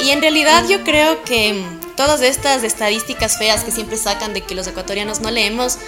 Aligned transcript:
Y 0.00 0.10
en 0.10 0.20
realidad 0.20 0.64
yo 0.68 0.82
creo 0.82 1.22
que 1.22 1.64
todas 1.96 2.22
estas 2.22 2.64
estadísticas 2.64 3.38
feas 3.38 3.62
que 3.62 3.70
siempre 3.70 3.96
sacan 3.96 4.34
de 4.34 4.40
que 4.40 4.54
los 4.54 4.66
ecuatorianos 4.66 5.20
no 5.20 5.30
leemos 5.30 5.78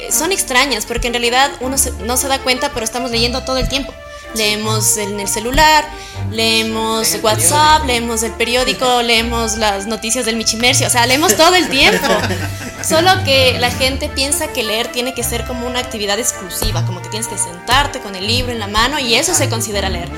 eh, 0.00 0.10
son 0.10 0.32
extrañas, 0.32 0.86
porque 0.86 1.08
en 1.08 1.14
realidad 1.14 1.50
uno 1.60 1.76
no 2.04 2.16
se 2.16 2.28
da 2.28 2.38
cuenta, 2.38 2.70
pero 2.72 2.84
estamos 2.84 3.10
leyendo 3.10 3.42
todo 3.44 3.58
el 3.58 3.68
tiempo. 3.68 3.92
Leemos 4.34 4.96
en 4.96 5.18
el 5.18 5.28
celular, 5.28 5.84
leemos 6.30 7.18
WhatsApp, 7.22 7.84
leemos 7.84 8.22
el 8.22 8.32
periódico, 8.32 9.02
leemos 9.02 9.56
las 9.56 9.86
noticias 9.86 10.24
del 10.24 10.36
Michimercio, 10.36 10.86
o 10.86 10.90
sea, 10.90 11.06
leemos 11.06 11.36
todo 11.36 11.54
el 11.54 11.68
tiempo. 11.68 12.06
Solo 12.82 13.10
que 13.24 13.58
la 13.58 13.70
gente 13.70 14.08
piensa 14.08 14.48
que 14.48 14.62
leer 14.62 14.90
tiene 14.90 15.12
que 15.12 15.22
ser 15.22 15.44
como 15.44 15.66
una 15.66 15.80
actividad 15.80 16.18
exclusiva, 16.18 16.86
como 16.86 17.02
que 17.02 17.10
tienes 17.10 17.28
que 17.28 17.36
sentarte 17.36 18.00
con 18.00 18.14
el 18.14 18.26
libro 18.26 18.52
en 18.52 18.58
la 18.58 18.68
mano 18.68 18.98
y 18.98 19.16
eso 19.16 19.34
se 19.34 19.50
considera 19.50 19.90
leer. 19.90 20.08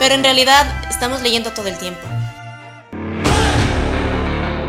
Pero 0.00 0.14
en 0.14 0.24
realidad 0.24 0.66
estamos 0.88 1.20
leyendo 1.20 1.50
todo 1.50 1.66
el 1.66 1.76
tiempo. 1.76 2.00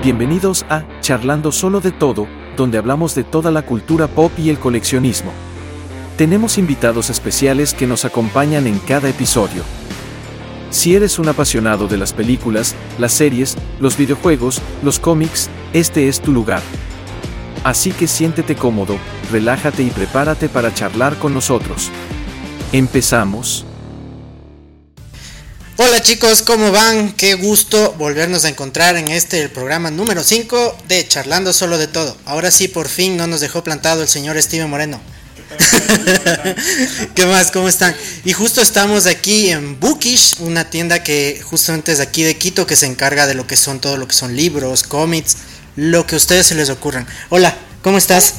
Bienvenidos 0.03 0.65
a 0.69 0.83
Charlando 0.99 1.53
Solo 1.53 1.79
de 1.79 1.93
Todo, 1.93 2.27
donde 2.57 2.77
hablamos 2.77 3.15
de 3.15 3.23
toda 3.23 3.49
la 3.49 3.61
cultura 3.61 4.09
pop 4.09 4.33
y 4.37 4.49
el 4.49 4.59
coleccionismo. 4.59 5.31
Tenemos 6.17 6.57
invitados 6.57 7.09
especiales 7.09 7.73
que 7.73 7.87
nos 7.87 8.03
acompañan 8.03 8.67
en 8.67 8.77
cada 8.79 9.07
episodio. 9.07 9.63
Si 10.69 10.95
eres 10.95 11.17
un 11.17 11.29
apasionado 11.29 11.87
de 11.87 11.95
las 11.95 12.11
películas, 12.11 12.75
las 12.99 13.13
series, 13.13 13.57
los 13.79 13.95
videojuegos, 13.95 14.61
los 14.83 14.99
cómics, 14.99 15.49
este 15.71 16.09
es 16.09 16.19
tu 16.19 16.33
lugar. 16.33 16.61
Así 17.63 17.93
que 17.93 18.07
siéntete 18.07 18.57
cómodo, 18.57 18.97
relájate 19.31 19.81
y 19.81 19.91
prepárate 19.91 20.49
para 20.49 20.73
charlar 20.73 21.15
con 21.15 21.33
nosotros. 21.33 21.89
Empezamos. 22.73 23.65
Hola 25.83 25.99
chicos, 25.99 26.43
¿cómo 26.43 26.71
van? 26.71 27.11
Qué 27.13 27.33
gusto 27.33 27.95
volvernos 27.97 28.45
a 28.45 28.49
encontrar 28.49 28.97
en 28.97 29.07
este 29.07 29.49
programa 29.49 29.89
número 29.89 30.23
5 30.23 30.77
de 30.87 31.07
Charlando 31.07 31.53
Solo 31.53 31.79
de 31.79 31.87
Todo. 31.87 32.15
Ahora 32.25 32.51
sí, 32.51 32.67
por 32.67 32.87
fin 32.87 33.17
no 33.17 33.25
nos 33.25 33.39
dejó 33.39 33.63
plantado 33.63 34.03
el 34.03 34.07
señor 34.07 34.39
Steven 34.39 34.69
Moreno. 34.69 35.01
¿Qué 37.15 37.25
más? 37.25 37.49
¿Cómo 37.49 37.67
están? 37.67 37.95
Y 38.23 38.33
justo 38.33 38.61
estamos 38.61 39.07
aquí 39.07 39.49
en 39.49 39.79
Bookish, 39.79 40.35
una 40.41 40.69
tienda 40.69 41.01
que 41.01 41.41
justamente 41.43 41.93
es 41.93 41.99
aquí 41.99 42.21
de 42.21 42.37
Quito, 42.37 42.67
que 42.67 42.75
se 42.75 42.85
encarga 42.85 43.25
de 43.25 43.33
lo 43.33 43.47
que 43.47 43.55
son 43.55 43.81
todo 43.81 43.97
lo 43.97 44.07
que 44.07 44.13
son 44.13 44.35
libros, 44.35 44.83
cómics, 44.83 45.37
lo 45.75 46.05
que 46.05 46.13
a 46.13 46.17
ustedes 46.17 46.45
se 46.45 46.53
les 46.53 46.69
ocurran. 46.69 47.07
Hola, 47.29 47.57
¿cómo 47.81 47.97
estás? 47.97 48.35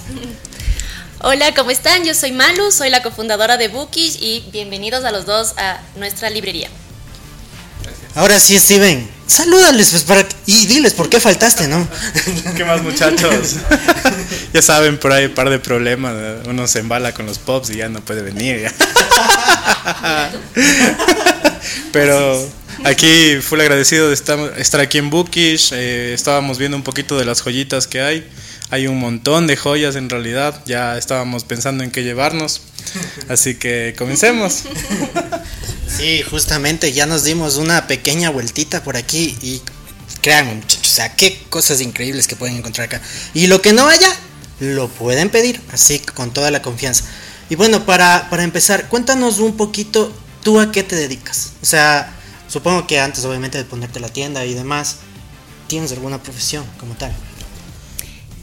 Hola, 1.18 1.52
¿cómo 1.56 1.72
están? 1.72 2.04
Yo 2.04 2.14
soy 2.14 2.30
Malu, 2.30 2.70
soy 2.70 2.90
la 2.90 3.02
cofundadora 3.02 3.56
de 3.56 3.66
Bookish 3.66 4.18
y 4.20 4.48
bienvenidos 4.52 5.04
a 5.04 5.10
los 5.10 5.26
dos 5.26 5.54
a 5.56 5.80
nuestra 5.96 6.30
librería. 6.30 6.70
Ahora 8.14 8.38
sí, 8.38 8.58
Steven, 8.58 9.08
salúdales 9.26 9.88
pues 9.90 10.02
para 10.02 10.26
y 10.44 10.66
diles 10.66 10.92
por 10.92 11.08
qué 11.08 11.18
faltaste, 11.18 11.66
¿no? 11.66 11.88
¿Qué 12.56 12.64
más 12.64 12.82
muchachos? 12.82 13.56
ya 14.52 14.60
saben, 14.60 14.98
por 14.98 15.12
ahí 15.12 15.26
un 15.26 15.34
par 15.34 15.48
de 15.48 15.58
problemas, 15.58 16.14
uno 16.46 16.66
se 16.68 16.80
embala 16.80 17.14
con 17.14 17.24
los 17.24 17.38
pops 17.38 17.70
y 17.70 17.76
ya 17.76 17.88
no 17.88 18.04
puede 18.04 18.20
venir. 18.22 18.70
Pero 21.92 22.46
aquí 22.84 23.36
full 23.40 23.60
agradecido 23.60 24.08
de 24.08 24.14
estar, 24.14 24.80
aquí 24.80 24.98
en 24.98 25.08
Bookish, 25.08 25.72
eh, 25.72 26.12
estábamos 26.12 26.58
viendo 26.58 26.76
un 26.76 26.82
poquito 26.82 27.18
de 27.18 27.24
las 27.24 27.40
joyitas 27.42 27.86
que 27.86 28.02
hay. 28.02 28.28
Hay 28.68 28.86
un 28.86 28.98
montón 28.98 29.46
de 29.46 29.56
joyas 29.56 29.96
en 29.96 30.10
realidad, 30.10 30.62
ya 30.64 30.96
estábamos 30.96 31.44
pensando 31.44 31.84
en 31.84 31.90
qué 31.90 32.02
llevarnos. 32.02 32.62
Así 33.28 33.54
que 33.54 33.94
comencemos. 33.96 34.64
Sí, 35.96 36.22
justamente 36.22 36.92
ya 36.92 37.04
nos 37.04 37.22
dimos 37.22 37.56
una 37.56 37.86
pequeña 37.86 38.30
vueltita 38.30 38.82
por 38.82 38.96
aquí 38.96 39.36
y 39.42 39.60
créanme 40.22 40.54
muchachos, 40.54 40.90
o 40.90 40.94
sea, 40.94 41.14
qué 41.14 41.38
cosas 41.50 41.82
increíbles 41.82 42.26
que 42.26 42.34
pueden 42.34 42.56
encontrar 42.56 42.86
acá. 42.86 43.02
Y 43.34 43.46
lo 43.46 43.60
que 43.60 43.74
no 43.74 43.86
haya, 43.86 44.08
lo 44.58 44.88
pueden 44.88 45.28
pedir, 45.28 45.60
así 45.70 45.98
con 45.98 46.32
toda 46.32 46.50
la 46.50 46.62
confianza. 46.62 47.04
Y 47.50 47.56
bueno, 47.56 47.84
para, 47.84 48.28
para 48.30 48.42
empezar, 48.42 48.88
cuéntanos 48.88 49.38
un 49.38 49.56
poquito 49.56 50.10
tú 50.42 50.60
a 50.60 50.72
qué 50.72 50.82
te 50.82 50.96
dedicas. 50.96 51.52
O 51.62 51.66
sea, 51.66 52.10
supongo 52.48 52.86
que 52.86 52.98
antes 52.98 53.24
obviamente 53.26 53.58
de 53.58 53.64
ponerte 53.64 54.00
la 54.00 54.08
tienda 54.08 54.46
y 54.46 54.54
demás, 54.54 54.96
¿tienes 55.66 55.92
alguna 55.92 56.22
profesión 56.22 56.64
como 56.80 56.94
tal? 56.94 57.12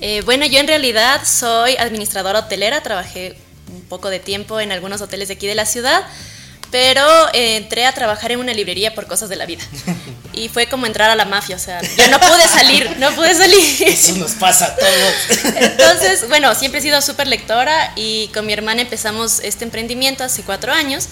Eh, 0.01 0.21
bueno, 0.23 0.45
yo 0.45 0.59
en 0.59 0.67
realidad 0.67 1.21
soy 1.25 1.75
administradora 1.77 2.39
hotelera, 2.39 2.83
trabajé 2.83 3.37
un 3.73 3.81
poco 3.81 4.09
de 4.09 4.19
tiempo 4.19 4.59
en 4.59 4.71
algunos 4.71 5.01
hoteles 5.01 5.29
de 5.29 5.33
aquí 5.33 5.47
de 5.47 5.55
la 5.55 5.65
ciudad 5.65 6.05
pero 6.71 7.03
eh, 7.33 7.57
entré 7.57 7.85
a 7.85 7.91
trabajar 7.93 8.31
en 8.31 8.39
una 8.39 8.53
librería 8.53 8.93
por 8.93 9.07
cosas 9.07 9.29
de 9.29 9.35
la 9.35 9.45
vida. 9.45 9.63
Y 10.33 10.47
fue 10.47 10.67
como 10.67 10.85
entrar 10.85 11.09
a 11.09 11.15
la 11.15 11.25
mafia, 11.25 11.55
o 11.55 11.59
sea, 11.59 11.81
yo 11.81 12.07
no 12.07 12.19
pude 12.19 12.47
salir, 12.47 12.97
no 12.97 13.11
pude 13.11 13.33
salir. 13.35 13.83
Eso 13.87 14.15
nos 14.15 14.33
pasa 14.33 14.67
a 14.67 14.75
todos. 14.75 15.55
Entonces, 15.55 16.29
bueno, 16.29 16.53
siempre 16.55 16.79
he 16.79 16.83
sido 16.83 17.01
súper 17.01 17.27
lectora 17.27 17.91
y 17.95 18.29
con 18.33 18.45
mi 18.45 18.53
hermana 18.53 18.81
empezamos 18.81 19.39
este 19.41 19.65
emprendimiento 19.65 20.23
hace 20.23 20.43
cuatro 20.43 20.71
años. 20.71 21.07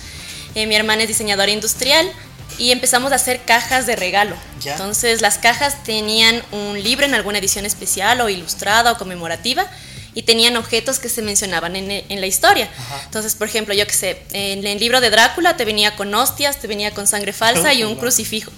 Eh, 0.56 0.66
mi 0.66 0.76
hermana 0.76 1.02
es 1.02 1.08
diseñadora 1.08 1.52
industrial 1.52 2.10
y 2.58 2.72
empezamos 2.72 3.12
a 3.12 3.16
hacer 3.16 3.42
cajas 3.44 3.86
de 3.86 3.96
regalo. 3.96 4.36
Entonces, 4.64 5.22
las 5.22 5.38
cajas 5.38 5.84
tenían 5.84 6.42
un 6.52 6.82
libro 6.82 7.06
en 7.06 7.14
alguna 7.14 7.40
edición 7.40 7.66
especial 7.66 8.22
o 8.22 8.30
ilustrada 8.30 8.92
o 8.94 8.98
conmemorativa 8.98 9.68
y 10.18 10.24
tenían 10.24 10.58
objetos 10.58 10.98
que 10.98 11.10
se 11.10 11.22
mencionaban 11.22 11.76
en, 11.76 12.22
la 12.22 12.26
historia. 12.26 12.68
Entonces, 13.06 13.36
por 13.36 13.48
ejemplo, 13.48 13.76
yo 13.76 13.86
que 13.86 13.94
sé, 13.94 14.24
en 14.34 14.66
el 14.66 14.80
libro 14.80 15.00
de 15.00 15.12
Drácula 15.12 15.56
te 15.58 15.64
venía 15.64 15.96
con 15.96 16.12
hostias, 16.16 16.60
te 16.60 16.66
venía 16.66 16.90
con 16.90 17.06
sangre 17.06 17.34
falsa 17.34 17.72
y 17.76 17.84
un 17.84 17.96
crucifijo. 18.00 18.52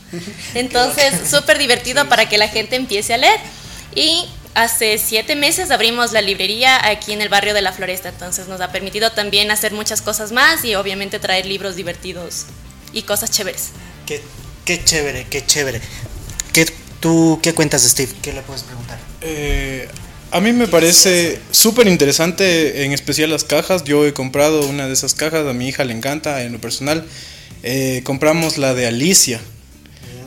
Entonces, 0.53 1.13
súper 1.29 1.57
divertido 1.57 2.07
para 2.07 2.29
que 2.29 2.37
la 2.37 2.47
gente 2.47 2.77
empiece 2.77 3.13
a 3.13 3.17
leer. 3.17 3.41
Y 3.93 4.25
hace 4.53 4.97
siete 4.97 5.35
meses 5.35 5.69
abrimos 5.69 6.13
la 6.13 6.21
librería 6.21 6.87
aquí 6.87 7.11
en 7.11 7.21
el 7.21 7.27
barrio 7.27 7.53
de 7.53 7.61
la 7.61 7.73
Floresta, 7.73 8.07
entonces 8.07 8.47
nos 8.47 8.61
ha 8.61 8.71
permitido 8.71 9.11
también 9.11 9.51
hacer 9.51 9.73
muchas 9.73 10.01
cosas 10.01 10.31
más 10.31 10.63
y 10.63 10.75
obviamente 10.75 11.19
traer 11.19 11.45
libros 11.45 11.75
divertidos 11.75 12.45
y 12.93 13.01
cosas 13.01 13.31
chéveres. 13.31 13.71
Qué, 14.05 14.21
qué 14.63 14.81
chévere, 14.81 15.27
qué 15.29 15.45
chévere. 15.45 15.81
¿Qué, 16.53 16.67
¿Tú 17.01 17.37
qué 17.43 17.53
cuentas, 17.53 17.83
Steve? 17.83 18.13
¿Qué 18.21 18.31
le 18.31 18.43
puedes 18.43 18.63
preguntar? 18.63 18.97
Eh, 19.19 19.89
a 20.31 20.39
mí 20.41 20.53
me 20.53 20.67
parece 20.67 21.39
súper 21.51 21.87
interesante, 21.87 22.83
en 22.83 22.91
especial 22.91 23.29
las 23.29 23.43
cajas. 23.43 23.83
Yo 23.83 24.05
he 24.05 24.13
comprado 24.13 24.67
una 24.67 24.87
de 24.87 24.93
esas 24.93 25.13
cajas, 25.13 25.47
a 25.47 25.53
mi 25.53 25.67
hija 25.67 25.83
le 25.83 25.93
encanta 25.93 26.43
en 26.43 26.53
lo 26.53 26.59
personal. 26.59 27.05
Eh, 27.63 28.01
compramos 28.03 28.57
la 28.57 28.73
de 28.73 28.87
Alicia. 28.87 29.41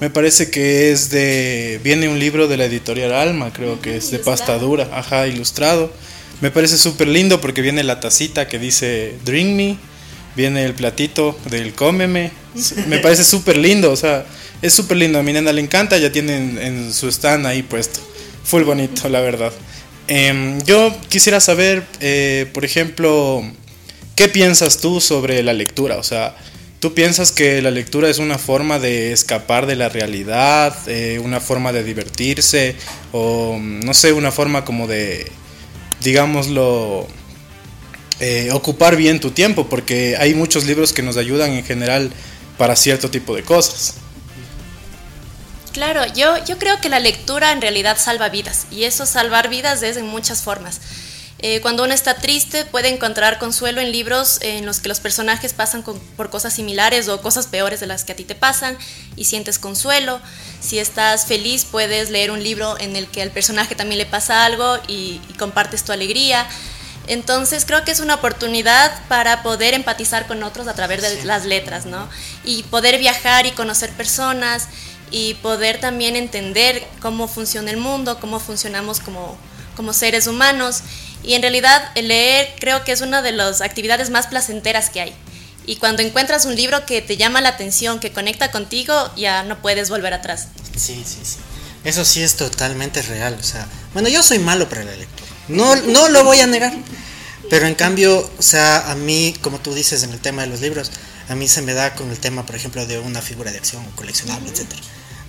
Me 0.01 0.11
parece 0.11 0.51
que 0.51 0.91
es 0.91 1.11
de. 1.11 1.81
Viene 1.85 2.09
un 2.09 2.19
libro 2.19 2.49
de 2.49 2.57
la 2.57 2.65
editorial 2.65 3.13
Alma, 3.13 3.53
creo 3.53 3.81
que 3.81 3.97
es 3.97 4.11
de 4.11 4.19
pasta 4.19 4.59
dura, 4.59 4.89
ajá, 4.93 5.29
ilustrado. 5.29 5.93
Me 6.41 6.51
parece 6.51 6.77
súper 6.77 7.07
lindo 7.07 7.41
porque 7.41 7.63
viene 7.63 7.84
la 7.84 8.01
tacita 8.01 8.49
que 8.49 8.59
dice 8.59 9.15
Drink 9.25 9.55
Me, 9.55 9.77
viene 10.34 10.65
el 10.65 10.75
platito 10.75 11.39
del 11.49 11.75
Cómeme. 11.75 12.33
Me 12.89 12.99
parece 13.03 13.23
súper 13.23 13.57
lindo, 13.57 13.93
o 13.93 13.97
sea, 13.97 14.27
es 14.61 14.75
súper 14.75 14.97
lindo. 14.97 15.21
A 15.21 15.23
mi 15.23 15.33
nena 15.33 15.53
le 15.53 15.61
encanta, 15.61 15.97
ya 15.99 16.11
tienen 16.11 16.59
en 16.61 16.93
su 16.93 17.07
stand 17.09 17.47
ahí 17.47 17.63
puesto. 17.63 18.01
Full 18.43 18.65
bonito, 18.65 19.09
la 19.09 19.21
verdad. 19.21 19.53
Em, 20.09 20.61
yo 20.63 20.95
quisiera 21.09 21.41
saber, 21.41 21.85
eh, 22.01 22.47
por 22.53 22.65
ejemplo, 22.65 23.43
¿qué 24.17 24.29
piensas 24.29 24.79
tú 24.79 25.01
sobre 25.01 25.43
la 25.43 25.53
lectura? 25.53 25.97
O 25.97 26.03
sea, 26.03 26.37
¿tú 26.81 26.93
piensas 26.93 27.31
que 27.31 27.63
la 27.63 27.71
lectura 27.71 28.09
es 28.09 28.19
una 28.19 28.39
forma 28.39 28.79
de 28.79 29.13
escapar 29.13 29.67
de 29.67 29.77
la 29.77 29.89
realidad, 29.89 30.77
eh, 30.89 31.21
una 31.23 31.41
forma 31.41 31.73
de 31.73 31.85
divertirse, 31.85 32.75
o 33.13 33.59
no 33.61 33.95
sé, 33.95 34.13
una 34.13 34.33
forma 34.33 34.65
como 34.65 34.87
de, 34.89 35.31
digámoslo, 36.03 37.07
eh, 38.21 38.51
ocupar 38.53 38.97
bien 38.97 39.21
tu 39.21 39.31
tiempo? 39.31 39.69
Porque 39.69 40.17
hay 40.19 40.34
muchos 40.34 40.67
libros 40.67 40.93
que 40.93 41.03
nos 41.03 41.17
ayudan 41.17 41.53
en 41.53 41.65
general 41.65 42.11
para 42.59 42.75
cierto 42.75 43.09
tipo 43.09 43.37
de 43.37 43.43
cosas. 43.45 44.02
Claro, 45.72 46.04
yo, 46.15 46.36
yo 46.45 46.59
creo 46.59 46.80
que 46.80 46.91
la 46.91 47.01
lectura 47.01 47.53
en 47.53 47.63
realidad 47.63 47.97
salva 47.98 48.28
vidas 48.28 48.66
y 48.71 48.84
eso 48.84 49.07
salvar 49.07 49.48
vidas 49.48 49.83
es 49.83 49.97
en 49.97 50.07
muchas 50.07 50.42
formas. 50.42 50.80
Eh, 51.39 51.60
cuando 51.60 51.83
uno 51.83 51.92
está 51.92 52.15
triste 52.15 52.65
puede 52.65 52.89
encontrar 52.89 53.41
consuelo 53.41 53.80
en 53.80 53.91
libros 53.91 54.39
en 54.42 54.65
los 54.65 54.78
que 54.78 54.89
los 54.89 55.01
personajes 55.01 55.54
pasan 55.54 55.83
por 55.83 56.30
cosas 56.30 56.53
similares 56.53 57.09
o 57.09 57.21
cosas 57.21 57.48
peores 57.48 57.80
de 57.80 57.89
las 57.89 58.04
que 58.04 58.13
a 58.13 58.16
ti 58.16 58.22
te 58.24 58.36
pasan 58.36 58.77
y 59.16 59.24
sientes 59.24 59.59
consuelo. 59.59 60.21
Si 60.60 60.78
estás 60.78 61.27
feliz 61.27 61.65
puedes 61.65 62.10
leer 62.10 62.30
un 62.30 62.45
libro 62.45 62.78
en 62.78 62.95
el 62.95 63.09
que 63.09 63.22
al 63.22 63.30
personaje 63.30 63.74
también 63.74 63.98
le 63.98 64.07
pasa 64.07 64.45
algo 64.45 64.77
y, 64.86 65.21
y 65.28 65.33
compartes 65.39 65.83
tu 65.84 65.91
alegría. 65.91 66.47
Entonces 67.09 67.65
creo 67.65 67.84
que 67.84 67.91
es 67.91 67.98
una 67.98 68.15
oportunidad 68.15 68.92
para 69.09 69.42
poder 69.42 69.74
empatizar 69.74 70.28
con 70.28 70.42
otros 70.45 70.69
a 70.69 70.74
través 70.74 71.03
de 71.03 71.24
las 71.24 71.45
letras, 71.45 71.86
¿no? 71.86 72.09
Y 72.45 72.63
poder 72.65 72.98
viajar 72.98 73.47
y 73.47 73.51
conocer 73.51 73.91
personas 73.91 74.69
y 75.12 75.34
poder 75.34 75.78
también 75.78 76.16
entender 76.16 76.82
cómo 77.00 77.28
funciona 77.28 77.70
el 77.70 77.76
mundo, 77.76 78.18
cómo 78.18 78.41
funcionamos 78.41 78.98
como, 78.98 79.36
como 79.76 79.92
seres 79.92 80.26
humanos. 80.26 80.80
Y 81.22 81.34
en 81.34 81.42
realidad 81.42 81.94
leer 81.94 82.54
creo 82.59 82.82
que 82.82 82.92
es 82.92 83.03
una 83.03 83.22
de 83.22 83.32
las 83.32 83.60
actividades 83.60 84.10
más 84.10 84.26
placenteras 84.26 84.91
que 84.91 85.03
hay. 85.03 85.14
Y 85.66 85.76
cuando 85.76 86.03
encuentras 86.03 86.44
un 86.44 86.56
libro 86.56 86.84
que 86.86 87.03
te 87.03 87.16
llama 87.16 87.41
la 87.41 87.50
atención, 87.50 88.00
que 88.00 88.10
conecta 88.10 88.50
contigo, 88.50 88.94
ya 89.16 89.44
no 89.44 89.62
puedes 89.62 89.91
volver 89.91 90.12
atrás. 90.14 90.48
Sí, 90.76 91.04
sí, 91.06 91.18
sí. 91.22 91.36
Eso 91.84 92.04
sí 92.04 92.22
es 92.22 92.34
totalmente 92.34 93.03
real. 93.03 93.36
O 93.38 93.44
sea, 93.44 93.68
bueno, 93.92 94.09
yo 94.09 94.22
soy 94.22 94.38
malo 94.38 94.68
para 94.68 94.82
la 94.82 94.97
lectura. 94.97 95.30
No, 95.48 95.76
no 95.76 96.09
lo 96.09 96.24
voy 96.24 96.41
a 96.41 96.47
negar. 96.47 96.72
Pero 97.50 97.66
en 97.66 97.74
cambio, 97.74 98.30
o 98.38 98.42
sea, 98.42 98.91
a 98.91 98.94
mí, 98.94 99.34
como 99.42 99.60
tú 99.60 99.74
dices 99.74 100.03
en 100.03 100.12
el 100.12 100.20
tema 100.20 100.42
de 100.42 100.48
los 100.48 100.60
libros, 100.60 100.91
a 101.28 101.34
mí 101.34 101.48
se 101.48 101.62
me 101.62 101.74
da 101.74 101.94
con 101.94 102.10
el 102.10 102.18
tema, 102.18 102.47
por 102.47 102.56
ejemplo, 102.56 102.86
de 102.86 102.98
una 102.98 103.20
figura 103.20 103.53
de 103.53 103.59
acción 103.59 103.84
coleccionable, 103.94 104.48
etc. 104.48 104.66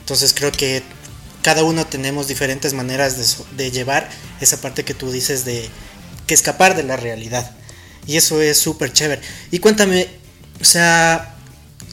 Entonces 0.04 0.34
creo 0.34 0.52
que 0.52 0.84
cada 1.42 1.64
uno 1.64 1.88
tenemos 1.88 2.28
diferentes 2.28 2.74
maneras 2.74 3.38
de, 3.56 3.72
llevar 3.72 4.10
esa 4.42 4.60
parte 4.60 4.84
que 4.84 4.94
tú 4.94 5.10
dices 5.12 5.46
de 5.46 5.70
que 6.28 6.34
escapar 6.34 6.76
de 6.76 6.84
la 6.84 6.98
realidad. 6.98 7.50
Y 8.06 8.18
eso 8.18 8.42
es 8.42 8.58
súper 8.58 8.92
chévere. 8.92 9.22
Y 9.50 9.60
cuéntame, 9.60 10.10
o 10.60 10.66
sea, 10.66 11.36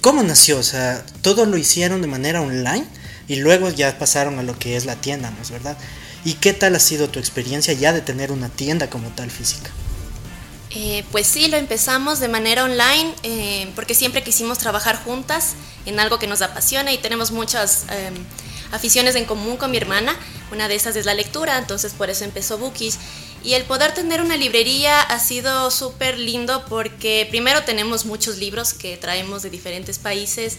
¿cómo 0.01 0.25
nació? 0.25 0.59
O 0.59 0.65
sea, 0.65 1.07
todo 1.23 1.47
lo 1.47 1.57
hicieron 1.57 2.03
de 2.03 2.09
manera 2.09 2.43
online 2.43 2.85
y 3.29 3.37
luego 3.37 3.71
ya 3.71 3.97
pasaron 3.97 4.41
a 4.41 4.43
lo 4.43 4.59
que 4.59 4.77
es 4.77 4.87
la 4.87 4.97
tienda, 4.97 5.31
¿no 5.31 5.41
es 5.41 5.53
verdad? 5.53 5.79
¿Y 6.25 6.35
qué 6.35 6.53
tal 6.53 6.75
ha 6.75 6.81
sido 6.81 7.09
tu 7.09 7.21
experiencia 7.21 7.75
ya 7.75 7.93
de 7.93 8.01
tener 8.01 8.33
una 8.33 8.49
tienda 8.49 8.91
como 8.91 9.09
tal 9.11 9.31
física? 9.31 9.71
Eh, 10.72 11.05
pues 11.11 11.26
sí, 11.26 11.49
lo 11.49 11.56
empezamos 11.56 12.20
de 12.20 12.28
manera 12.28 12.64
online 12.64 13.12
eh, 13.25 13.69
porque 13.75 13.94
siempre 13.94 14.22
quisimos 14.22 14.58
trabajar 14.58 15.02
juntas 15.02 15.55
en 15.84 15.99
algo 15.99 16.20
que 16.20 16.28
nos 16.28 16.43
apasiona 16.43 16.93
y 16.93 16.99
tenemos 16.99 17.32
muchas 17.32 17.87
em, 17.90 18.14
aficiones 18.70 19.17
en 19.17 19.25
común 19.25 19.56
con 19.56 19.72
mi 19.72 19.78
hermana. 19.78 20.17
Una 20.52 20.69
de 20.69 20.76
esas 20.76 20.94
es 20.94 21.06
la 21.06 21.14
lectura, 21.14 21.58
entonces 21.58 21.93
por 21.93 22.08
eso 22.08 22.25
empezó 22.25 22.56
Bookies. 22.58 22.99
Y 23.43 23.55
el 23.55 23.64
poder 23.64 23.94
tener 23.94 24.20
una 24.20 24.37
librería 24.37 25.00
ha 25.00 25.19
sido 25.19 25.70
súper 25.70 26.19
lindo 26.19 26.64
porque 26.69 27.26
primero 27.31 27.64
tenemos 27.64 28.05
muchos 28.05 28.37
libros 28.38 28.73
que 28.73 28.96
traemos 28.96 29.43
de 29.43 29.50
diferentes 29.50 29.99
países, 29.99 30.58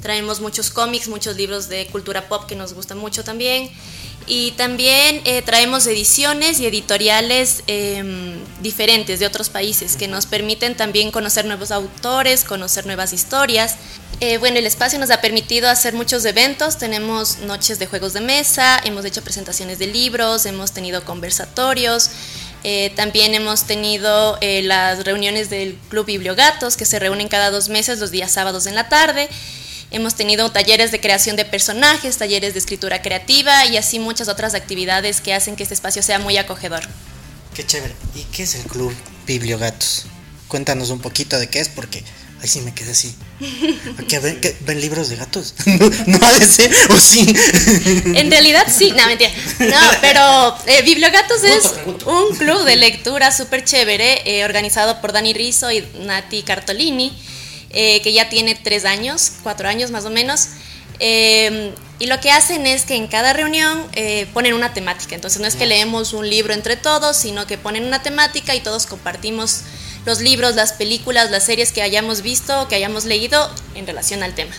traemos 0.00 0.40
muchos 0.40 0.70
cómics, 0.70 1.08
muchos 1.08 1.36
libros 1.36 1.68
de 1.68 1.86
cultura 1.88 2.28
pop 2.28 2.46
que 2.46 2.54
nos 2.54 2.72
gustan 2.72 2.98
mucho 2.98 3.24
también. 3.24 3.70
Y 4.26 4.52
también 4.52 5.22
eh, 5.24 5.42
traemos 5.42 5.86
ediciones 5.86 6.60
y 6.60 6.66
editoriales 6.66 7.64
em, 7.66 8.38
diferentes 8.60 9.18
de 9.18 9.26
otros 9.26 9.48
países 9.48 9.96
que 9.96 10.06
nos 10.06 10.26
permiten 10.26 10.76
también 10.76 11.10
conocer 11.10 11.46
nuevos 11.46 11.70
autores, 11.70 12.44
conocer 12.44 12.86
nuevas 12.86 13.12
historias. 13.12 13.76
Eh, 14.20 14.38
bueno, 14.38 14.58
el 14.58 14.66
espacio 14.66 14.98
nos 14.98 15.10
ha 15.10 15.20
permitido 15.20 15.68
hacer 15.68 15.94
muchos 15.94 16.24
eventos, 16.26 16.78
tenemos 16.78 17.38
noches 17.38 17.78
de 17.78 17.86
juegos 17.86 18.12
de 18.12 18.20
mesa, 18.20 18.78
hemos 18.84 19.04
hecho 19.04 19.22
presentaciones 19.22 19.78
de 19.78 19.86
libros, 19.86 20.44
hemos 20.46 20.72
tenido 20.72 21.04
conversatorios, 21.04 22.10
eh, 22.62 22.92
también 22.94 23.34
hemos 23.34 23.64
tenido 23.64 24.38
las 24.42 25.04
reuniones 25.04 25.48
del 25.48 25.78
Club 25.88 26.04
Bibliogatos 26.04 26.76
que 26.76 26.84
se 26.84 26.98
reúnen 26.98 27.28
cada 27.28 27.50
dos 27.50 27.70
meses 27.70 27.98
los 27.98 28.10
días 28.10 28.30
sábados 28.30 28.66
en 28.66 28.74
la 28.74 28.90
tarde 28.90 29.30
Hemos 29.92 30.14
tenido 30.14 30.52
talleres 30.52 30.92
de 30.92 31.00
creación 31.00 31.34
de 31.34 31.44
personajes, 31.44 32.16
talleres 32.16 32.52
de 32.54 32.60
escritura 32.60 33.02
creativa 33.02 33.66
y 33.66 33.76
así 33.76 33.98
muchas 33.98 34.28
otras 34.28 34.54
actividades 34.54 35.20
que 35.20 35.34
hacen 35.34 35.56
que 35.56 35.64
este 35.64 35.74
espacio 35.74 36.02
sea 36.02 36.20
muy 36.20 36.36
acogedor. 36.36 36.82
Qué 37.54 37.66
chévere. 37.66 37.94
¿Y 38.14 38.22
qué 38.24 38.44
es 38.44 38.54
el 38.54 38.62
Club 38.62 38.94
Bibliogatos? 39.26 40.06
Cuéntanos 40.46 40.90
un 40.90 41.00
poquito 41.00 41.38
de 41.40 41.48
qué 41.48 41.58
es, 41.58 41.68
porque 41.68 42.04
ahí 42.40 42.48
sí 42.48 42.60
me 42.60 42.72
quedé 42.72 42.92
así. 42.92 43.14
¿Qué 44.08 44.20
ven, 44.20 44.40
ven 44.60 44.80
libros 44.80 45.08
de 45.08 45.16
gatos? 45.16 45.54
no, 46.06 46.18
ha 46.24 46.38
de 46.38 46.46
ser, 46.46 46.72
o 46.90 46.98
sí. 46.98 47.26
En 48.14 48.30
realidad 48.30 48.66
sí, 48.72 48.92
no, 48.96 49.04
mentira. 49.06 49.30
No, 49.58 49.80
pero 50.00 50.56
eh, 50.66 50.82
Bibliogatos 50.82 51.42
es 51.42 51.64
un 52.06 52.36
club 52.36 52.64
de 52.64 52.76
lectura 52.76 53.32
súper 53.32 53.64
chévere, 53.64 54.22
eh, 54.24 54.44
organizado 54.44 55.00
por 55.00 55.12
Dani 55.12 55.32
Rizzo 55.32 55.72
y 55.72 55.84
Nati 55.98 56.44
Cartolini. 56.44 57.12
Eh, 57.72 58.02
que 58.02 58.12
ya 58.12 58.28
tiene 58.28 58.56
tres 58.56 58.84
años, 58.84 59.32
cuatro 59.42 59.68
años 59.68 59.90
más 59.90 60.04
o 60.04 60.10
menos. 60.10 60.48
Eh, 60.98 61.72
y 61.98 62.06
lo 62.06 62.18
que 62.20 62.30
hacen 62.30 62.66
es 62.66 62.84
que 62.84 62.96
en 62.96 63.06
cada 63.06 63.32
reunión 63.32 63.86
eh, 63.92 64.26
ponen 64.34 64.54
una 64.54 64.74
temática. 64.74 65.14
Entonces 65.14 65.40
no 65.40 65.46
es 65.46 65.54
que 65.54 65.66
leemos 65.66 66.12
un 66.12 66.28
libro 66.28 66.52
entre 66.52 66.76
todos, 66.76 67.16
sino 67.16 67.46
que 67.46 67.58
ponen 67.58 67.84
una 67.84 68.02
temática 68.02 68.54
y 68.54 68.60
todos 68.60 68.86
compartimos 68.86 69.62
los 70.04 70.20
libros, 70.20 70.56
las 70.56 70.72
películas, 70.72 71.30
las 71.30 71.44
series 71.44 71.72
que 71.72 71.82
hayamos 71.82 72.22
visto 72.22 72.62
o 72.62 72.68
que 72.68 72.74
hayamos 72.74 73.04
leído 73.04 73.50
en 73.74 73.86
relación 73.86 74.22
al 74.22 74.34
tema. 74.34 74.54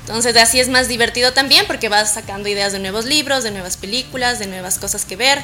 Entonces 0.00 0.36
así 0.36 0.60
es 0.60 0.68
más 0.68 0.88
divertido 0.88 1.32
también 1.32 1.66
porque 1.66 1.88
vas 1.88 2.14
sacando 2.14 2.48
ideas 2.48 2.72
de 2.72 2.78
nuevos 2.78 3.06
libros, 3.06 3.42
de 3.42 3.50
nuevas 3.50 3.76
películas, 3.76 4.38
de 4.38 4.46
nuevas 4.46 4.78
cosas 4.78 5.04
que 5.04 5.16
ver 5.16 5.42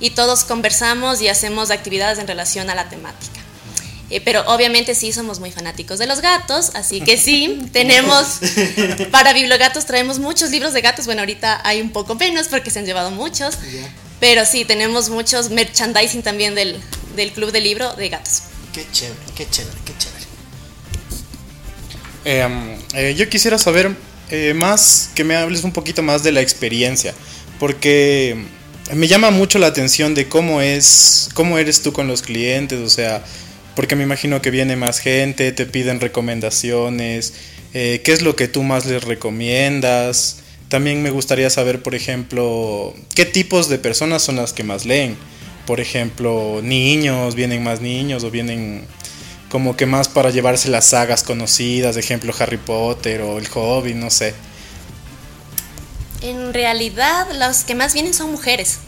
y 0.00 0.10
todos 0.10 0.44
conversamos 0.44 1.20
y 1.20 1.28
hacemos 1.28 1.70
actividades 1.70 2.18
en 2.18 2.26
relación 2.26 2.70
a 2.70 2.74
la 2.74 2.88
temática. 2.88 3.45
Eh, 4.08 4.20
pero 4.20 4.42
obviamente 4.46 4.94
sí 4.94 5.12
somos 5.12 5.40
muy 5.40 5.50
fanáticos 5.50 5.98
de 5.98 6.06
los 6.06 6.20
gatos, 6.20 6.70
así 6.74 7.00
que 7.00 7.16
sí, 7.16 7.58
tenemos, 7.72 8.38
para 9.10 9.32
Bibliogatos 9.32 9.84
traemos 9.86 10.18
muchos 10.18 10.50
libros 10.50 10.72
de 10.72 10.80
gatos, 10.80 11.06
bueno, 11.06 11.22
ahorita 11.22 11.60
hay 11.64 11.80
un 11.80 11.90
poco 11.90 12.14
menos 12.14 12.46
porque 12.48 12.70
se 12.70 12.78
han 12.78 12.86
llevado 12.86 13.10
muchos, 13.10 13.56
pero 14.20 14.46
sí, 14.46 14.64
tenemos 14.64 15.10
muchos 15.10 15.50
merchandising 15.50 16.22
también 16.22 16.54
del, 16.54 16.80
del 17.16 17.32
Club 17.32 17.50
de 17.50 17.60
Libro 17.60 17.94
de 17.94 18.08
Gatos. 18.08 18.42
Qué 18.72 18.86
chévere, 18.92 19.18
qué 19.34 19.48
chévere, 19.50 19.76
qué 19.84 19.92
chévere. 19.98 20.26
Em, 22.24 22.76
eh, 22.94 23.14
yo 23.16 23.28
quisiera 23.28 23.58
saber 23.58 23.94
eh, 24.30 24.52
más, 24.54 25.10
que 25.14 25.24
me 25.24 25.36
hables 25.36 25.64
un 25.64 25.72
poquito 25.72 26.02
más 26.02 26.22
de 26.22 26.32
la 26.32 26.40
experiencia, 26.40 27.14
porque 27.58 28.36
me 28.92 29.08
llama 29.08 29.30
mucho 29.30 29.58
la 29.58 29.68
atención 29.68 30.14
de 30.14 30.28
cómo 30.28 30.60
es, 30.60 31.28
cómo 31.34 31.58
eres 31.58 31.82
tú 31.82 31.92
con 31.92 32.08
los 32.08 32.22
clientes, 32.22 32.80
o 32.80 32.90
sea, 32.90 33.24
porque 33.76 33.94
me 33.94 34.02
imagino 34.02 34.40
que 34.40 34.50
viene 34.50 34.74
más 34.74 34.98
gente, 34.98 35.52
te 35.52 35.66
piden 35.66 36.00
recomendaciones, 36.00 37.34
eh, 37.74 38.00
qué 38.02 38.12
es 38.12 38.22
lo 38.22 38.34
que 38.34 38.48
tú 38.48 38.62
más 38.62 38.86
les 38.86 39.04
recomiendas. 39.04 40.38
También 40.70 41.02
me 41.02 41.10
gustaría 41.10 41.50
saber, 41.50 41.82
por 41.82 41.94
ejemplo, 41.94 42.94
qué 43.14 43.26
tipos 43.26 43.68
de 43.68 43.78
personas 43.78 44.22
son 44.22 44.36
las 44.36 44.54
que 44.54 44.64
más 44.64 44.86
leen. 44.86 45.16
Por 45.66 45.80
ejemplo, 45.80 46.60
niños, 46.62 47.34
vienen 47.34 47.62
más 47.62 47.82
niños 47.82 48.24
o 48.24 48.30
vienen 48.30 48.86
como 49.50 49.76
que 49.76 49.84
más 49.84 50.08
para 50.08 50.30
llevarse 50.30 50.70
las 50.70 50.86
sagas 50.86 51.22
conocidas, 51.22 51.96
ejemplo 51.98 52.32
Harry 52.38 52.56
Potter 52.56 53.20
o 53.20 53.38
El 53.38 53.46
Hobbit, 53.52 53.94
no 53.94 54.10
sé. 54.10 54.34
En 56.22 56.54
realidad, 56.54 57.26
los 57.38 57.62
que 57.64 57.74
más 57.74 57.92
vienen 57.92 58.14
son 58.14 58.30
mujeres. 58.32 58.78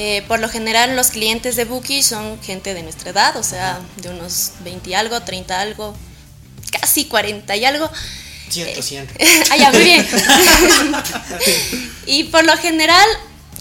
Eh, 0.00 0.22
por 0.28 0.38
lo 0.38 0.48
general 0.48 0.94
los 0.94 1.08
clientes 1.08 1.56
de 1.56 1.64
Bookie 1.64 2.04
son 2.04 2.40
gente 2.40 2.72
de 2.72 2.84
nuestra 2.84 3.10
edad, 3.10 3.36
o 3.36 3.42
sea, 3.42 3.80
de 3.96 4.10
unos 4.10 4.52
20 4.60 4.90
y 4.90 4.94
algo, 4.94 5.20
30 5.20 5.60
algo, 5.60 5.92
casi 6.70 7.06
40 7.06 7.56
y 7.56 7.64
algo. 7.64 7.90
Cierto, 8.48 8.80
cierto. 8.80 9.12
ah, 9.50 9.70
muy 9.72 9.82
bien. 9.82 10.06
y 12.06 12.24
por 12.24 12.46
lo 12.46 12.56
general 12.56 13.08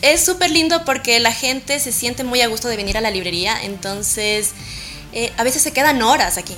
es 0.04 0.24
súper 0.24 0.52
lindo 0.52 0.86
porque 0.86 1.20
la 1.20 1.34
gente 1.34 1.80
se 1.80 1.92
siente 1.92 2.24
muy 2.24 2.42
a 2.42 2.48
gusto 2.48 2.68
de 2.68 2.78
venir 2.78 3.00
a 3.00 3.02
la 3.02 3.10
librería, 3.10 3.60
entonces 3.64 4.52
eh, 5.14 5.34
a 5.38 5.44
veces 5.44 5.64
se 5.64 5.74
quedan 5.74 6.04
horas 6.04 6.38
aquí. 6.38 6.54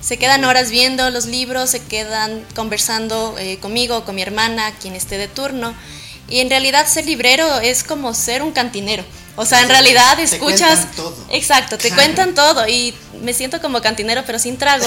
Se 0.00 0.16
quedan 0.16 0.44
horas 0.44 0.72
viendo 0.72 1.08
los 1.10 1.26
libros, 1.26 1.70
se 1.70 1.80
quedan 1.80 2.44
conversando 2.56 3.36
eh, 3.38 3.58
conmigo, 3.58 4.04
con 4.04 4.16
mi 4.16 4.22
hermana, 4.22 4.72
quien 4.80 4.96
esté 4.96 5.16
de 5.16 5.28
turno. 5.28 5.76
Y 6.28 6.40
en 6.40 6.50
realidad 6.50 6.88
ser 6.88 7.06
librero 7.06 7.60
es 7.60 7.84
como 7.84 8.14
ser 8.14 8.42
un 8.42 8.50
cantinero. 8.50 9.04
O 9.36 9.46
sea, 9.46 9.62
en 9.62 9.68
realidad 9.68 10.18
escuchas... 10.20 10.90
Te 10.90 10.96
todo. 10.96 11.16
Exacto, 11.30 11.78
te 11.78 11.90
cuentan 11.90 12.34
todo 12.34 12.68
y 12.68 12.94
me 13.22 13.32
siento 13.32 13.60
como 13.60 13.80
cantinero 13.80 14.22
pero 14.26 14.38
sin 14.38 14.58
trago. 14.58 14.86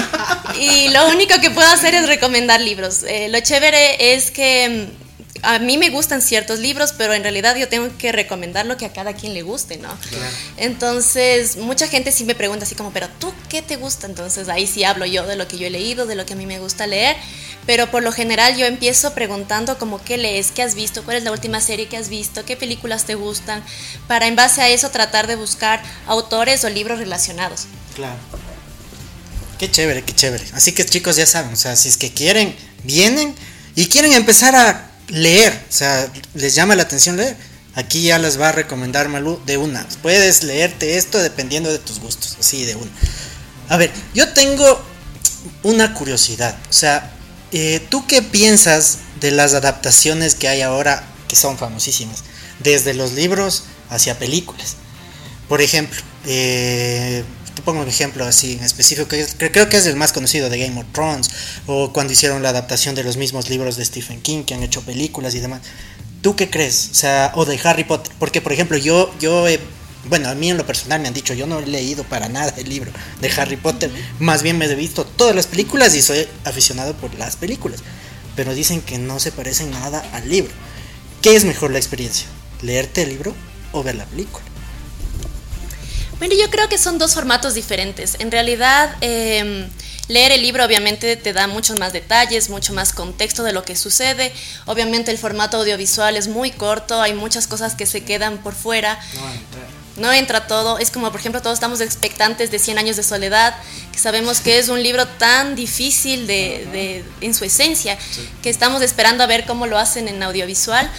y 0.60 0.88
lo 0.88 1.08
único 1.08 1.40
que 1.40 1.50
puedo 1.50 1.68
hacer 1.68 1.94
es 1.94 2.06
recomendar 2.06 2.60
libros. 2.60 3.02
Eh, 3.04 3.28
lo 3.30 3.40
chévere 3.40 4.14
es 4.14 4.30
que 4.30 4.90
mm, 4.92 5.07
a 5.42 5.58
mí 5.58 5.78
me 5.78 5.90
gustan 5.90 6.22
ciertos 6.22 6.58
libros, 6.58 6.92
pero 6.96 7.14
en 7.14 7.22
realidad 7.22 7.56
yo 7.56 7.68
tengo 7.68 7.88
que 7.98 8.12
recomendar 8.12 8.66
lo 8.66 8.76
que 8.76 8.86
a 8.86 8.92
cada 8.92 9.14
quien 9.14 9.34
le 9.34 9.42
guste, 9.42 9.76
¿no? 9.78 9.88
Entonces, 10.56 11.56
mucha 11.56 11.88
gente 11.88 12.12
sí 12.12 12.24
me 12.24 12.34
pregunta 12.34 12.64
así 12.64 12.74
como, 12.74 12.92
pero 12.92 13.08
¿tú 13.18 13.32
qué 13.48 13.62
te 13.62 13.76
gusta? 13.76 14.06
Entonces 14.06 14.48
ahí 14.48 14.66
sí 14.66 14.84
hablo 14.84 15.06
yo 15.06 15.26
de 15.26 15.36
lo 15.36 15.48
que 15.48 15.58
yo 15.58 15.66
he 15.66 15.70
leído, 15.70 16.06
de 16.06 16.14
lo 16.14 16.26
que 16.26 16.34
a 16.34 16.36
mí 16.36 16.46
me 16.46 16.58
gusta 16.58 16.86
leer 16.86 17.16
pero 17.68 17.90
por 17.90 18.02
lo 18.02 18.12
general 18.12 18.56
yo 18.56 18.64
empiezo 18.64 19.12
preguntando 19.12 19.76
como 19.76 20.02
qué 20.02 20.16
lees, 20.16 20.52
qué 20.52 20.62
has 20.62 20.74
visto, 20.74 21.04
cuál 21.04 21.18
es 21.18 21.24
la 21.24 21.32
última 21.32 21.60
serie 21.60 21.86
que 21.86 21.98
has 21.98 22.08
visto, 22.08 22.46
qué 22.46 22.56
películas 22.56 23.04
te 23.04 23.14
gustan, 23.14 23.62
para 24.06 24.26
en 24.26 24.36
base 24.36 24.62
a 24.62 24.70
eso 24.70 24.88
tratar 24.88 25.26
de 25.26 25.36
buscar 25.36 25.82
autores 26.06 26.64
o 26.64 26.70
libros 26.70 26.98
relacionados. 26.98 27.66
Claro. 27.94 28.16
Qué 29.58 29.70
chévere, 29.70 30.02
qué 30.02 30.14
chévere. 30.14 30.46
Así 30.54 30.72
que 30.72 30.86
chicos 30.86 31.16
ya 31.16 31.26
saben, 31.26 31.52
o 31.52 31.56
sea, 31.56 31.76
si 31.76 31.90
es 31.90 31.98
que 31.98 32.10
quieren, 32.10 32.56
vienen 32.84 33.34
y 33.74 33.88
quieren 33.88 34.14
empezar 34.14 34.56
a 34.56 34.87
leer, 35.08 35.52
o 35.68 35.72
sea, 35.72 36.10
les 36.34 36.54
llama 36.54 36.76
la 36.76 36.82
atención 36.82 37.16
leer, 37.16 37.36
aquí 37.74 38.02
ya 38.02 38.18
les 38.18 38.40
va 38.40 38.50
a 38.50 38.52
recomendar 38.52 39.08
Malú 39.08 39.40
de 39.46 39.56
una. 39.56 39.86
Puedes 40.02 40.42
leerte 40.42 40.96
esto 40.96 41.18
dependiendo 41.18 41.70
de 41.70 41.78
tus 41.78 42.00
gustos, 42.00 42.36
así 42.40 42.64
de 42.64 42.76
una. 42.76 42.90
A 43.68 43.76
ver, 43.76 43.90
yo 44.14 44.32
tengo 44.32 44.82
una 45.62 45.94
curiosidad, 45.94 46.56
o 46.68 46.72
sea, 46.72 47.12
eh, 47.50 47.80
¿Tú 47.88 48.06
qué 48.06 48.20
piensas 48.20 48.98
de 49.20 49.30
las 49.30 49.54
adaptaciones 49.54 50.34
que 50.34 50.48
hay 50.48 50.60
ahora, 50.60 51.02
que 51.28 51.36
son 51.36 51.56
famosísimas, 51.56 52.24
desde 52.58 52.92
los 52.92 53.12
libros 53.12 53.64
hacia 53.88 54.18
películas? 54.18 54.76
Por 55.48 55.62
ejemplo, 55.62 55.98
eh, 56.26 57.24
te 57.58 57.62
pongo 57.62 57.82
un 57.82 57.88
ejemplo 57.88 58.24
así 58.24 58.52
en 58.52 58.62
específico, 58.62 59.08
que 59.08 59.26
creo 59.50 59.68
que 59.68 59.78
es 59.78 59.86
el 59.86 59.96
más 59.96 60.12
conocido 60.12 60.48
de 60.48 60.60
Game 60.60 60.80
of 60.80 60.86
Thrones, 60.92 61.28
o 61.66 61.92
cuando 61.92 62.12
hicieron 62.12 62.40
la 62.40 62.50
adaptación 62.50 62.94
de 62.94 63.02
los 63.02 63.16
mismos 63.16 63.50
libros 63.50 63.76
de 63.76 63.84
Stephen 63.84 64.20
King, 64.22 64.44
que 64.44 64.54
han 64.54 64.62
hecho 64.62 64.82
películas 64.82 65.34
y 65.34 65.40
demás. 65.40 65.62
¿Tú 66.22 66.36
qué 66.36 66.48
crees? 66.48 66.90
O 66.92 66.94
sea, 66.94 67.32
o 67.34 67.44
de 67.44 67.58
Harry 67.64 67.82
Potter, 67.82 68.12
porque 68.20 68.40
por 68.40 68.52
ejemplo 68.52 68.78
yo, 68.78 69.12
yo 69.18 69.44
bueno, 70.08 70.28
a 70.28 70.36
mí 70.36 70.50
en 70.50 70.56
lo 70.56 70.64
personal 70.64 71.00
me 71.00 71.08
han 71.08 71.14
dicho, 71.14 71.34
yo 71.34 71.48
no 71.48 71.58
he 71.58 71.66
leído 71.66 72.04
para 72.04 72.28
nada 72.28 72.54
el 72.56 72.68
libro 72.68 72.92
de 73.20 73.28
Harry 73.32 73.56
Potter, 73.56 73.90
más 74.20 74.44
bien 74.44 74.56
me 74.56 74.66
he 74.66 74.74
visto 74.76 75.04
todas 75.04 75.34
las 75.34 75.48
películas 75.48 75.96
y 75.96 76.02
soy 76.02 76.28
aficionado 76.44 76.94
por 76.94 77.12
las 77.14 77.34
películas, 77.34 77.80
pero 78.36 78.54
dicen 78.54 78.82
que 78.82 78.98
no 78.98 79.18
se 79.18 79.32
parecen 79.32 79.72
nada 79.72 80.08
al 80.12 80.28
libro. 80.28 80.52
¿Qué 81.22 81.34
es 81.34 81.44
mejor 81.44 81.72
la 81.72 81.78
experiencia? 81.78 82.28
¿Leerte 82.62 83.02
el 83.02 83.08
libro 83.08 83.34
o 83.72 83.82
ver 83.82 83.96
la 83.96 84.04
película? 84.04 84.44
Bueno, 86.18 86.34
yo 86.34 86.50
creo 86.50 86.68
que 86.68 86.78
son 86.78 86.98
dos 86.98 87.14
formatos 87.14 87.54
diferentes. 87.54 88.16
En 88.18 88.30
realidad, 88.30 88.96
em, 89.00 89.68
leer 90.08 90.32
el 90.32 90.42
libro 90.42 90.64
obviamente 90.64 91.16
te 91.16 91.32
da 91.32 91.46
muchos 91.46 91.78
más 91.78 91.92
detalles, 91.92 92.50
mucho 92.50 92.72
más 92.72 92.92
contexto 92.92 93.44
de 93.44 93.52
lo 93.52 93.62
que 93.62 93.76
sucede. 93.76 94.32
Obviamente 94.66 95.10
el 95.10 95.18
formato 95.18 95.58
audiovisual 95.58 96.16
es 96.16 96.26
muy 96.26 96.50
corto, 96.50 97.00
hay 97.00 97.14
muchas 97.14 97.46
cosas 97.46 97.74
que 97.74 97.86
se 97.86 98.04
quedan 98.04 98.38
por 98.38 98.54
fuera. 98.54 98.98
No 99.14 99.77
entra 100.12 100.46
todo. 100.46 100.78
Es 100.78 100.90
como, 100.90 101.10
por 101.10 101.20
ejemplo, 101.20 101.42
todos 101.42 101.54
estamos 101.54 101.80
expectantes 101.80 102.50
de 102.50 102.58
100 102.58 102.78
años 102.78 102.96
de 102.96 103.02
soledad, 103.02 103.54
que 103.92 103.98
sabemos 103.98 104.40
que 104.40 104.58
es 104.58 104.68
un 104.68 104.82
libro 104.82 105.06
tan 105.06 105.54
difícil 105.54 106.26
de, 106.26 107.04
en 107.20 107.34
su 107.34 107.44
esencia, 107.44 107.98
que 108.42 108.50
estamos 108.50 108.82
esperando 108.82 109.24
a 109.24 109.26
ver 109.26 109.44
cómo 109.44 109.66
lo 109.66 109.78
hacen 109.78 110.08
en 110.08 110.22
audiovisual. 110.22 110.90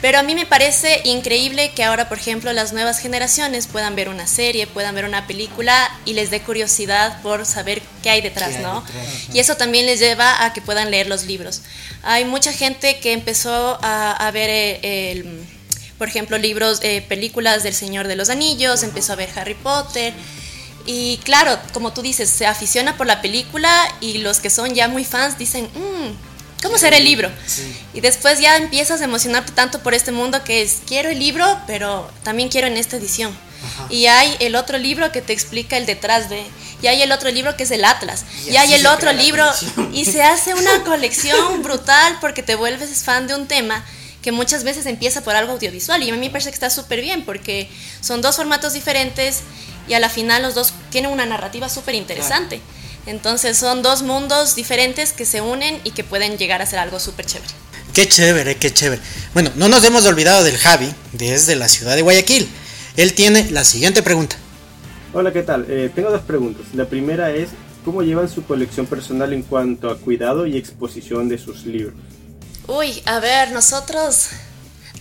Pero 0.00 0.18
a 0.18 0.22
mí 0.22 0.34
me 0.34 0.44
parece 0.44 1.00
increíble 1.04 1.72
que 1.74 1.82
ahora, 1.82 2.08
por 2.10 2.18
ejemplo, 2.18 2.52
las 2.52 2.74
nuevas 2.74 2.98
generaciones 2.98 3.66
puedan 3.66 3.96
ver 3.96 4.10
una 4.10 4.26
serie, 4.26 4.66
puedan 4.66 4.94
ver 4.94 5.06
una 5.06 5.26
película 5.26 5.90
y 6.04 6.12
les 6.12 6.30
dé 6.30 6.42
curiosidad 6.42 7.22
por 7.22 7.46
saber 7.46 7.80
qué 8.02 8.10
hay 8.10 8.20
detrás, 8.20 8.60
¿no? 8.60 8.84
Y 9.32 9.38
eso 9.38 9.56
también 9.56 9.86
les 9.86 10.00
lleva 10.00 10.44
a 10.44 10.52
que 10.52 10.60
puedan 10.60 10.90
leer 10.90 11.06
los 11.06 11.24
libros. 11.24 11.62
Hay 12.02 12.26
mucha 12.26 12.52
gente 12.52 12.98
que 13.00 13.12
empezó 13.14 13.78
a, 13.82 14.30
ver 14.32 14.50
eh, 14.50 15.12
el, 15.12 15.46
por 15.98 16.08
ejemplo, 16.08 16.38
libros, 16.38 16.80
eh, 16.82 17.02
películas 17.08 17.62
del 17.62 17.74
Señor 17.74 18.08
de 18.08 18.16
los 18.16 18.28
Anillos, 18.28 18.82
empezó 18.82 19.12
a 19.12 19.16
ver 19.16 19.30
Harry 19.36 19.54
Potter. 19.54 20.12
Y 20.86 21.18
claro, 21.18 21.58
como 21.72 21.92
tú 21.92 22.02
dices, 22.02 22.28
se 22.28 22.46
aficiona 22.46 22.96
por 22.96 23.06
la 23.06 23.22
película 23.22 23.70
y 24.00 24.18
los 24.18 24.40
que 24.40 24.50
son 24.50 24.74
ya 24.74 24.88
muy 24.88 25.04
fans 25.04 25.38
dicen, 25.38 25.64
mmm, 25.74 26.62
¿cómo 26.62 26.78
será 26.78 26.96
el 26.96 27.04
libro? 27.04 27.30
Y 27.94 28.00
después 28.00 28.40
ya 28.40 28.56
empiezas 28.56 29.00
a 29.00 29.04
emocionarte 29.04 29.52
tanto 29.52 29.82
por 29.82 29.94
este 29.94 30.12
mundo 30.12 30.42
que 30.44 30.62
es, 30.62 30.80
quiero 30.86 31.08
el 31.08 31.18
libro, 31.18 31.58
pero 31.66 32.10
también 32.22 32.48
quiero 32.48 32.66
en 32.66 32.76
esta 32.76 32.96
edición. 32.96 33.34
Y 33.88 34.06
hay 34.06 34.36
el 34.40 34.56
otro 34.56 34.76
libro 34.76 35.10
que 35.10 35.22
te 35.22 35.32
explica 35.32 35.78
el 35.78 35.86
detrás 35.86 36.28
de, 36.28 36.44
y 36.82 36.86
hay 36.86 37.00
el 37.00 37.12
otro 37.12 37.30
libro 37.30 37.56
que 37.56 37.62
es 37.62 37.70
el 37.70 37.84
Atlas, 37.84 38.24
y, 38.46 38.56
hay 38.56 38.74
el 38.74 38.86
otro 38.86 39.10
libro, 39.12 39.50
y 39.92 40.04
se 40.04 40.22
hace 40.22 40.52
una 40.52 40.84
colección 40.84 41.62
brutal 41.62 42.18
porque 42.20 42.42
te 42.42 42.56
vuelves 42.56 43.02
fan 43.04 43.26
de 43.26 43.34
un 43.34 43.46
tema 43.46 43.82
que 44.24 44.32
muchas 44.32 44.64
veces 44.64 44.86
empieza 44.86 45.22
por 45.22 45.36
algo 45.36 45.52
audiovisual 45.52 46.02
y 46.02 46.08
a 46.08 46.14
mí 46.14 46.18
me 46.18 46.30
parece 46.30 46.48
que 46.48 46.54
está 46.54 46.70
súper 46.70 47.02
bien 47.02 47.26
porque 47.26 47.68
son 48.00 48.22
dos 48.22 48.36
formatos 48.36 48.72
diferentes 48.72 49.40
y 49.86 49.92
a 49.92 50.00
la 50.00 50.08
final 50.08 50.40
los 50.40 50.54
dos 50.54 50.72
tienen 50.88 51.10
una 51.10 51.26
narrativa 51.26 51.68
súper 51.68 51.94
interesante. 51.94 52.62
Entonces 53.04 53.58
son 53.58 53.82
dos 53.82 54.02
mundos 54.02 54.56
diferentes 54.56 55.12
que 55.12 55.26
se 55.26 55.42
unen 55.42 55.78
y 55.84 55.90
que 55.90 56.04
pueden 56.04 56.38
llegar 56.38 56.62
a 56.62 56.66
ser 56.66 56.78
algo 56.78 57.00
súper 57.00 57.26
chévere. 57.26 57.52
Qué 57.92 58.08
chévere, 58.08 58.56
qué 58.56 58.72
chévere. 58.72 59.02
Bueno, 59.34 59.50
no 59.56 59.68
nos 59.68 59.84
hemos 59.84 60.06
olvidado 60.06 60.42
del 60.42 60.56
Javi, 60.56 60.90
desde 61.12 61.54
la 61.54 61.68
ciudad 61.68 61.94
de 61.94 62.00
Guayaquil. 62.00 62.48
Él 62.96 63.12
tiene 63.12 63.50
la 63.50 63.62
siguiente 63.62 64.02
pregunta. 64.02 64.36
Hola, 65.12 65.34
¿qué 65.34 65.42
tal? 65.42 65.66
Eh, 65.68 65.90
tengo 65.94 66.10
dos 66.10 66.22
preguntas. 66.22 66.64
La 66.72 66.86
primera 66.86 67.30
es, 67.30 67.50
¿cómo 67.84 68.02
llevan 68.02 68.30
su 68.30 68.42
colección 68.44 68.86
personal 68.86 69.34
en 69.34 69.42
cuanto 69.42 69.90
a 69.90 69.98
cuidado 69.98 70.46
y 70.46 70.56
exposición 70.56 71.28
de 71.28 71.36
sus 71.36 71.66
libros? 71.66 71.94
Uy, 72.66 73.02
a 73.04 73.20
ver, 73.20 73.52
nosotros 73.52 74.28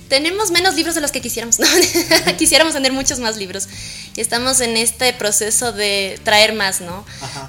tenemos 0.09 0.51
menos 0.51 0.75
libros 0.75 0.95
de 0.95 1.01
los 1.01 1.11
que 1.11 1.21
quisiéramos. 1.21 1.57
quisiéramos 2.37 2.73
tener 2.73 2.91
muchos 2.91 3.19
más 3.19 3.37
libros. 3.37 3.67
Y 4.15 4.21
estamos 4.21 4.61
en 4.61 4.77
este 4.77 5.13
proceso 5.13 5.71
de 5.71 6.19
traer 6.23 6.53
más, 6.53 6.81
¿no? 6.81 7.05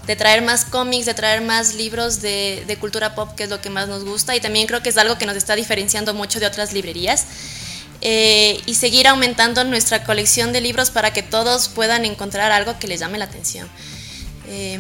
De 0.07 0.17
traer 0.17 0.43
más 0.43 0.65
cómics, 0.65 1.05
de 1.05 1.15
traer 1.15 1.43
más 1.43 1.75
libros 1.75 2.23
de, 2.23 2.77
cultura 2.81 3.15
pop, 3.15 3.35
que 3.35 3.45
es 3.45 3.51
lo 3.51 3.61
que 3.61 3.71
más 3.71 3.89
nos 3.89 4.05
gusta. 4.05 4.35
Y 4.35 4.41
también 4.41 4.67
creo 4.67 4.83
que 4.83 4.89
es 4.89 4.97
algo 4.97 5.19
que 5.19 5.27
nos 5.27 5.37
está 5.37 5.57
diferenciando 5.57 6.15
mucho 6.15 6.41
de 6.41 6.47
otras 6.47 6.73
librerías. 6.73 7.27
Eh, 8.01 8.61
y 8.67 8.75
seguir 8.75 9.09
aumentando 9.09 9.65
nuestra 9.65 10.05
colección 10.05 10.53
de 10.53 10.61
libros 10.61 10.91
para 10.91 11.13
que 11.13 11.23
todos 11.23 11.69
puedan 11.69 12.05
encontrar 12.05 12.53
algo 12.53 12.79
que 12.79 12.87
les 12.87 13.01
llame 13.01 13.19
la 13.19 13.25
atención. 13.25 13.69
Eh, 14.49 14.79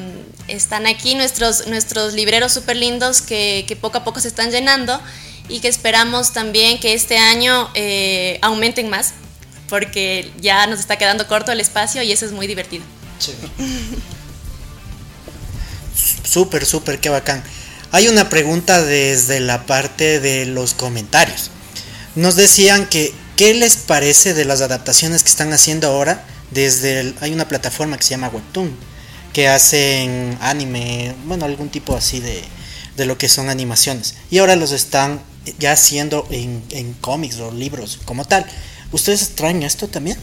están 0.48 0.86
aquí 0.86 1.14
nuestros, 1.14 1.66
nuestros 1.66 2.12
libreros 2.14 2.52
súper 2.52 2.76
lindos 2.76 3.22
que, 3.22 3.64
que 3.66 3.76
poco 3.76 3.98
a 3.98 4.04
poco 4.04 4.20
se 4.20 4.28
están 4.28 4.50
llenando 4.50 5.00
y 5.48 5.60
que 5.60 5.68
esperamos 5.68 6.32
también 6.32 6.80
que 6.80 6.94
este 6.94 7.18
año 7.18 7.70
eh, 7.74 8.38
aumenten 8.42 8.88
más, 8.88 9.12
porque 9.68 10.30
ya 10.40 10.66
nos 10.66 10.80
está 10.80 10.96
quedando 10.96 11.26
corto 11.26 11.52
el 11.52 11.60
espacio 11.60 12.02
y 12.02 12.12
eso 12.12 12.26
es 12.26 12.32
muy 12.32 12.46
divertido. 12.46 12.84
Súper, 16.24 16.64
súper, 16.66 16.98
qué 17.00 17.08
bacán. 17.08 17.42
Hay 17.92 18.08
una 18.08 18.28
pregunta 18.28 18.82
desde 18.82 19.40
la 19.40 19.66
parte 19.66 20.18
de 20.18 20.46
los 20.46 20.74
comentarios. 20.74 21.50
Nos 22.16 22.34
decían 22.36 22.86
que, 22.86 23.14
¿qué 23.36 23.54
les 23.54 23.76
parece 23.76 24.34
de 24.34 24.44
las 24.44 24.60
adaptaciones 24.60 25.22
que 25.22 25.28
están 25.28 25.52
haciendo 25.52 25.88
ahora? 25.88 26.24
Desde 26.50 27.14
hay 27.20 27.32
una 27.32 27.48
plataforma 27.48 27.96
que 27.96 28.02
se 28.02 28.10
llama 28.10 28.28
Webtoon, 28.28 28.76
que 29.34 29.48
hacen 29.48 30.38
anime, 30.40 31.14
bueno, 31.26 31.44
algún 31.44 31.68
tipo 31.68 31.94
así 31.94 32.20
de, 32.20 32.42
de 32.96 33.04
lo 33.04 33.18
que 33.18 33.28
son 33.28 33.50
animaciones. 33.50 34.14
Y 34.30 34.38
ahora 34.38 34.56
los 34.56 34.72
están 34.72 35.20
ya 35.58 35.72
haciendo 35.72 36.26
en, 36.30 36.62
en 36.70 36.94
cómics 36.94 37.38
o 37.40 37.50
libros 37.50 37.98
como 38.06 38.24
tal. 38.24 38.46
¿Ustedes 38.92 39.22
extrañan 39.22 39.64
esto 39.64 39.88
también? 39.88 40.16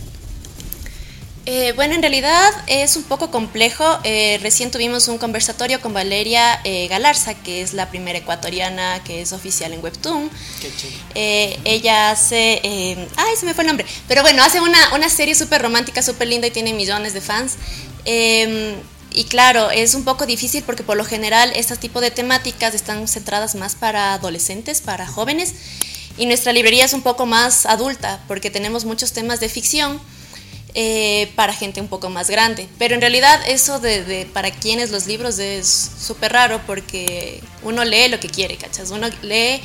Eh, 1.45 1.73
bueno, 1.75 1.95
en 1.95 2.01
realidad 2.01 2.51
es 2.67 2.95
un 2.95 3.03
poco 3.03 3.31
complejo. 3.31 3.99
Eh, 4.03 4.39
recién 4.41 4.71
tuvimos 4.71 5.07
un 5.09 5.17
conversatorio 5.17 5.81
con 5.81 5.91
Valeria 5.93 6.61
eh, 6.63 6.87
Galarza, 6.87 7.33
que 7.33 7.61
es 7.61 7.73
la 7.73 7.89
primera 7.89 8.19
ecuatoriana 8.19 9.03
que 9.03 9.21
es 9.21 9.33
oficial 9.33 9.73
en 9.73 9.83
Webtoon. 9.83 10.29
Qué 10.61 11.59
ella 11.65 12.11
hace... 12.11 12.61
ay, 13.17 13.35
se 13.37 13.45
me 13.45 13.53
fue 13.53 13.63
el 13.63 13.67
nombre. 13.67 13.85
Pero 14.07 14.21
bueno, 14.21 14.41
hace 14.43 14.61
una, 14.61 14.93
una 14.93 15.09
serie 15.09 15.35
súper 15.35 15.61
romántica, 15.61 16.01
súper 16.01 16.29
linda 16.29 16.47
y 16.47 16.51
tiene 16.51 16.73
millones 16.73 17.13
de 17.13 17.21
fans. 17.21 17.55
Y 19.13 19.25
claro, 19.25 19.71
es 19.71 19.93
un 19.93 20.03
poco 20.03 20.25
difícil 20.25 20.63
porque 20.63 20.83
por 20.83 20.95
lo 20.95 21.03
general 21.03 21.51
este 21.55 21.75
tipo 21.75 21.99
de 21.99 22.11
temáticas 22.11 22.73
están 22.73 23.07
centradas 23.07 23.55
más 23.55 23.75
para 23.75 24.13
adolescentes, 24.13 24.81
para 24.81 25.05
jóvenes, 25.05 25.53
y 26.17 26.25
nuestra 26.25 26.53
librería 26.53 26.85
es 26.85 26.93
un 26.93 27.01
poco 27.01 27.25
más 27.25 27.65
adulta 27.65 28.21
porque 28.27 28.49
tenemos 28.49 28.85
muchos 28.85 29.11
temas 29.11 29.39
de 29.39 29.49
ficción 29.49 29.99
eh, 30.73 31.29
para 31.35 31.53
gente 31.53 31.81
un 31.81 31.87
poco 31.87 32.09
más 32.09 32.29
grande. 32.29 32.69
Pero 32.77 32.95
en 32.95 33.01
realidad 33.01 33.41
eso 33.47 33.79
de, 33.79 34.27
para 34.33 34.51
quienes 34.51 34.91
los 34.91 35.07
libros 35.07 35.39
es 35.39 35.91
súper 35.99 36.31
raro 36.31 36.61
porque 36.65 37.41
uno 37.63 37.83
lee 37.83 38.07
lo 38.07 38.19
que 38.19 38.29
quiere, 38.29 38.55
¿cachas? 38.55 38.91
Uno 38.91 39.07
lee 39.21 39.61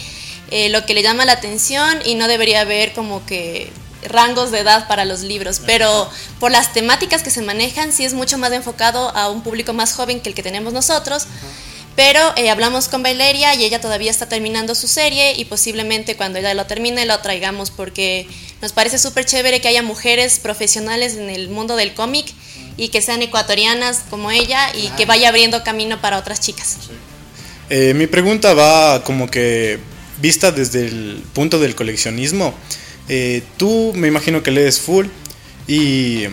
eh, 0.51 0.69
lo 0.71 0.85
que 0.85 0.95
le 0.95 1.03
llama 1.03 1.25
la 1.25 1.33
atención 1.33 1.99
y 2.05 2.17
no 2.17 2.27
debería 2.27 2.63
haber 2.63 2.93
como 2.93 3.25
que 3.27 3.71
rangos 4.09 4.51
de 4.51 4.61
edad 4.61 4.89
para 4.89 5.05
los 5.05 5.21
libros, 5.23 5.61
pero 5.65 6.11
por 6.39 6.51
las 6.51 6.73
temáticas 6.73 7.23
que 7.23 7.31
se 7.31 7.43
manejan 7.43 7.93
sí 7.93 8.05
es 8.05 8.15
mucho 8.15 8.39
más 8.39 8.53
enfocado 8.53 9.11
a 9.17 9.31
un 9.31 9.43
público 9.43 9.73
más 9.73 9.93
joven 9.93 10.21
que 10.21 10.29
el 10.29 10.35
que 10.35 10.43
tenemos 10.43 10.73
nosotros. 10.73 11.27
Pero 11.97 12.21
eh, 12.37 12.51
hablamos 12.51 12.89
con 12.89 13.03
Valeria 13.03 13.55
y 13.55 13.65
ella 13.65 13.81
todavía 13.81 14.11
está 14.11 14.29
terminando 14.29 14.75
su 14.75 14.87
serie 14.87 15.33
y 15.33 15.47
posiblemente 15.47 16.15
cuando 16.15 16.39
ella 16.39 16.53
lo 16.53 16.67
termine 16.67 17.07
lo 17.07 17.19
traigamos 17.21 17.71
porque 17.71 18.29
nos 18.61 18.73
parece 18.73 18.99
súper 18.99 19.25
chévere 19.25 19.63
que 19.63 19.69
haya 19.69 19.83
mujeres 19.83 20.39
profesionales 20.39 21.17
en 21.17 21.31
el 21.31 21.49
mundo 21.49 21.75
del 21.75 21.95
cómic 21.95 22.27
y 22.77 22.89
que 22.89 23.01
sean 23.01 23.23
ecuatorianas 23.23 24.03
como 24.11 24.31
ella 24.31 24.75
y 24.75 24.89
que 24.91 25.07
vaya 25.07 25.31
abriendo 25.31 25.65
camino 25.65 25.99
para 26.03 26.19
otras 26.19 26.41
chicas. 26.41 26.77
Eh, 27.71 27.95
mi 27.95 28.07
pregunta 28.07 28.53
va 28.53 29.03
como 29.03 29.31
que 29.31 29.79
vista 30.21 30.53
desde 30.53 30.87
el 30.87 31.23
punto 31.33 31.59
del 31.59 31.75
coleccionismo. 31.75 32.55
Eh, 33.09 33.43
tú 33.57 33.93
me 33.95 34.09
imagino 34.09 34.43
que 34.43 34.51
lees 34.51 34.81
full 34.81 35.07
y, 35.67 36.25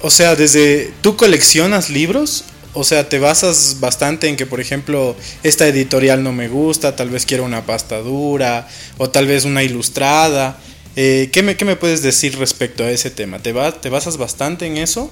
o 0.00 0.10
sea, 0.10 0.34
desde, 0.34 0.92
¿tú 1.02 1.16
coleccionas 1.16 1.90
libros? 1.90 2.44
O 2.74 2.84
sea, 2.84 3.08
te 3.08 3.18
basas 3.18 3.76
bastante 3.80 4.28
en 4.28 4.36
que, 4.36 4.46
por 4.46 4.60
ejemplo, 4.60 5.14
esta 5.42 5.66
editorial 5.68 6.22
no 6.22 6.32
me 6.32 6.48
gusta, 6.48 6.96
tal 6.96 7.10
vez 7.10 7.26
quiero 7.26 7.44
una 7.44 7.66
pasta 7.66 7.98
dura 7.98 8.66
o 8.96 9.10
tal 9.10 9.26
vez 9.26 9.44
una 9.44 9.62
ilustrada. 9.62 10.58
Eh, 10.96 11.28
¿qué, 11.32 11.42
me, 11.42 11.56
¿Qué 11.56 11.66
me 11.66 11.76
puedes 11.76 12.02
decir 12.02 12.38
respecto 12.38 12.84
a 12.84 12.90
ese 12.90 13.10
tema? 13.10 13.38
¿Te, 13.40 13.52
va, 13.52 13.72
¿Te 13.72 13.90
basas 13.90 14.16
bastante 14.16 14.66
en 14.66 14.78
eso? 14.78 15.10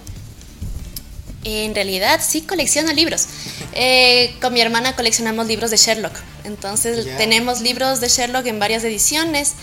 En 1.45 1.75
realidad 1.75 2.21
sí 2.27 2.43
colecciono 2.43 2.93
libros. 2.93 3.27
Eh, 3.75 4.35
con 4.43 4.53
mi 4.53 4.61
hermana 4.61 4.95
coleccionamos 4.95 5.47
libros 5.47 5.71
de 5.71 5.79
Sherlock. 5.79 6.13
Entonces 6.45 7.07
tenemos 7.17 7.63
libros 7.63 8.01
de 8.01 8.09
Sherlock 8.09 8.47
en 8.47 8.59
varias 8.59 8.85
ediciones. 8.85 9.55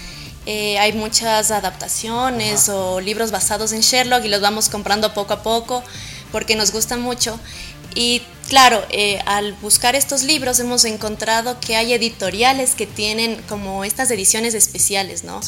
Eh, 0.49 0.79
hay 0.79 0.93
muchas 0.93 1.51
adaptaciones 1.51 2.69
o 2.69 3.01
libros 3.01 3.31
basados 3.31 3.73
en 3.73 3.81
Sherlock 3.81 4.23
y 4.23 4.29
los 4.29 4.41
vamos 4.41 4.69
comprando 4.69 5.13
poco 5.13 5.33
a 5.33 5.43
poco. 5.43 5.83
porque 6.31 6.55
nos 6.55 6.71
gusta 6.71 6.97
mucho. 6.97 7.39
Y 7.95 8.21
claro, 8.47 8.83
eh, 8.89 9.19
al 9.25 9.53
buscar 9.53 9.95
estos 9.95 10.23
libros 10.23 10.59
hemos 10.59 10.85
encontrado 10.85 11.59
que 11.59 11.75
hay 11.75 11.93
editoriales 11.93 12.75
que 12.75 12.87
tienen 12.87 13.41
como 13.43 13.83
estas 13.83 14.09
ediciones 14.11 14.53
especiales, 14.53 15.23
¿no? 15.23 15.39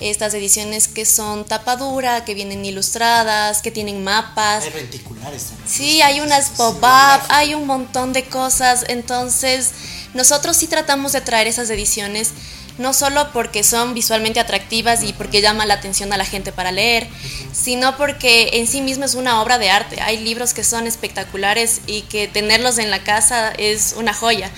Estas 0.00 0.34
ediciones 0.34 0.88
que 0.88 1.04
son 1.04 1.44
tapadura, 1.44 2.24
que 2.24 2.34
vienen 2.34 2.64
ilustradas, 2.64 3.62
que 3.62 3.70
tienen 3.70 4.04
mapas. 4.04 4.64
Hay 4.64 4.70
reticulares 4.70 5.44
también. 5.44 5.68
Sí, 5.68 6.02
hay 6.02 6.20
unas 6.20 6.50
pop-up, 6.50 7.22
hay 7.28 7.54
un 7.54 7.66
montón 7.66 8.12
de 8.12 8.24
cosas. 8.24 8.84
Entonces, 8.88 9.70
nosotros 10.14 10.56
sí 10.56 10.66
tratamos 10.66 11.12
de 11.12 11.20
traer 11.20 11.46
esas 11.46 11.70
ediciones 11.70 12.32
no 12.78 12.94
solo 12.94 13.30
porque 13.32 13.64
son 13.64 13.94
visualmente 13.94 14.40
atractivas 14.40 15.02
y 15.02 15.12
porque 15.12 15.40
llaman 15.40 15.68
la 15.68 15.74
atención 15.74 16.12
a 16.12 16.16
la 16.16 16.24
gente 16.24 16.52
para 16.52 16.72
leer, 16.72 17.06
sino 17.52 17.96
porque 17.96 18.50
en 18.54 18.66
sí 18.66 18.80
mismo 18.80 19.04
es 19.04 19.14
una 19.14 19.42
obra 19.42 19.58
de 19.58 19.70
arte. 19.70 20.00
Hay 20.00 20.18
libros 20.18 20.54
que 20.54 20.64
son 20.64 20.86
espectaculares 20.86 21.80
y 21.86 22.02
que 22.02 22.28
tenerlos 22.32 22.78
en 22.78 22.90
la 22.90 23.02
casa 23.04 23.52
es 23.56 23.94
una 23.96 24.14
joya. 24.14 24.50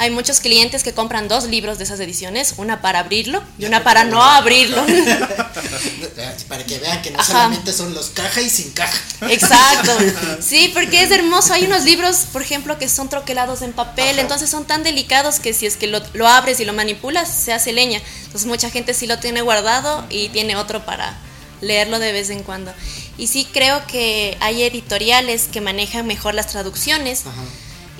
Hay 0.00 0.10
muchos 0.10 0.40
clientes 0.40 0.82
que 0.82 0.94
compran 0.94 1.28
dos 1.28 1.44
libros 1.44 1.76
de 1.76 1.84
esas 1.84 2.00
ediciones, 2.00 2.54
una 2.56 2.80
para 2.80 3.00
abrirlo 3.00 3.42
y 3.58 3.66
una 3.66 3.84
para 3.84 4.04
no 4.04 4.22
abrirlo. 4.22 4.82
para 6.48 6.64
que 6.64 6.78
vean 6.78 7.02
que 7.02 7.10
no 7.10 7.22
solamente 7.22 7.70
son 7.72 7.92
los 7.92 8.08
caja 8.08 8.40
y 8.40 8.48
sin 8.48 8.70
caja. 8.70 8.98
Exacto. 9.28 9.92
Sí, 10.40 10.70
porque 10.72 11.02
es 11.02 11.10
hermoso. 11.10 11.52
Hay 11.52 11.64
unos 11.64 11.84
libros, 11.84 12.26
por 12.32 12.40
ejemplo, 12.40 12.78
que 12.78 12.88
son 12.88 13.10
troquelados 13.10 13.60
en 13.60 13.72
papel, 13.72 14.18
entonces 14.18 14.48
son 14.48 14.64
tan 14.64 14.82
delicados 14.82 15.38
que 15.38 15.52
si 15.52 15.66
es 15.66 15.76
que 15.76 15.86
lo, 15.86 16.00
lo 16.14 16.26
abres 16.26 16.60
y 16.60 16.64
lo 16.64 16.72
manipulas, 16.72 17.28
se 17.28 17.52
hace 17.52 17.72
leña. 17.72 18.00
Entonces 18.24 18.46
mucha 18.46 18.70
gente 18.70 18.94
sí 18.94 19.06
lo 19.06 19.18
tiene 19.18 19.42
guardado 19.42 20.06
y 20.08 20.30
tiene 20.30 20.56
otro 20.56 20.84
para 20.86 21.18
leerlo 21.60 21.98
de 21.98 22.12
vez 22.12 22.30
en 22.30 22.42
cuando. 22.42 22.72
Y 23.20 23.26
sí 23.26 23.46
creo 23.52 23.86
que 23.86 24.38
hay 24.40 24.62
editoriales 24.62 25.46
que 25.52 25.60
manejan 25.60 26.06
mejor 26.06 26.32
las 26.32 26.46
traducciones 26.46 27.24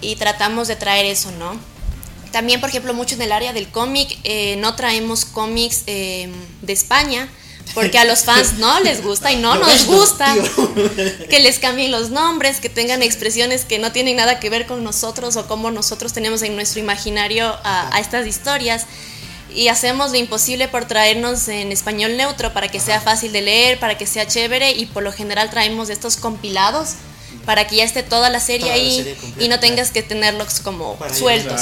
y 0.00 0.16
tratamos 0.16 0.66
de 0.66 0.76
traer 0.76 1.04
eso, 1.04 1.30
¿no? 1.32 1.60
También, 2.32 2.58
por 2.58 2.70
ejemplo, 2.70 2.94
mucho 2.94 3.16
en 3.16 3.22
el 3.22 3.30
área 3.30 3.52
del 3.52 3.68
cómic, 3.68 4.18
eh, 4.24 4.56
no 4.56 4.76
traemos 4.76 5.26
cómics 5.26 5.82
eh, 5.86 6.30
de 6.62 6.72
España, 6.72 7.28
porque 7.74 7.98
a 7.98 8.06
los 8.06 8.24
fans 8.24 8.54
no 8.54 8.80
les 8.80 9.02
gusta 9.02 9.30
y 9.30 9.36
no 9.36 9.54
nos 9.58 9.84
gusta 9.84 10.34
que 11.28 11.40
les 11.40 11.58
cambien 11.58 11.90
los 11.90 12.08
nombres, 12.08 12.58
que 12.58 12.70
tengan 12.70 13.02
expresiones 13.02 13.66
que 13.66 13.78
no 13.78 13.92
tienen 13.92 14.16
nada 14.16 14.40
que 14.40 14.48
ver 14.48 14.64
con 14.64 14.82
nosotros 14.82 15.36
o 15.36 15.46
como 15.46 15.70
nosotros 15.70 16.14
tenemos 16.14 16.40
en 16.40 16.56
nuestro 16.56 16.80
imaginario 16.80 17.46
a, 17.62 17.94
a 17.94 18.00
estas 18.00 18.26
historias. 18.26 18.86
Y 19.54 19.69
hacemos 19.69 20.11
lo 20.11 20.16
imposible 20.16 20.69
por 20.69 20.87
traernos 20.87 21.49
en 21.49 21.73
español 21.73 22.16
neutro 22.16 22.52
para 22.52 22.69
que 22.69 22.80
sea 22.80 23.00
fácil 23.00 23.33
de 23.33 23.42
leer, 23.42 23.78
para 23.78 23.99
que 23.99 24.07
sea 24.07 24.26
chévere 24.26 24.73
y 24.73 24.87
por 24.87 25.02
lo 25.02 25.12
general 25.12 25.50
traemos 25.50 25.90
estos 25.90 26.16
compilados 26.16 26.95
para 27.45 27.66
que 27.66 27.76
ya 27.76 27.85
esté 27.85 28.02
toda 28.02 28.30
la 28.30 28.40
serie 28.40 28.71
ahí 28.71 29.16
y 29.38 29.49
no 29.49 29.61
tengas 29.61 29.90
que 29.90 30.02
tenerlos 30.02 30.61
como 30.61 30.99
sueltos. 31.12 31.61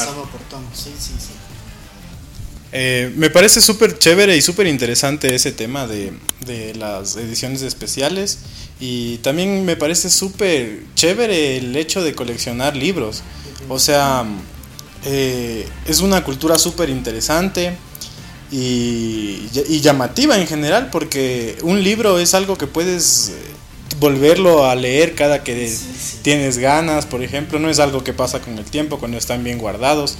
Eh, 2.71 3.12
me 3.16 3.30
parece 3.30 3.62
súper 3.62 3.99
chévere 3.99 4.37
y 4.37 4.42
súper 4.42 4.66
interesante 4.66 5.35
ese 5.35 5.52
tema 5.52 5.87
de, 5.87 6.12
de, 6.45 6.75
las 6.75 7.16
ediciones 7.16 7.62
especiales 7.62 8.40
y 8.78 9.16
también 9.18 9.64
me 9.64 9.75
parece 9.75 10.11
súper 10.11 10.83
chévere 10.95 11.57
el 11.57 11.75
hecho 11.76 12.02
de 12.02 12.14
coleccionar 12.14 12.76
libros. 12.76 13.23
O 13.71 13.78
sea, 13.78 14.26
eh, 15.04 15.68
es 15.86 16.00
una 16.00 16.24
cultura 16.24 16.58
súper 16.58 16.90
interesante 16.90 17.76
y, 18.50 19.48
y, 19.68 19.80
llamativa 19.80 20.38
en 20.38 20.46
general 20.46 20.88
porque 20.90 21.58
un 21.62 21.82
libro 21.82 22.18
es 22.18 22.34
algo 22.34 22.56
que 22.56 22.66
puedes 22.66 23.32
volverlo 24.00 24.64
a 24.66 24.74
leer 24.74 25.14
cada 25.14 25.42
que 25.42 25.74
tienes 26.22 26.58
ganas, 26.58 27.06
por 27.06 27.22
ejemplo, 27.22 27.58
no 27.58 27.68
es 27.68 27.78
algo 27.78 28.04
que 28.04 28.12
pasa 28.12 28.40
con 28.40 28.58
el 28.58 28.64
tiempo, 28.64 28.98
cuando 28.98 29.18
están 29.18 29.44
bien 29.44 29.58
guardados. 29.58 30.16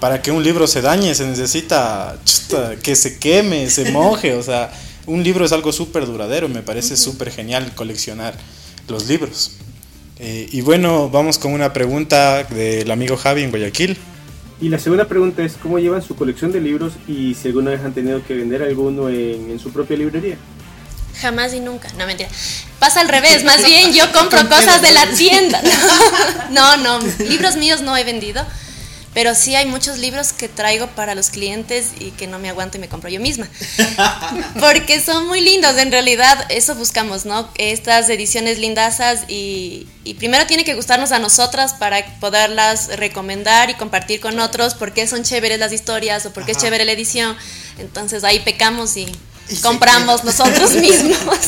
Para 0.00 0.22
que 0.22 0.30
un 0.30 0.42
libro 0.42 0.66
se 0.66 0.80
dañe 0.80 1.14
se 1.14 1.26
necesita 1.26 2.18
que 2.82 2.96
se 2.96 3.18
queme, 3.18 3.68
se 3.68 3.90
moje, 3.92 4.34
o 4.34 4.42
sea, 4.42 4.72
un 5.06 5.22
libro 5.22 5.44
es 5.44 5.52
algo 5.52 5.72
súper 5.72 6.06
duradero, 6.06 6.48
me 6.48 6.62
parece 6.62 6.96
súper 6.96 7.30
genial 7.30 7.74
coleccionar 7.74 8.34
los 8.88 9.06
libros. 9.06 9.52
Eh, 10.18 10.48
y 10.52 10.60
bueno, 10.60 11.08
vamos 11.08 11.38
con 11.38 11.52
una 11.52 11.72
pregunta 11.72 12.44
del 12.44 12.90
amigo 12.90 13.16
Javi 13.16 13.42
en 13.42 13.50
Guayaquil. 13.50 13.96
Y 14.60 14.68
la 14.68 14.78
segunda 14.78 15.06
pregunta 15.06 15.42
es, 15.42 15.54
¿cómo 15.54 15.78
llevan 15.78 16.02
su 16.02 16.14
colección 16.16 16.52
de 16.52 16.60
libros 16.60 16.92
y 17.08 17.34
si 17.34 17.48
alguna 17.48 17.70
vez 17.70 17.80
han 17.82 17.94
tenido 17.94 18.22
que 18.22 18.34
vender 18.34 18.62
alguno 18.62 19.08
en 19.08 19.58
su 19.58 19.72
propia 19.72 19.96
librería? 19.96 20.36
Jamás 21.20 21.52
y 21.54 21.60
nunca, 21.60 21.88
no 21.98 22.06
mentira. 22.06 22.28
Pasa 22.78 23.00
al 23.00 23.08
revés, 23.08 23.44
más 23.44 23.64
bien 23.64 23.92
yo 23.92 24.10
compro 24.12 24.48
cosas 24.48 24.82
de 24.82 24.92
la 24.92 25.06
tienda. 25.10 25.60
No, 26.50 26.76
no, 26.78 26.98
libros 27.28 27.56
míos 27.56 27.80
no 27.80 27.96
he 27.96 28.02
vendido, 28.02 28.44
pero 29.12 29.34
sí 29.34 29.56
hay 29.56 29.66
muchos 29.66 29.98
libros 29.98 30.32
que 30.32 30.48
traigo 30.48 30.86
para 30.88 31.14
los 31.14 31.30
clientes 31.30 31.88
y 31.98 32.12
que 32.12 32.28
no 32.28 32.38
me 32.38 32.48
aguanto 32.48 32.76
y 32.76 32.80
me 32.80 32.88
compro 32.88 33.10
yo 33.10 33.20
misma. 33.20 33.48
Porque 34.60 35.00
son 35.00 35.26
muy 35.26 35.40
lindos, 35.40 35.76
en 35.78 35.90
realidad 35.90 36.46
eso 36.48 36.76
buscamos, 36.76 37.24
¿no? 37.24 37.50
Estas 37.56 38.08
ediciones 38.08 38.58
lindazas 38.58 39.24
y, 39.28 39.88
primero 40.18 40.46
tiene 40.46 40.64
que 40.64 40.74
gustarnos 40.74 41.12
a 41.12 41.18
nosotras 41.18 41.74
para 41.74 42.04
poderlas 42.20 42.96
recomendar 42.98 43.70
y 43.70 43.74
compartir 43.74 44.20
con 44.20 44.38
otros 44.38 44.74
porque 44.74 45.06
son 45.06 45.22
chéveres 45.22 45.58
las 45.58 45.72
historias 45.72 46.26
o 46.26 46.32
porque 46.32 46.52
es 46.52 46.58
chévere 46.58 46.84
la 46.84 46.92
edición. 46.92 47.36
Entonces 47.78 48.22
ahí 48.24 48.40
pecamos 48.40 48.96
y 48.96 49.06
compramos 49.62 50.24
nosotros 50.24 50.72
mismos. 50.74 51.38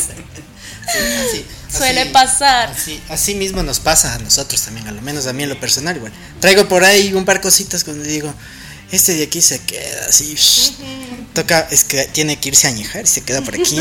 Suele 1.77 2.05
pasar. 2.07 2.73
Así, 3.09 3.35
mismo 3.35 3.63
nos 3.63 3.79
pasa 3.79 4.13
a 4.13 4.19
nosotros 4.19 4.61
también, 4.61 4.87
a 4.87 4.91
lo 4.91 5.01
menos 5.01 5.25
a 5.27 5.33
mí 5.33 5.43
en 5.43 5.49
lo 5.49 5.59
personal 5.59 5.95
igual. 5.95 6.11
Traigo 6.39 6.67
por 6.67 6.83
ahí 6.83 7.13
un 7.13 7.25
par 7.25 7.41
cositas 7.41 7.83
cuando 7.83 8.03
digo, 8.03 8.33
este 8.91 9.15
de 9.15 9.23
aquí 9.23 9.41
se 9.41 9.59
queda 9.59 10.05
así. 10.07 10.35
Toca, 11.33 11.67
es 11.71 11.83
que 11.83 12.03
tiene 12.05 12.39
que 12.39 12.49
irse 12.49 12.67
a 12.67 12.69
añejar 12.69 13.05
y 13.05 13.07
se 13.07 13.21
queda 13.21 13.41
por 13.41 13.55
aquí. 13.55 13.77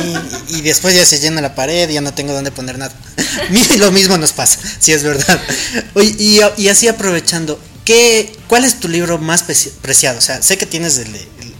y, 0.48 0.62
después 0.62 0.94
ya 0.94 1.04
se 1.04 1.20
llena 1.20 1.42
la 1.42 1.54
pared 1.54 1.88
y 1.90 1.94
ya 1.94 2.00
no 2.00 2.14
tengo 2.14 2.32
dónde 2.32 2.50
poner 2.50 2.78
nada. 2.78 2.94
lo 3.78 3.92
mismo 3.92 4.16
nos 4.16 4.32
pasa, 4.32 4.58
si 4.78 4.92
es 4.92 5.02
verdad. 5.02 5.40
y, 5.96 6.40
y, 6.56 6.68
así 6.68 6.88
aprovechando, 6.88 7.60
¿qué, 7.84 8.34
¿cuál 8.48 8.64
es 8.64 8.80
tu 8.80 8.88
libro 8.88 9.18
más 9.18 9.42
preciado? 9.42 10.18
O 10.18 10.22
sea, 10.22 10.40
sé 10.40 10.56
que 10.56 10.64
tienes 10.64 10.98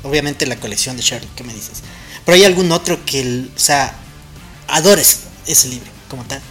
obviamente 0.03 0.47
la 0.47 0.57
colección 0.57 0.97
de 0.97 1.03
Sherlock, 1.03 1.35
¿qué 1.35 1.45
me 1.45 1.53
dices? 1.53 1.83
Pero 2.25 2.37
hay 2.37 2.45
algún 2.45 2.73
otro 2.73 3.05
que, 3.05 3.49
o 3.55 3.59
sea, 3.59 3.95
adores 4.68 5.18
ese 5.47 5.68
libro 5.68 5.92
como 6.12 6.25
tal. 6.25 6.42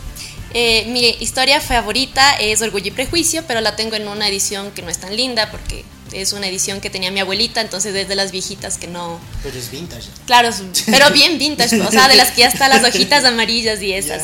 Eh, 0.55 0.85
mi 0.87 1.05
historia 1.19 1.61
favorita 1.61 2.33
es 2.33 2.63
Orgullo 2.63 2.87
y 2.87 2.91
Prejuicio, 2.91 3.43
pero 3.47 3.61
la 3.61 3.75
tengo 3.75 3.95
en 3.95 4.07
una 4.07 4.27
edición 4.27 4.71
que 4.71 4.81
no 4.81 4.89
es 4.89 4.97
tan 4.97 5.15
linda 5.15 5.51
porque 5.51 5.85
es 6.11 6.33
una 6.33 6.47
edición 6.47 6.81
que 6.81 6.89
tenía 6.89 7.11
mi 7.11 7.19
abuelita, 7.19 7.61
entonces 7.61 7.95
es 7.95 8.07
de 8.07 8.15
las 8.15 8.31
viejitas 8.31 8.79
que 8.79 8.87
no... 8.87 9.19
Pero 9.43 9.57
es 9.57 9.69
vintage. 9.69 10.09
Claro, 10.25 10.49
pero 10.87 11.11
bien 11.11 11.37
vintage, 11.37 11.79
o 11.79 11.91
sea, 11.91 12.07
de 12.07 12.15
las 12.15 12.31
que 12.31 12.41
ya 12.41 12.47
están 12.47 12.71
las 12.71 12.83
hojitas 12.83 13.23
amarillas 13.23 13.81
y 13.83 13.93
esas. 13.93 14.23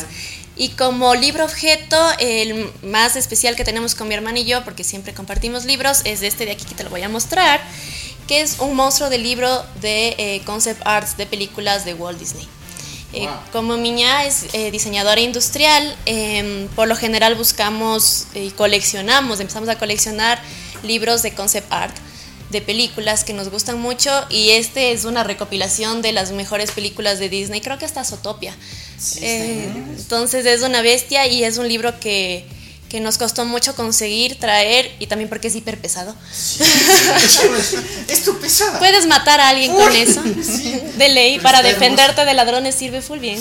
Y 0.56 0.70
como 0.70 1.14
libro 1.14 1.44
objeto, 1.44 1.96
el 2.18 2.68
más 2.82 3.14
especial 3.14 3.54
que 3.54 3.64
tenemos 3.64 3.94
con 3.94 4.08
mi 4.08 4.14
hermana 4.14 4.40
y 4.40 4.44
yo, 4.44 4.64
porque 4.64 4.82
siempre 4.82 5.14
compartimos 5.14 5.64
libros, 5.66 6.00
es 6.04 6.22
este 6.22 6.46
de 6.46 6.50
aquí 6.50 6.64
que 6.64 6.74
te 6.74 6.82
lo 6.82 6.90
voy 6.90 7.02
a 7.02 7.08
mostrar 7.08 7.60
que 8.26 8.42
es 8.42 8.58
un 8.60 8.76
monstruo 8.76 9.08
de 9.08 9.16
libro 9.18 9.64
de 9.80 10.14
eh, 10.18 10.42
concept 10.44 10.82
arts 10.84 11.16
de 11.16 11.24
películas 11.26 11.86
de 11.86 11.94
Walt 11.94 12.18
Disney. 12.18 12.46
Eh, 13.12 13.28
como 13.52 13.76
Miña 13.76 14.26
es 14.26 14.46
eh, 14.52 14.70
diseñadora 14.70 15.20
industrial, 15.20 15.96
em, 16.04 16.68
por 16.68 16.88
lo 16.88 16.94
general 16.94 17.34
buscamos 17.36 18.26
y 18.34 18.50
coleccionamos, 18.50 19.40
empezamos 19.40 19.68
a 19.70 19.78
coleccionar 19.78 20.40
libros 20.82 21.22
de 21.22 21.32
concept 21.32 21.72
art 21.72 21.96
de 22.50 22.60
películas 22.60 23.24
que 23.24 23.32
nos 23.32 23.50
gustan 23.50 23.78
mucho 23.80 24.10
y 24.30 24.50
este 24.50 24.92
es 24.92 25.04
una 25.04 25.24
recopilación 25.24 26.02
de 26.02 26.12
las 26.12 26.32
mejores 26.32 26.70
películas 26.70 27.18
de 27.18 27.28
Disney, 27.28 27.60
creo 27.60 27.78
que 27.78 27.84
hasta 27.84 28.04
Zootopia. 28.04 28.54
entonces 29.22 30.46
es 30.46 30.62
una 30.62 30.82
bestia 30.82 31.26
y 31.26 31.44
es 31.44 31.58
un 31.58 31.68
libro 31.68 31.98
que 32.00 32.46
que 32.88 33.00
nos 33.00 33.18
costó 33.18 33.44
mucho 33.44 33.74
conseguir, 33.74 34.38
traer 34.38 34.94
y 34.98 35.06
también 35.06 35.28
porque 35.28 35.48
es 35.48 35.54
hiper 35.54 35.78
pesado. 35.78 36.14
es 38.08 38.24
tu 38.24 38.38
pesada. 38.38 38.78
Puedes 38.78 39.06
matar 39.06 39.40
a 39.40 39.50
alguien 39.50 39.72
con 39.74 39.94
eso. 39.94 40.22
De 40.96 41.08
ley, 41.08 41.38
para 41.40 41.62
defenderte 41.62 42.24
de 42.24 42.34
ladrones 42.34 42.74
sirve 42.74 43.02
full 43.02 43.18
bien. 43.18 43.38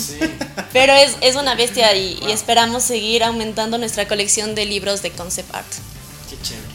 Pero 0.74 0.94
es, 0.94 1.16
es, 1.22 1.36
una 1.36 1.56
bestia 1.56 1.96
y, 1.96 2.20
y, 2.28 2.32
esperamos 2.32 2.84
seguir 2.84 3.24
aumentando 3.24 3.78
nuestra 3.78 4.08
colección 4.08 4.54
de 4.54 4.66
libros 4.66 5.02
de 5.02 5.12
concept 5.12 5.56
art. 5.56 5.68
Qué 6.30 6.38
chévere. 6.42 6.68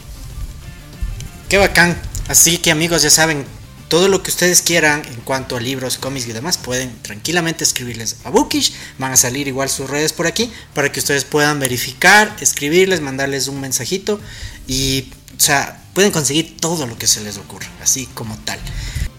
Qué 1.47 1.57
bacán. 1.57 2.01
Así 2.27 2.57
que 2.57 2.71
amigos, 2.71 3.01
ya 3.03 3.09
saben, 3.09 3.45
todo 3.89 4.07
lo 4.07 4.23
que 4.23 4.31
ustedes 4.31 4.61
quieran 4.61 5.03
en 5.05 5.21
cuanto 5.21 5.55
a 5.55 5.59
libros, 5.59 5.97
cómics 5.97 6.27
y 6.27 6.33
demás, 6.33 6.57
pueden 6.57 6.91
tranquilamente 7.01 7.63
escribirles 7.63 8.17
a 8.23 8.29
Bookish. 8.29 8.73
Van 8.97 9.11
a 9.11 9.17
salir 9.17 9.47
igual 9.47 9.69
sus 9.69 9.89
redes 9.89 10.13
por 10.13 10.27
aquí 10.27 10.51
para 10.73 10.91
que 10.91 10.99
ustedes 10.99 11.25
puedan 11.25 11.59
verificar, 11.59 12.35
escribirles, 12.39 13.01
mandarles 13.01 13.47
un 13.47 13.61
mensajito 13.61 14.19
y, 14.67 15.11
o 15.37 15.39
sea, 15.39 15.81
pueden 15.93 16.11
conseguir 16.11 16.57
todo 16.57 16.87
lo 16.87 16.97
que 16.97 17.07
se 17.07 17.21
les 17.21 17.37
ocurra, 17.37 17.67
así 17.81 18.07
como 18.13 18.37
tal. 18.39 18.59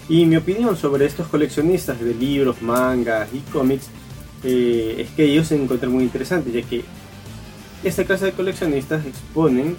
Y 0.08 0.26
mi 0.26 0.36
opinión 0.36 0.76
sobre 0.76 1.06
estos 1.06 1.28
coleccionistas 1.28 2.00
de 2.00 2.14
libros, 2.14 2.60
mangas 2.60 3.28
y 3.32 3.38
cómics 3.50 3.86
eh, 4.42 4.96
es 4.98 5.10
que 5.10 5.24
ellos 5.24 5.48
se 5.48 5.56
encuentran 5.56 5.92
muy 5.92 6.04
interesantes, 6.04 6.52
ya 6.52 6.62
que 6.62 6.84
esta 7.82 8.04
clase 8.04 8.26
de 8.26 8.32
coleccionistas 8.32 9.06
exponen 9.06 9.76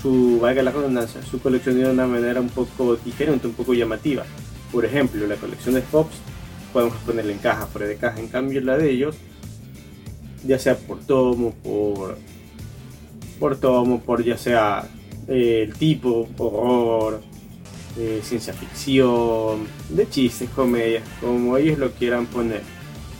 su, 0.00 0.38
valga 0.40 0.62
la 0.62 0.70
redundancia, 0.70 1.22
su 1.22 1.40
colección 1.40 1.78
de 1.78 1.90
una 1.90 2.06
manera 2.06 2.40
un 2.40 2.48
poco 2.48 2.96
diferente, 2.96 3.46
un 3.46 3.54
poco 3.54 3.74
llamativa. 3.74 4.24
Por 4.72 4.84
ejemplo, 4.84 5.26
la 5.26 5.36
colección 5.36 5.74
de 5.74 5.82
Fox 5.82 6.16
podemos 6.72 6.96
ponerla 6.98 7.32
en 7.32 7.38
caja, 7.38 7.66
fuera 7.66 7.86
de 7.86 7.96
caja. 7.96 8.20
En 8.20 8.28
cambio, 8.28 8.60
la 8.60 8.76
de 8.76 8.90
ellos, 8.90 9.16
ya 10.46 10.58
sea 10.58 10.76
por 10.76 11.00
tomo, 11.00 11.52
por, 11.62 12.18
por 13.40 13.56
tomo, 13.56 14.00
por 14.00 14.22
ya 14.22 14.36
sea 14.36 14.88
eh, 15.26 15.64
el 15.66 15.74
tipo, 15.74 16.28
horror, 16.36 17.20
eh, 17.98 18.20
ciencia 18.22 18.52
ficción, 18.52 19.66
de 19.88 20.08
chistes, 20.08 20.48
comedias, 20.50 21.02
como 21.20 21.56
ellos 21.56 21.78
lo 21.78 21.90
quieran 21.92 22.26
poner. 22.26 22.62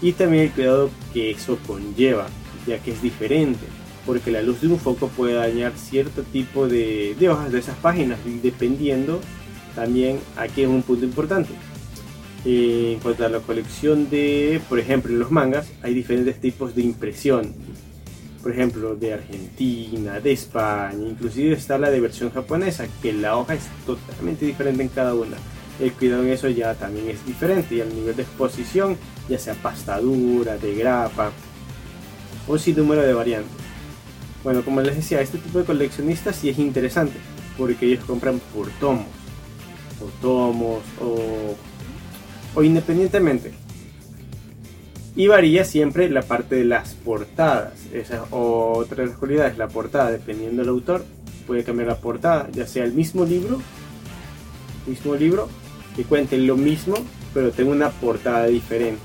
Y 0.00 0.12
también 0.12 0.44
el 0.44 0.52
cuidado 0.52 0.90
que 1.12 1.30
eso 1.30 1.58
conlleva, 1.66 2.26
ya 2.66 2.78
que 2.78 2.92
es 2.92 3.02
diferente 3.02 3.77
porque 4.08 4.30
la 4.30 4.40
luz 4.40 4.62
de 4.62 4.68
un 4.68 4.78
foco 4.78 5.08
puede 5.08 5.34
dañar 5.34 5.74
cierto 5.76 6.22
tipo 6.22 6.66
de, 6.66 7.14
hojas 7.28 7.52
de 7.52 7.58
esas 7.58 7.76
páginas, 7.76 8.18
dependiendo 8.42 9.20
también 9.74 10.18
aquí 10.38 10.62
es 10.62 10.68
un 10.68 10.82
punto 10.82 11.04
importante. 11.04 11.52
Eh, 12.46 12.92
en 12.94 13.00
cuanto 13.00 13.26
a 13.26 13.28
la 13.28 13.40
colección 13.40 14.08
de, 14.08 14.62
por 14.66 14.78
ejemplo, 14.78 15.12
en 15.12 15.18
los 15.18 15.30
mangas, 15.30 15.70
hay 15.82 15.92
diferentes 15.92 16.40
tipos 16.40 16.74
de 16.74 16.84
impresión. 16.84 17.52
Por 18.42 18.52
ejemplo, 18.52 18.96
de 18.96 19.12
Argentina, 19.12 20.20
de 20.20 20.32
España, 20.32 21.06
inclusive 21.06 21.52
está 21.52 21.76
la 21.76 21.90
de 21.90 22.00
versión 22.00 22.30
japonesa, 22.30 22.86
que 23.02 23.12
la 23.12 23.36
hoja 23.36 23.56
es 23.56 23.64
totalmente 23.84 24.46
diferente 24.46 24.82
en 24.82 24.88
cada 24.88 25.14
una. 25.14 25.36
El 25.78 25.92
cuidado 25.92 26.22
en 26.22 26.30
eso 26.30 26.48
ya 26.48 26.72
también 26.72 27.10
es 27.10 27.26
diferente 27.26 27.74
y 27.74 27.82
al 27.82 27.94
nivel 27.94 28.16
de 28.16 28.22
exposición, 28.22 28.96
ya 29.28 29.38
sea 29.38 29.52
pastadura, 29.52 30.56
de 30.56 30.74
grapa 30.74 31.30
o 32.46 32.56
sin 32.56 32.74
número 32.74 33.02
de 33.02 33.12
variantes. 33.12 33.67
Bueno, 34.44 34.62
como 34.62 34.80
les 34.80 34.96
decía, 34.96 35.20
este 35.20 35.38
tipo 35.38 35.58
de 35.58 35.64
coleccionistas 35.64 36.36
sí 36.36 36.48
es 36.48 36.58
interesante, 36.58 37.18
porque 37.56 37.86
ellos 37.86 38.04
compran 38.04 38.40
por 38.54 38.68
tomos, 38.78 39.06
por 39.98 40.10
tomos, 40.20 40.82
o, 41.00 41.56
o 42.54 42.62
independientemente. 42.62 43.52
Y 45.16 45.26
varía 45.26 45.64
siempre 45.64 46.08
la 46.08 46.22
parte 46.22 46.54
de 46.54 46.64
las 46.64 46.94
portadas. 46.94 47.72
Esa 47.92 48.14
es 48.14 48.20
otra 48.30 49.02
de 49.02 49.10
las 49.10 49.18
cualidades, 49.18 49.58
la 49.58 49.66
portada, 49.66 50.12
dependiendo 50.12 50.62
del 50.62 50.68
autor, 50.68 51.04
puede 51.46 51.64
cambiar 51.64 51.88
la 51.88 51.96
portada, 51.96 52.48
ya 52.52 52.66
sea 52.66 52.84
el 52.84 52.92
mismo 52.92 53.24
libro, 53.24 53.60
mismo 54.86 55.16
libro, 55.16 55.48
que 55.96 56.04
cuente 56.04 56.38
lo 56.38 56.56
mismo, 56.56 56.94
pero 57.34 57.50
tenga 57.50 57.72
una 57.72 57.90
portada 57.90 58.46
diferente. 58.46 59.00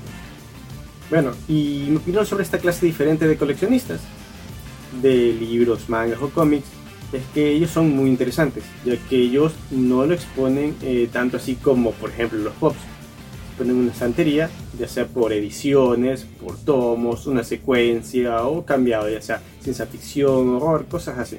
Bueno, 1.10 1.32
y 1.48 1.86
mi 1.88 1.96
opinión 1.96 2.24
sobre 2.24 2.44
esta 2.44 2.58
clase 2.58 2.86
diferente 2.86 3.26
de 3.26 3.36
coleccionistas 3.36 4.00
de 5.02 5.32
libros, 5.32 5.88
mangas 5.88 6.20
o 6.22 6.30
cómics 6.30 6.66
es 7.16 7.22
que 7.32 7.52
ellos 7.52 7.70
son 7.70 7.94
muy 7.94 8.10
interesantes, 8.10 8.64
ya 8.84 8.96
que 9.08 9.16
ellos 9.16 9.52
no 9.70 10.04
lo 10.04 10.14
exponen 10.14 10.74
eh, 10.82 11.08
tanto 11.12 11.36
así 11.36 11.54
como, 11.56 11.92
por 11.92 12.10
ejemplo, 12.10 12.38
los 12.38 12.54
pops. 12.54 12.78
Ponen 13.56 13.76
una 13.76 13.92
estantería, 13.92 14.50
ya 14.76 14.88
sea 14.88 15.06
por 15.06 15.32
ediciones, 15.32 16.26
por 16.42 16.56
tomos, 16.58 17.26
una 17.26 17.44
secuencia 17.44 18.44
o 18.46 18.64
cambiado, 18.64 19.08
ya 19.08 19.22
sea 19.22 19.40
ciencia 19.60 19.86
ficción, 19.86 20.56
horror, 20.56 20.86
cosas 20.86 21.18
así. 21.18 21.36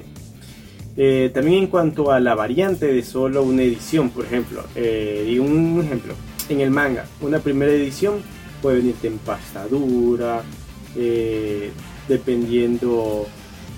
Eh, 0.96 1.30
también 1.34 1.64
en 1.64 1.66
cuanto 1.66 2.10
a 2.10 2.20
la 2.20 2.34
variante 2.34 2.86
de 2.86 3.02
solo 3.02 3.42
una 3.42 3.62
edición, 3.62 4.08
por 4.08 4.24
ejemplo, 4.24 4.64
eh, 4.74 5.36
un 5.38 5.82
ejemplo, 5.84 6.14
en 6.48 6.60
el 6.60 6.70
manga, 6.70 7.04
una 7.20 7.38
primera 7.38 7.72
edición 7.72 8.22
puede 8.62 8.78
venirte 8.78 9.08
en 9.08 9.18
pastadura, 9.18 10.42
dependiendo 12.08 13.26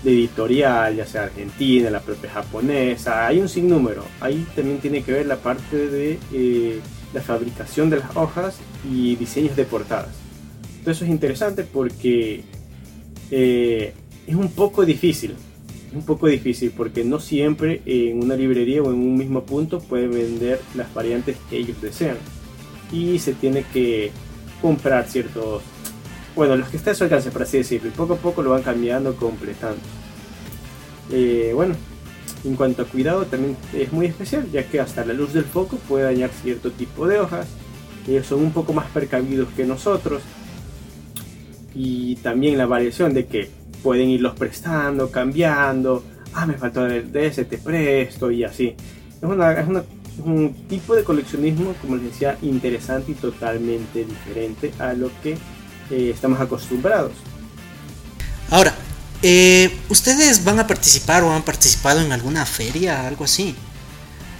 de 0.02 0.12
editorial, 0.12 0.96
ya 0.96 1.06
sea 1.06 1.24
argentina, 1.24 1.90
la 1.90 2.00
propia 2.00 2.30
japonesa, 2.30 3.26
hay 3.26 3.40
un 3.40 3.48
sinnúmero. 3.48 4.04
Ahí 4.20 4.46
también 4.54 4.78
tiene 4.78 5.02
que 5.02 5.12
ver 5.12 5.26
la 5.26 5.36
parte 5.36 5.76
de 5.76 6.18
eh, 6.32 6.80
la 7.12 7.20
fabricación 7.20 7.90
de 7.90 7.98
las 7.98 8.16
hojas 8.16 8.58
y 8.88 9.16
diseños 9.16 9.56
de 9.56 9.64
portadas. 9.64 10.14
Entonces 10.78 10.96
eso 10.96 11.04
es 11.04 11.10
interesante 11.10 11.64
porque 11.64 12.42
eh, 13.30 13.92
es 14.26 14.34
un 14.34 14.50
poco 14.50 14.84
difícil, 14.84 15.34
es 15.88 15.94
un 15.94 16.04
poco 16.04 16.26
difícil 16.28 16.72
porque 16.76 17.04
no 17.04 17.18
siempre 17.18 17.82
en 17.84 18.22
una 18.22 18.36
librería 18.36 18.82
o 18.82 18.90
en 18.90 18.98
un 18.98 19.16
mismo 19.16 19.44
punto 19.44 19.80
pueden 19.80 20.12
vender 20.12 20.60
las 20.74 20.92
variantes 20.94 21.36
que 21.50 21.58
ellos 21.58 21.80
desean 21.80 22.16
y 22.92 23.18
se 23.18 23.34
tiene 23.34 23.64
que 23.72 24.10
comprar 24.60 25.08
ciertos 25.08 25.62
bueno, 26.38 26.54
los 26.54 26.68
que 26.68 26.76
están 26.76 26.92
a 26.92 26.94
su 26.94 27.02
alcance, 27.02 27.32
por 27.32 27.42
así 27.42 27.58
decirlo, 27.58 27.88
y 27.88 27.90
poco 27.90 28.14
a 28.14 28.16
poco 28.16 28.42
lo 28.42 28.50
van 28.50 28.62
cambiando, 28.62 29.16
completando. 29.16 29.80
Eh, 31.10 31.50
bueno, 31.52 31.74
en 32.44 32.54
cuanto 32.54 32.82
a 32.82 32.84
cuidado, 32.84 33.24
también 33.26 33.56
es 33.72 33.92
muy 33.92 34.06
especial, 34.06 34.48
ya 34.52 34.62
que 34.62 34.78
hasta 34.78 35.04
la 35.04 35.14
luz 35.14 35.32
del 35.32 35.42
foco 35.42 35.78
puede 35.88 36.04
dañar 36.04 36.30
cierto 36.30 36.70
tipo 36.70 37.08
de 37.08 37.18
hojas. 37.18 37.48
Ellos 38.06 38.24
son 38.24 38.38
un 38.38 38.52
poco 38.52 38.72
más 38.72 38.86
precavidos 38.90 39.48
que 39.56 39.66
nosotros. 39.66 40.22
Y 41.74 42.14
también 42.16 42.56
la 42.56 42.66
variación 42.66 43.14
de 43.14 43.26
que 43.26 43.50
pueden 43.82 44.08
irlos 44.08 44.36
prestando, 44.36 45.10
cambiando. 45.10 46.04
Ah, 46.34 46.46
me 46.46 46.54
faltó 46.54 46.84
de 46.84 47.26
ese, 47.26 47.46
te 47.46 47.58
presto 47.58 48.30
y 48.30 48.44
así. 48.44 48.76
Es 49.20 50.24
un 50.24 50.54
tipo 50.68 50.94
de 50.94 51.02
coleccionismo, 51.02 51.74
como 51.80 51.96
les 51.96 52.04
decía, 52.04 52.38
interesante 52.42 53.10
y 53.10 53.14
totalmente 53.16 54.04
diferente 54.04 54.72
a 54.78 54.92
lo 54.92 55.10
que 55.20 55.36
eh, 55.90 56.10
estamos 56.14 56.40
acostumbrados. 56.40 57.12
Ahora, 58.50 58.74
eh, 59.22 59.76
¿ustedes 59.88 60.44
van 60.44 60.58
a 60.58 60.66
participar 60.66 61.22
o 61.24 61.32
han 61.32 61.42
participado 61.42 62.00
en 62.00 62.12
alguna 62.12 62.46
feria, 62.46 63.06
algo 63.06 63.24
así? 63.24 63.54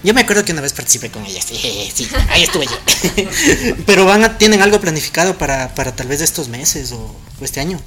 Yo 0.04 0.14
me 0.14 0.20
acuerdo 0.20 0.44
que 0.44 0.52
una 0.52 0.60
vez 0.60 0.72
participé 0.72 1.10
con 1.10 1.26
ella, 1.26 1.42
sí, 1.94 2.08
ahí 2.28 2.42
estuve 2.44 2.66
yo. 2.66 3.74
Pero 3.86 4.04
van 4.04 4.24
a, 4.24 4.38
¿tienen 4.38 4.62
algo 4.62 4.80
planificado 4.80 5.36
para, 5.36 5.74
tal 5.74 6.06
vez 6.06 6.20
estos 6.20 6.48
meses 6.48 6.92
o, 6.92 7.16
este 7.40 7.60
año? 7.60 7.80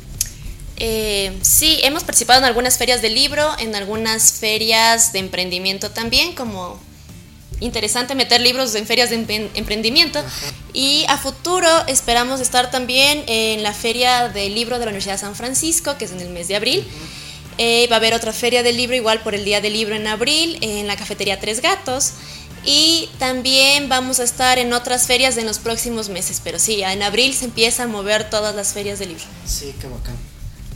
Eh, 0.78 1.38
sí, 1.42 1.80
hemos 1.84 2.04
participado 2.04 2.40
en 2.40 2.46
algunas 2.46 2.78
ferias 2.78 3.02
de 3.02 3.10
libro, 3.10 3.50
en 3.60 3.76
algunas 3.76 4.34
ferias 4.34 5.14
de 5.14 5.20
emprendimiento 5.20 5.92
también, 5.92 6.34
como 6.34 6.80
interesante 7.62 8.16
meter 8.16 8.42
libros 8.42 8.76
en 8.76 8.86
ferias 8.86 9.10
de 9.10 9.50
emprendimiento. 9.54 10.22
Y 10.74 11.06
a 11.08 11.18
futuro 11.18 11.70
esperamos 11.88 12.42
estar 12.42 12.70
también 12.70 13.24
en 13.28 13.64
la 13.64 13.74
feria 13.74 14.28
del 14.28 14.54
libro 14.54 14.78
de 14.78 14.86
la 14.86 14.90
Universidad 14.90 15.16
de 15.16 15.20
San 15.20 15.36
Francisco, 15.36 15.98
que 15.98 16.06
es 16.06 16.12
en 16.12 16.20
el 16.20 16.30
mes 16.30 16.50
de 16.50 16.58
abril. 16.58 16.86
Eh, 17.58 17.88
va 17.92 17.98
a 17.98 18.00
haber 18.00 18.14
otra 18.14 18.34
feria 18.34 18.64
del 18.64 18.76
libro 18.76 18.96
igual 18.96 19.22
por 19.22 19.36
el 19.36 19.46
Día 19.46 19.62
del 19.62 19.74
Libro 19.74 19.96
en 19.96 20.08
abril 20.08 20.58
en 20.62 20.88
la 20.88 20.96
cafetería 20.96 21.40
Tres 21.40 21.62
Gatos. 21.62 22.14
Y 22.64 23.10
también 23.18 23.90
vamos 23.90 24.20
a 24.20 24.24
estar 24.24 24.60
en 24.60 24.74
otras 24.74 25.08
ferias 25.08 25.38
en 25.38 25.46
los 25.46 25.60
próximos 25.60 26.10
meses. 26.10 26.42
Pero 26.44 26.60
sí, 26.60 26.84
en 26.84 27.04
abril 27.04 27.34
se 27.34 27.46
empieza 27.46 27.84
a 27.84 27.88
mover 27.88 28.30
todas 28.30 28.56
las 28.56 28.74
ferias 28.74 29.00
del 29.00 29.10
libro. 29.10 29.26
Sí, 29.46 29.74
qué 29.80 29.88
bacán 29.88 30.31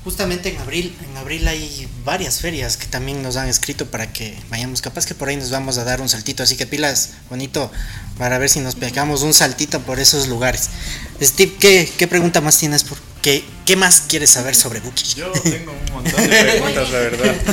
justamente 0.05 0.49
en 0.49 0.57
abril, 0.59 0.95
en 1.09 1.17
abril 1.17 1.47
hay 1.47 1.87
varias 2.05 2.39
ferias 2.39 2.77
que 2.77 2.85
también 2.85 3.23
nos 3.23 3.37
han 3.37 3.49
escrito 3.49 3.87
para 3.87 4.13
que 4.13 4.37
vayamos, 4.51 4.79
capaz 4.79 5.07
que 5.07 5.15
por 5.15 5.29
ahí 5.29 5.35
nos 5.35 5.49
vamos 5.49 5.79
a 5.79 5.83
dar 5.83 5.99
un 5.99 6.07
saltito, 6.07 6.43
así 6.43 6.55
que 6.55 6.67
pilas, 6.67 7.13
bonito, 7.27 7.71
para 8.19 8.37
ver 8.37 8.47
si 8.49 8.59
nos 8.59 8.75
pegamos 8.75 9.23
un 9.23 9.33
saltito 9.33 9.81
por 9.81 9.99
esos 9.99 10.27
lugares. 10.27 10.69
Steve, 11.19 11.87
¿qué, 11.97 12.07
pregunta 12.07 12.39
más 12.39 12.59
tienes? 12.59 12.83
Por, 12.83 12.99
qué, 13.23 13.43
¿Qué 13.65 13.75
más 13.75 14.01
quieres 14.01 14.29
saber 14.29 14.53
sobre 14.53 14.79
Buki? 14.79 15.15
Yo 15.15 15.31
tengo 15.41 15.71
un 15.71 15.93
montón 15.93 16.21
de 16.21 16.43
preguntas, 16.43 16.91
la 16.91 16.99
verdad. 16.99 17.35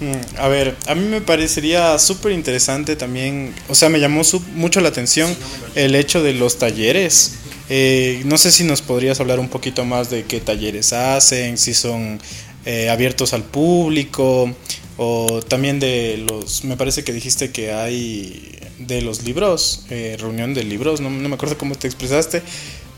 Mm, 0.00 0.38
a 0.38 0.48
ver, 0.48 0.78
a 0.86 0.94
mí 0.94 1.04
me 1.04 1.20
parecería 1.20 1.98
súper 1.98 2.32
interesante 2.32 2.96
también, 2.96 3.54
o 3.68 3.74
sea, 3.74 3.90
me 3.90 4.00
llamó 4.00 4.22
mucho 4.54 4.80
la 4.80 4.88
atención 4.88 5.36
el 5.74 5.94
hecho 5.94 6.22
de 6.22 6.32
los 6.32 6.58
talleres 6.58 7.32
eh, 7.72 8.22
no 8.24 8.36
sé 8.36 8.50
si 8.50 8.64
nos 8.64 8.82
podrías 8.82 9.20
hablar 9.20 9.38
un 9.38 9.48
poquito 9.48 9.84
más 9.84 10.10
de 10.10 10.24
qué 10.24 10.40
talleres 10.40 10.92
hacen, 10.92 11.56
si 11.56 11.72
son 11.72 12.20
eh, 12.66 12.90
abiertos 12.90 13.32
al 13.32 13.44
público 13.44 14.52
o 14.96 15.40
también 15.46 15.78
de 15.78 16.24
los, 16.28 16.64
me 16.64 16.76
parece 16.76 17.04
que 17.04 17.12
dijiste 17.12 17.52
que 17.52 17.72
hay 17.72 18.58
de 18.80 19.02
los 19.02 19.22
libros, 19.22 19.84
eh, 19.88 20.16
reunión 20.18 20.52
de 20.52 20.64
libros, 20.64 21.00
no, 21.00 21.10
me 21.10 21.32
acuerdo 21.32 21.56
cómo 21.56 21.76
te 21.76 21.86
expresaste, 21.86 22.42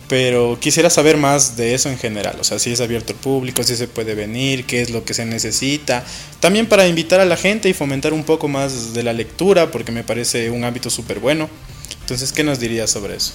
pero 0.08 0.58
quisiera 0.58 0.88
saber 0.88 1.18
más 1.18 1.54
de 1.58 1.74
eso 1.74 1.90
en 1.90 1.98
general, 1.98 2.38
o 2.40 2.44
sea, 2.44 2.58
si 2.58 2.72
es 2.72 2.80
abierto 2.80 3.12
al 3.12 3.18
público, 3.18 3.62
si 3.64 3.76
se 3.76 3.88
puede 3.88 4.14
venir, 4.14 4.64
qué 4.64 4.80
es 4.80 4.88
lo 4.88 5.04
que 5.04 5.12
se 5.12 5.26
necesita, 5.26 6.02
también 6.40 6.66
para 6.66 6.88
invitar 6.88 7.20
a 7.20 7.26
la 7.26 7.36
gente 7.36 7.68
y 7.68 7.74
fomentar 7.74 8.14
un 8.14 8.24
poco 8.24 8.48
más 8.48 8.94
de 8.94 9.02
la 9.02 9.12
lectura, 9.12 9.70
porque 9.70 9.92
me 9.92 10.02
parece 10.02 10.50
un 10.50 10.64
hábito 10.64 10.88
súper 10.88 11.20
bueno. 11.20 11.50
Entonces, 12.00 12.32
¿qué 12.32 12.42
nos 12.42 12.58
dirías 12.58 12.90
sobre 12.90 13.16
eso? 13.16 13.34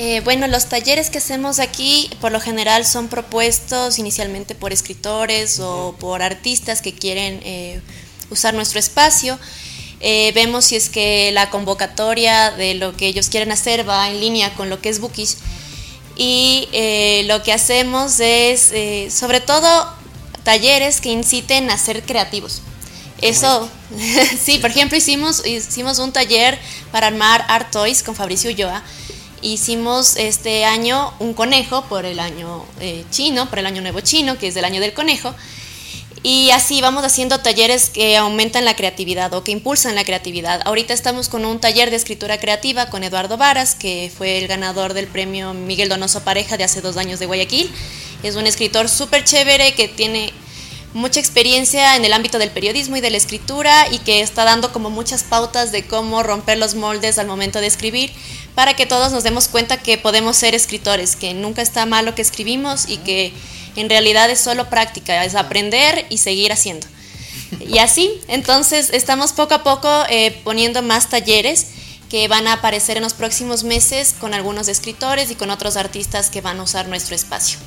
Eh, 0.00 0.20
bueno, 0.20 0.46
los 0.46 0.66
talleres 0.66 1.10
que 1.10 1.18
hacemos 1.18 1.58
aquí 1.58 2.08
por 2.20 2.30
lo 2.30 2.40
general 2.40 2.86
son 2.86 3.08
propuestos 3.08 3.98
inicialmente 3.98 4.54
por 4.54 4.72
escritores 4.72 5.58
o 5.58 5.96
por 5.98 6.22
artistas 6.22 6.82
que 6.82 6.94
quieren 6.94 7.40
eh, 7.42 7.80
usar 8.30 8.54
nuestro 8.54 8.78
espacio. 8.78 9.36
Eh, 9.98 10.30
vemos 10.36 10.66
si 10.66 10.76
es 10.76 10.88
que 10.88 11.32
la 11.32 11.50
convocatoria 11.50 12.52
de 12.52 12.74
lo 12.74 12.96
que 12.96 13.08
ellos 13.08 13.28
quieren 13.28 13.50
hacer 13.50 13.88
va 13.88 14.08
en 14.08 14.20
línea 14.20 14.54
con 14.54 14.70
lo 14.70 14.80
que 14.80 14.88
es 14.88 15.00
Bookish. 15.00 15.34
Y 16.16 16.68
lo 17.26 17.42
que 17.42 17.52
hacemos 17.52 18.20
es, 18.20 18.72
sobre 19.12 19.40
todo, 19.40 19.92
talleres 20.44 21.00
que 21.00 21.10
inciten 21.10 21.70
a 21.70 21.78
ser 21.78 22.02
creativos. 22.02 22.62
Eso, 23.20 23.68
sí, 24.40 24.58
por 24.58 24.70
ejemplo, 24.70 24.96
hicimos, 24.96 25.44
hicimos 25.44 25.98
un 25.98 26.12
taller 26.12 26.58
para 26.92 27.08
armar 27.08 27.44
art 27.48 27.70
toys 27.72 28.02
con 28.02 28.14
Fabricio 28.14 28.50
Ulloa. 28.50 28.82
Hicimos 29.40 30.16
este 30.16 30.64
año 30.64 31.12
un 31.18 31.34
conejo 31.34 31.84
por 31.84 32.04
el 32.04 32.20
año 32.20 32.64
eh, 32.80 33.04
chino, 33.10 33.48
por 33.48 33.58
el 33.58 33.66
año 33.66 33.82
nuevo 33.82 34.00
chino, 34.00 34.36
que 34.38 34.48
es 34.48 34.56
el 34.56 34.64
año 34.64 34.80
del 34.80 34.92
conejo. 34.92 35.34
Y 36.22 36.50
así 36.50 36.80
vamos 36.80 37.04
haciendo 37.04 37.38
talleres 37.38 37.90
que 37.90 38.16
aumentan 38.16 38.64
la 38.64 38.74
creatividad 38.74 39.32
o 39.34 39.44
que 39.44 39.52
impulsan 39.52 39.94
la 39.94 40.04
creatividad. 40.04 40.60
Ahorita 40.64 40.92
estamos 40.92 41.28
con 41.28 41.44
un 41.44 41.60
taller 41.60 41.90
de 41.90 41.96
escritura 41.96 42.38
creativa 42.40 42.86
con 42.86 43.04
Eduardo 43.04 43.36
Varas, 43.36 43.76
que 43.76 44.10
fue 44.16 44.38
el 44.38 44.48
ganador 44.48 44.94
del 44.94 45.06
premio 45.06 45.54
Miguel 45.54 45.88
Donoso 45.88 46.24
Pareja 46.24 46.56
de 46.56 46.64
hace 46.64 46.80
dos 46.80 46.96
años 46.96 47.20
de 47.20 47.26
Guayaquil. 47.26 47.70
Es 48.24 48.34
un 48.34 48.46
escritor 48.46 48.88
súper 48.88 49.22
chévere 49.22 49.74
que 49.74 49.86
tiene 49.86 50.32
mucha 50.94 51.20
experiencia 51.20 51.96
en 51.96 52.04
el 52.04 52.12
ámbito 52.12 52.38
del 52.38 52.50
periodismo 52.50 52.96
y 52.96 53.00
de 53.00 53.10
la 53.10 53.16
escritura 53.18 53.86
y 53.92 53.98
que 53.98 54.20
está 54.20 54.44
dando 54.44 54.72
como 54.72 54.90
muchas 54.90 55.22
pautas 55.22 55.70
de 55.70 55.86
cómo 55.86 56.22
romper 56.22 56.58
los 56.58 56.74
moldes 56.74 57.18
al 57.18 57.26
momento 57.26 57.60
de 57.60 57.66
escribir 57.66 58.10
para 58.58 58.74
que 58.74 58.86
todos 58.86 59.12
nos 59.12 59.22
demos 59.22 59.46
cuenta 59.46 59.76
que 59.76 59.98
podemos 59.98 60.36
ser 60.36 60.52
escritores, 60.56 61.14
que 61.14 61.32
nunca 61.32 61.62
está 61.62 61.86
mal 61.86 62.04
lo 62.04 62.16
que 62.16 62.22
escribimos 62.22 62.88
y 62.88 62.96
que 62.96 63.32
en 63.76 63.88
realidad 63.88 64.28
es 64.30 64.40
solo 64.40 64.68
práctica, 64.68 65.24
es 65.24 65.36
aprender 65.36 66.06
y 66.10 66.18
seguir 66.18 66.50
haciendo. 66.50 66.84
Y 67.60 67.78
así, 67.78 68.20
entonces 68.26 68.90
estamos 68.92 69.32
poco 69.32 69.54
a 69.54 69.62
poco 69.62 69.88
eh, 70.10 70.40
poniendo 70.42 70.82
más 70.82 71.08
talleres 71.08 71.68
que 72.10 72.26
van 72.26 72.48
a 72.48 72.54
aparecer 72.54 72.96
en 72.96 73.04
los 73.04 73.14
próximos 73.14 73.62
meses 73.62 74.12
con 74.18 74.34
algunos 74.34 74.66
escritores 74.66 75.30
y 75.30 75.36
con 75.36 75.50
otros 75.50 75.76
artistas 75.76 76.28
que 76.28 76.40
van 76.40 76.58
a 76.58 76.64
usar 76.64 76.88
nuestro 76.88 77.14
espacio. 77.14 77.60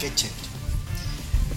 Qué 0.00 0.12
chévere 0.12 0.46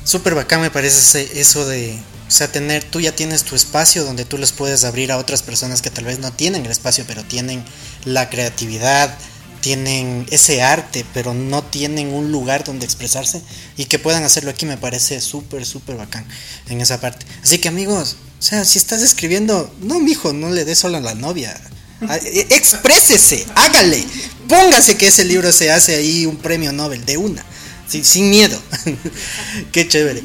súper 0.10 0.34
bacán 0.34 0.62
me 0.62 0.72
parece 0.72 1.40
eso 1.40 1.68
de, 1.68 2.00
o 2.30 2.32
sea, 2.32 2.52
tener, 2.52 2.84
tú 2.84 3.02
ya 3.02 3.12
tienes 3.12 3.44
tu 3.44 3.56
espacio 3.56 4.06
donde 4.06 4.24
tú 4.24 4.38
les 4.38 4.52
puedes 4.52 4.84
abrir 4.84 5.12
a 5.12 5.18
otras 5.18 5.42
personas 5.42 5.82
que 5.82 5.90
tal 5.90 6.06
vez 6.06 6.20
no 6.20 6.32
tienen 6.32 6.64
el 6.66 6.72
espacio, 6.72 7.04
pero 7.08 7.24
tienen 7.24 7.66
la 8.06 8.30
creatividad, 8.30 9.18
tienen 9.62 10.28
ese 10.30 10.62
arte, 10.62 11.06
pero 11.14 11.34
no 11.34 11.64
tienen 11.64 12.14
un 12.14 12.32
lugar 12.32 12.64
donde 12.64 12.86
expresarse 12.86 13.42
y 13.78 13.86
que 13.86 14.00
puedan 14.00 14.24
hacerlo 14.24 14.52
aquí 14.52 14.66
me 14.66 14.78
parece 14.78 15.20
súper, 15.20 15.66
súper 15.66 15.98
bacán 15.98 16.26
en 16.68 16.80
esa 16.80 17.02
parte. 17.02 17.26
Así 17.44 17.58
que 17.58 17.68
amigos, 17.68 18.16
o 18.40 18.42
sea, 18.42 18.64
si 18.64 18.78
estás 18.78 19.02
escribiendo, 19.02 19.74
no, 19.82 20.00
mijo, 20.00 20.32
no 20.32 20.52
le 20.52 20.66
des 20.66 20.80
solo 20.80 20.98
a 20.98 21.02
la 21.02 21.16
novia. 21.16 21.60
Ah, 22.08 22.18
e, 22.18 22.48
exprésese, 22.52 23.46
hágale, 23.56 24.06
póngase 24.48 24.96
que 24.96 25.08
ese 25.08 25.26
libro 25.26 25.52
se 25.52 25.72
hace 25.72 25.96
ahí 25.96 26.26
un 26.26 26.38
premio 26.38 26.72
Nobel 26.72 27.04
de 27.06 27.18
una 27.18 27.44
sin, 27.90 28.30
miedo. 28.30 28.60
Qué 29.72 29.88
chévere. 29.88 30.22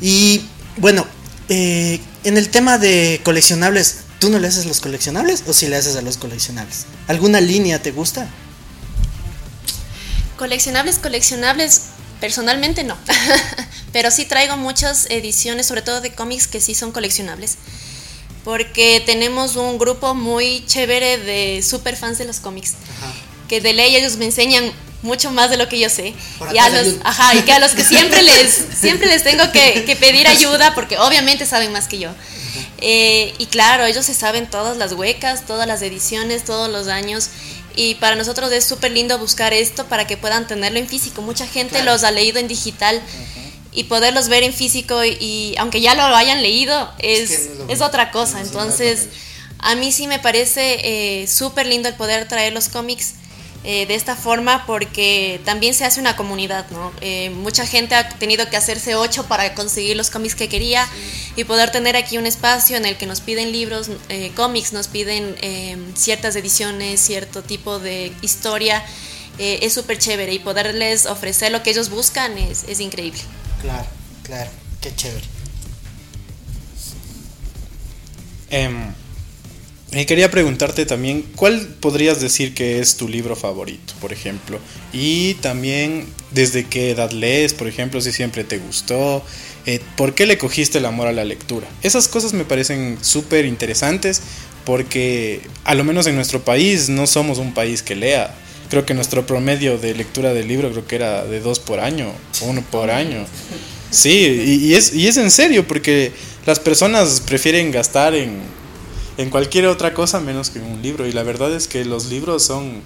Y 0.00 0.42
bueno, 0.78 1.06
eh, 1.48 2.00
en 2.24 2.36
el 2.36 2.48
tema 2.48 2.78
de 2.78 3.20
coleccionables, 3.24 3.98
¿tú 4.18 4.30
no 4.30 4.38
le 4.38 4.48
haces 4.48 4.66
los 4.66 4.80
coleccionables 4.80 5.44
o 5.46 5.52
si 5.52 5.68
le 5.68 5.76
haces 5.76 5.96
a 5.96 6.02
los 6.02 6.16
coleccionables? 6.16 6.86
¿Alguna 7.06 7.40
línea 7.40 7.80
te 7.80 7.92
gusta? 7.92 8.28
Coleccionables, 10.36 10.98
coleccionables, 10.98 11.82
personalmente 12.20 12.84
no. 12.84 12.96
Pero 13.92 14.10
sí 14.10 14.26
traigo 14.26 14.56
muchas 14.56 15.06
ediciones, 15.08 15.66
sobre 15.66 15.82
todo 15.82 16.00
de 16.00 16.12
cómics, 16.12 16.46
que 16.48 16.60
sí 16.60 16.74
son 16.74 16.92
coleccionables. 16.92 17.56
Porque 18.44 19.02
tenemos 19.04 19.56
un 19.56 19.78
grupo 19.78 20.14
muy 20.14 20.64
chévere 20.66 21.18
de 21.18 21.62
super 21.62 21.96
fans 21.96 22.18
de 22.18 22.24
los 22.24 22.40
cómics. 22.40 22.74
Que 23.48 23.60
de 23.60 23.72
ley 23.72 23.96
ellos 23.96 24.16
me 24.16 24.24
enseñan 24.26 24.72
mucho 25.02 25.30
más 25.30 25.50
de 25.50 25.56
lo 25.56 25.68
que 25.68 25.78
yo 25.78 25.88
sé. 25.88 26.14
Y 26.52 26.58
a, 26.58 26.68
los, 26.68 26.94
ajá, 27.04 27.34
y 27.34 27.42
que 27.42 27.52
a 27.52 27.58
los 27.58 27.72
que 27.72 27.84
siempre 27.84 28.22
les, 28.22 28.66
siempre 28.78 29.08
les 29.08 29.22
tengo 29.22 29.50
que, 29.52 29.96
pedir 29.98 30.26
ayuda 30.28 30.74
porque 30.74 30.98
obviamente 30.98 31.46
saben 31.46 31.72
más 31.72 31.88
que 31.88 31.98
yo. 31.98 32.10
Eh, 32.78 33.34
y 33.38 33.46
claro, 33.46 33.84
ellos 33.84 34.04
se 34.04 34.14
saben 34.14 34.48
todas 34.48 34.76
las 34.76 34.92
huecas, 34.92 35.46
todas 35.46 35.66
las 35.66 35.82
ediciones, 35.82 36.44
todos 36.44 36.70
los 36.70 36.88
años. 36.88 37.30
Y 37.74 37.96
para 37.96 38.16
nosotros 38.16 38.50
es 38.52 38.64
súper 38.64 38.92
lindo 38.92 39.18
buscar 39.18 39.52
esto 39.52 39.86
para 39.86 40.06
que 40.06 40.16
puedan 40.16 40.46
tenerlo 40.46 40.78
en 40.78 40.88
físico. 40.88 41.22
Mucha 41.22 41.46
gente 41.46 41.82
los 41.82 42.04
ha 42.04 42.10
leído 42.10 42.38
en 42.38 42.48
digital 42.48 43.02
y 43.72 43.84
poderlos 43.84 44.28
ver 44.28 44.42
en 44.42 44.54
físico 44.54 45.04
y, 45.04 45.54
aunque 45.58 45.82
ya 45.82 45.94
lo 45.94 46.02
hayan 46.16 46.40
leído 46.40 46.90
es, 46.98 47.50
es, 47.68 47.82
otra 47.82 48.10
cosa. 48.10 48.40
Entonces, 48.40 49.08
a 49.58 49.74
mí 49.74 49.92
sí 49.92 50.06
me 50.06 50.18
parece 50.18 50.80
eh, 51.22 51.26
súper 51.26 51.66
lindo 51.66 51.86
el 51.88 51.94
poder 51.94 52.26
traer 52.26 52.54
los 52.54 52.70
cómics 52.70 53.14
eh, 53.68 53.84
de 53.84 53.96
esta 53.96 54.14
forma 54.14 54.64
porque 54.64 55.40
también 55.44 55.74
se 55.74 55.84
hace 55.84 55.98
una 55.98 56.14
comunidad, 56.14 56.70
¿no? 56.70 56.92
Eh, 57.00 57.30
mucha 57.30 57.66
gente 57.66 57.96
ha 57.96 58.08
tenido 58.08 58.48
que 58.48 58.56
hacerse 58.56 58.94
ocho 58.94 59.26
para 59.26 59.54
conseguir 59.54 59.96
los 59.96 60.08
cómics 60.08 60.36
que 60.36 60.48
quería 60.48 60.86
y 61.34 61.42
poder 61.42 61.72
tener 61.72 61.96
aquí 61.96 62.16
un 62.16 62.26
espacio 62.26 62.76
en 62.76 62.86
el 62.86 62.96
que 62.96 63.06
nos 63.06 63.20
piden 63.20 63.50
libros, 63.50 63.90
eh, 64.08 64.30
cómics, 64.36 64.72
nos 64.72 64.86
piden 64.86 65.34
ciertas 65.96 66.36
ediciones, 66.36 67.00
cierto 67.00 67.42
tipo 67.42 67.80
de 67.80 68.12
historia, 68.22 68.84
es 69.36 69.74
súper 69.74 69.98
chévere 69.98 70.32
y 70.32 70.38
poderles 70.38 71.06
ofrecer 71.06 71.50
lo 71.50 71.64
que 71.64 71.70
ellos 71.70 71.90
buscan 71.90 72.38
es, 72.38 72.62
es 72.68 72.78
increíble. 72.78 73.20
Claro, 73.60 73.88
claro, 74.22 74.50
qué 74.80 74.94
chévere. 74.94 75.26
Em, 78.48 78.94
y 80.00 80.06
quería 80.06 80.30
preguntarte 80.30 80.84
también, 80.84 81.24
¿cuál 81.36 81.60
podrías 81.80 82.20
decir 82.20 82.54
que 82.54 82.80
es 82.80 82.96
tu 82.96 83.08
libro 83.08 83.36
favorito, 83.36 83.94
por 84.00 84.12
ejemplo? 84.12 84.58
Y 84.92 85.34
también, 85.34 86.06
¿desde 86.32 86.64
qué 86.64 86.90
edad 86.90 87.10
lees, 87.12 87.54
por 87.54 87.68
ejemplo, 87.68 88.00
si 88.00 88.12
siempre 88.12 88.44
te 88.44 88.58
gustó? 88.58 89.22
Eh, 89.64 89.80
¿Por 89.96 90.14
qué 90.14 90.26
le 90.26 90.38
cogiste 90.38 90.78
el 90.78 90.86
amor 90.86 91.06
a 91.06 91.12
la 91.12 91.24
lectura? 91.24 91.66
Esas 91.82 92.08
cosas 92.08 92.32
me 92.32 92.44
parecen 92.44 92.98
súper 93.00 93.46
interesantes 93.46 94.22
porque, 94.64 95.40
a 95.64 95.74
lo 95.74 95.84
menos 95.84 96.06
en 96.06 96.16
nuestro 96.16 96.42
país, 96.42 96.88
no 96.88 97.06
somos 97.06 97.38
un 97.38 97.54
país 97.54 97.82
que 97.82 97.94
lea. 97.94 98.34
Creo 98.68 98.84
que 98.84 98.94
nuestro 98.94 99.26
promedio 99.26 99.78
de 99.78 99.94
lectura 99.94 100.34
del 100.34 100.48
libro 100.48 100.70
creo 100.72 100.86
que 100.86 100.96
era 100.96 101.24
de 101.24 101.40
dos 101.40 101.60
por 101.60 101.78
año, 101.78 102.12
uno 102.42 102.64
por 102.70 102.90
año. 102.90 103.24
Sí, 103.90 104.60
y 104.64 104.74
es, 104.74 104.92
y 104.92 105.06
es 105.06 105.16
en 105.16 105.30
serio, 105.30 105.66
porque 105.66 106.12
las 106.44 106.58
personas 106.58 107.22
prefieren 107.24 107.70
gastar 107.70 108.14
en 108.14 108.40
en 109.18 109.30
cualquier 109.30 109.66
otra 109.66 109.94
cosa 109.94 110.20
menos 110.20 110.50
que 110.50 110.58
en 110.58 110.66
un 110.66 110.82
libro. 110.82 111.06
Y 111.06 111.12
la 111.12 111.22
verdad 111.22 111.52
es 111.54 111.68
que 111.68 111.84
los 111.84 112.06
libros 112.06 112.42
son... 112.42 112.82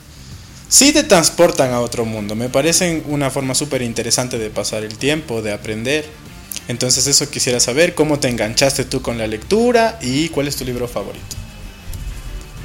Sí 0.69 0.93
te 0.93 1.03
transportan 1.03 1.73
a 1.73 1.81
otro 1.81 2.05
mundo. 2.05 2.37
Me 2.37 2.49
parecen 2.49 3.03
una 3.09 3.31
forma 3.31 3.55
súper 3.55 3.83
interesante 3.83 4.39
de 4.39 4.51
pasar 4.51 4.85
el 4.85 4.97
tiempo, 4.97 5.43
de 5.43 5.53
aprender. 5.53 6.07
Entonces 6.69 7.09
eso 7.09 7.29
quisiera 7.29 7.59
saber, 7.59 7.97
cómo 7.97 8.21
te 8.21 8.29
enganchaste 8.29 8.85
tú 8.85 9.03
con 9.03 9.19
la 9.19 9.27
lectura 9.27 9.99
y 10.01 10.29
cuál 10.29 10.47
es 10.47 10.55
tu 10.55 10.65
libro 10.65 10.87
favorito. 10.87 11.37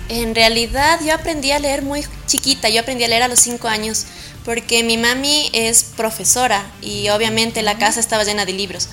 En 0.10 0.36
realidad 0.36 0.99
yo 1.04 1.15
aprendí 1.15 1.49
a 1.51 1.58
leer 1.58 1.82
muy 1.82 2.04
chiquita, 2.28 2.69
yo 2.69 2.82
aprendí 2.82 3.04
a 3.04 3.08
leer 3.08 3.23
a 3.23 3.28
los 3.28 3.39
5 3.39 3.67
años, 3.67 4.06
porque 4.43 4.84
mi 4.84 4.97
mami 4.97 5.49
es 5.54 5.84
profesora 5.84 6.71
y 6.82 7.10
obviamente 7.10 7.63
la 7.63 7.80
casa 7.80 7.99
estaba 7.99 8.23
llena 8.23 8.45
de 8.45 8.54
libros. 8.54 8.89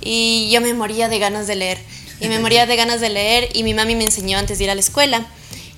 Y 0.00 0.48
yo 0.50 0.62
me 0.62 0.72
moría 0.72 1.10
de 1.10 1.18
ganas 1.18 1.46
de 1.46 1.56
leer 1.56 1.78
y 2.20 2.28
me 2.28 2.38
moría 2.38 2.66
de 2.66 2.76
ganas 2.76 3.00
de 3.00 3.08
leer 3.08 3.48
y 3.54 3.62
mi 3.62 3.74
mami 3.74 3.94
me 3.94 4.04
enseñó 4.04 4.38
antes 4.38 4.58
de 4.58 4.64
ir 4.64 4.70
a 4.70 4.74
la 4.74 4.80
escuela. 4.80 5.26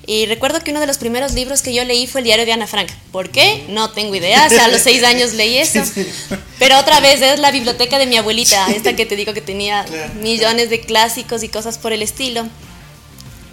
Y 0.07 0.25
recuerdo 0.25 0.59
que 0.61 0.71
uno 0.71 0.79
de 0.79 0.87
los 0.87 0.97
primeros 0.97 1.33
libros 1.33 1.61
que 1.61 1.73
yo 1.73 1.85
leí 1.85 2.07
fue 2.07 2.21
el 2.21 2.25
diario 2.25 2.45
de 2.45 2.51
Ana 2.51 2.65
Frank. 2.65 2.89
¿Por 3.11 3.29
qué? 3.29 3.65
No 3.69 3.91
tengo 3.91 4.15
idea. 4.15 4.47
O 4.47 4.49
sea, 4.49 4.65
a 4.65 4.67
los 4.67 4.81
seis 4.81 5.03
años 5.03 5.33
leí 5.33 5.57
eso. 5.57 5.83
Pero 6.59 6.79
otra 6.79 6.99
vez 6.99 7.21
es 7.21 7.39
la 7.39 7.51
biblioteca 7.51 7.99
de 7.99 8.07
mi 8.07 8.17
abuelita, 8.17 8.71
esta 8.71 8.95
que 8.95 9.05
te 9.05 9.15
digo 9.15 9.33
que 9.33 9.41
tenía 9.41 9.85
millones 10.19 10.69
de 10.69 10.81
clásicos 10.81 11.43
y 11.43 11.49
cosas 11.49 11.77
por 11.77 11.93
el 11.93 12.01
estilo. 12.01 12.47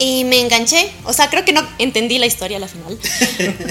Y 0.00 0.24
me 0.24 0.40
enganché, 0.40 0.92
o 1.04 1.12
sea, 1.12 1.28
creo 1.28 1.44
que 1.44 1.52
no 1.52 1.66
entendí 1.78 2.18
la 2.18 2.26
historia 2.26 2.58
a 2.58 2.60
la 2.60 2.68
final, 2.68 2.96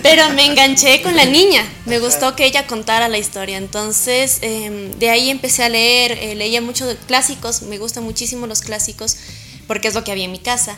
pero 0.04 0.30
me 0.32 0.46
enganché 0.46 1.02
con 1.02 1.16
la 1.16 1.24
niña, 1.24 1.64
me 1.86 2.00
gustó 2.00 2.36
que 2.36 2.46
ella 2.46 2.68
contara 2.68 3.08
la 3.08 3.18
historia, 3.18 3.56
entonces 3.56 4.40
em, 4.42 4.92
de 5.00 5.10
ahí 5.10 5.30
empecé 5.30 5.64
a 5.64 5.70
leer, 5.70 6.12
eh, 6.12 6.36
leía 6.36 6.62
muchos 6.62 6.98
clásicos, 7.08 7.62
me 7.62 7.78
gustan 7.78 8.04
muchísimo 8.04 8.46
los 8.46 8.62
clásicos 8.62 9.16
porque 9.68 9.88
es 9.88 9.94
lo 9.94 10.04
que 10.04 10.12
había 10.12 10.26
en 10.26 10.32
mi 10.32 10.40
casa. 10.40 10.78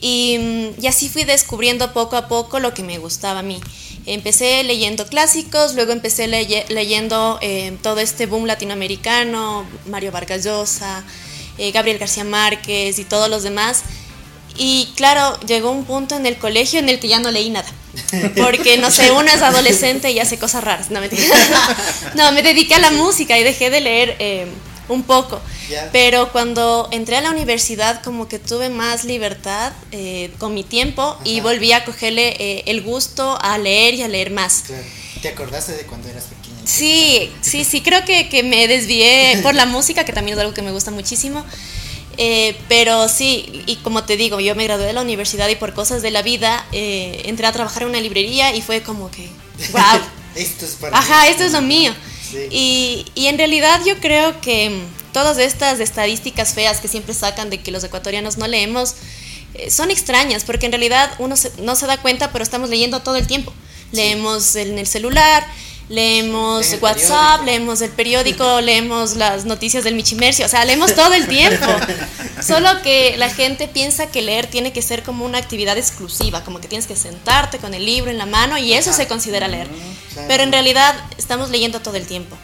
Y, 0.00 0.36
mm, 0.38 0.82
y, 0.82 0.86
así 0.88 1.08
fui 1.08 1.24
descubriendo 1.24 1.92
poco 1.92 2.16
a 2.16 2.28
poco 2.28 2.60
lo 2.60 2.74
que 2.74 2.82
me 2.82 2.98
gustaba 2.98 3.40
a 3.40 3.42
mí. 3.42 3.60
Empecé 4.04 4.62
leyendo 4.62 5.06
clásicos, 5.06 5.74
luego 5.74 5.92
empecé 5.92 6.28
leyendo 6.28 7.38
em, 7.40 7.76
todo 7.78 7.98
este 7.98 8.26
boom 8.26 8.46
latinoamericano, 8.46 9.66
Mario 9.86 10.12
Vargas 10.12 10.44
Llosa, 10.44 11.02
eh, 11.58 11.72
Gabriel 11.72 11.98
García 11.98 12.22
Márquez 12.22 12.98
y 12.98 13.04
todos 13.04 13.28
los 13.28 13.42
demás. 13.42 13.82
Y 14.58 14.92
claro, 14.96 15.38
llegó 15.40 15.70
un 15.70 15.84
punto 15.84 16.16
en 16.16 16.26
el 16.26 16.38
colegio 16.38 16.78
en 16.78 16.88
el 16.88 16.98
que 16.98 17.08
ya 17.08 17.20
no 17.20 17.30
leí 17.30 17.50
nada. 17.50 17.68
Porque, 18.36 18.76
no 18.78 18.90
sé, 18.90 19.10
uno 19.10 19.26
es 19.26 19.42
adolescente 19.42 20.10
y 20.10 20.18
hace 20.18 20.38
cosas 20.38 20.64
raras. 20.64 20.90
No, 20.90 21.00
me, 21.00 21.08
no, 22.14 22.32
me 22.32 22.42
dediqué 22.42 22.74
a 22.74 22.78
la 22.78 22.90
música 22.90 23.38
y 23.38 23.44
dejé 23.44 23.70
de 23.70 23.80
leer 23.80 24.16
eh, 24.18 24.46
un 24.88 25.02
poco. 25.02 25.40
Pero 25.92 26.30
cuando 26.30 26.88
entré 26.92 27.16
a 27.16 27.20
la 27.20 27.30
universidad, 27.30 28.02
como 28.02 28.28
que 28.28 28.38
tuve 28.38 28.68
más 28.68 29.04
libertad 29.04 29.72
eh, 29.92 30.32
con 30.38 30.54
mi 30.54 30.62
tiempo 30.62 31.18
y 31.24 31.40
volví 31.40 31.72
a 31.72 31.84
cogerle 31.84 32.36
eh, 32.38 32.64
el 32.66 32.82
gusto 32.82 33.38
a 33.40 33.58
leer 33.58 33.94
y 33.94 34.02
a 34.02 34.08
leer 34.08 34.30
más. 34.30 34.64
¿Te 35.22 35.28
acordaste 35.28 35.72
de 35.72 35.84
cuando 35.84 36.08
eras 36.08 36.24
pequeña? 36.24 36.56
Sí, 36.64 37.32
sí, 37.40 37.64
sí, 37.64 37.80
creo 37.80 38.04
que, 38.04 38.28
que 38.28 38.42
me 38.42 38.68
desvié 38.68 39.40
por 39.42 39.54
la 39.54 39.66
música, 39.66 40.04
que 40.04 40.12
también 40.12 40.36
es 40.36 40.40
algo 40.40 40.54
que 40.54 40.62
me 40.62 40.72
gusta 40.72 40.90
muchísimo. 40.90 41.44
Eh, 42.18 42.56
pero 42.68 43.08
sí, 43.08 43.62
y 43.66 43.76
como 43.76 44.04
te 44.04 44.16
digo, 44.16 44.40
yo 44.40 44.54
me 44.54 44.64
gradué 44.64 44.86
de 44.86 44.92
la 44.92 45.02
universidad 45.02 45.48
y 45.48 45.56
por 45.56 45.74
cosas 45.74 46.00
de 46.00 46.10
la 46.10 46.22
vida 46.22 46.66
eh, 46.72 47.22
entré 47.26 47.46
a 47.46 47.52
trabajar 47.52 47.82
en 47.82 47.90
una 47.90 48.00
librería 48.00 48.54
y 48.54 48.62
fue 48.62 48.82
como 48.82 49.10
que, 49.10 49.28
wow. 49.72 49.82
esto 50.34 50.64
es 50.64 50.72
para 50.72 50.98
Ajá, 50.98 51.28
esto 51.28 51.44
es 51.44 51.52
lo 51.52 51.60
mío. 51.60 51.94
Y, 52.50 53.04
y, 53.14 53.26
en 53.28 53.38
realidad 53.38 53.80
yo 53.86 53.98
creo 53.98 54.40
que 54.40 54.82
todas 55.12 55.38
estas 55.38 55.78
estadísticas 55.80 56.54
feas 56.54 56.80
que 56.80 56.88
siempre 56.88 57.14
sacan 57.14 57.50
de 57.50 57.62
que 57.62 57.70
los 57.70 57.84
ecuatorianos 57.84 58.36
no 58.36 58.46
leemos 58.46 58.94
eh, 59.58 59.70
son 59.70 59.90
extrañas, 59.90 60.44
porque 60.44 60.66
en 60.66 60.72
realidad 60.72 61.10
uno 61.18 61.34
no 61.58 61.76
se 61.76 61.86
da 61.86 61.96
cuenta, 61.98 62.32
pero 62.32 62.42
estamos 62.42 62.68
leyendo 62.68 63.00
todo 63.00 63.16
el 63.16 63.26
tiempo. 63.26 63.52
Leemos 63.92 64.56
en 64.56 64.78
el 64.78 64.86
celular, 64.86 65.46
leemos 65.88 66.76
WhatsApp, 66.80 67.44
leemos 67.44 67.80
el 67.80 67.90
periódico, 67.90 68.60
leemos 68.62 69.16
las 69.16 69.44
noticias 69.44 69.84
del 69.84 69.94
Michimercio, 69.94 70.46
o 70.46 70.48
sea, 70.48 70.64
leemos 70.64 70.94
todo 70.94 71.14
el 71.14 71.26
tiempo. 71.26 71.66
Solo 72.42 72.68
que 72.82 73.16
la 73.16 73.30
gente 73.30 73.68
piensa 73.68 74.06
que 74.08 74.22
leer 74.22 74.46
tiene 74.46 74.72
que 74.72 74.82
ser 74.82 75.02
como 75.02 75.24
una 75.24 75.38
actividad 75.38 75.78
exclusiva, 75.78 76.44
como 76.44 76.60
que 76.60 76.68
tienes 76.68 76.86
que 76.86 76.96
sentarte 76.96 77.58
con 77.58 77.74
el 77.74 77.84
libro 77.84 78.10
en 78.10 78.18
la 78.18 78.26
mano 78.26 78.58
y 78.58 78.72
eso 78.72 78.92
se 78.92 79.06
considera 79.06 79.48
leer. 79.48 79.68
Pero 80.28 80.42
en 80.42 80.52
realidad 80.52 80.94
estamos 81.18 81.50
leyendo 81.50 81.80
todo 81.80 81.96
el 81.96 82.06
tiempo. 82.06 82.36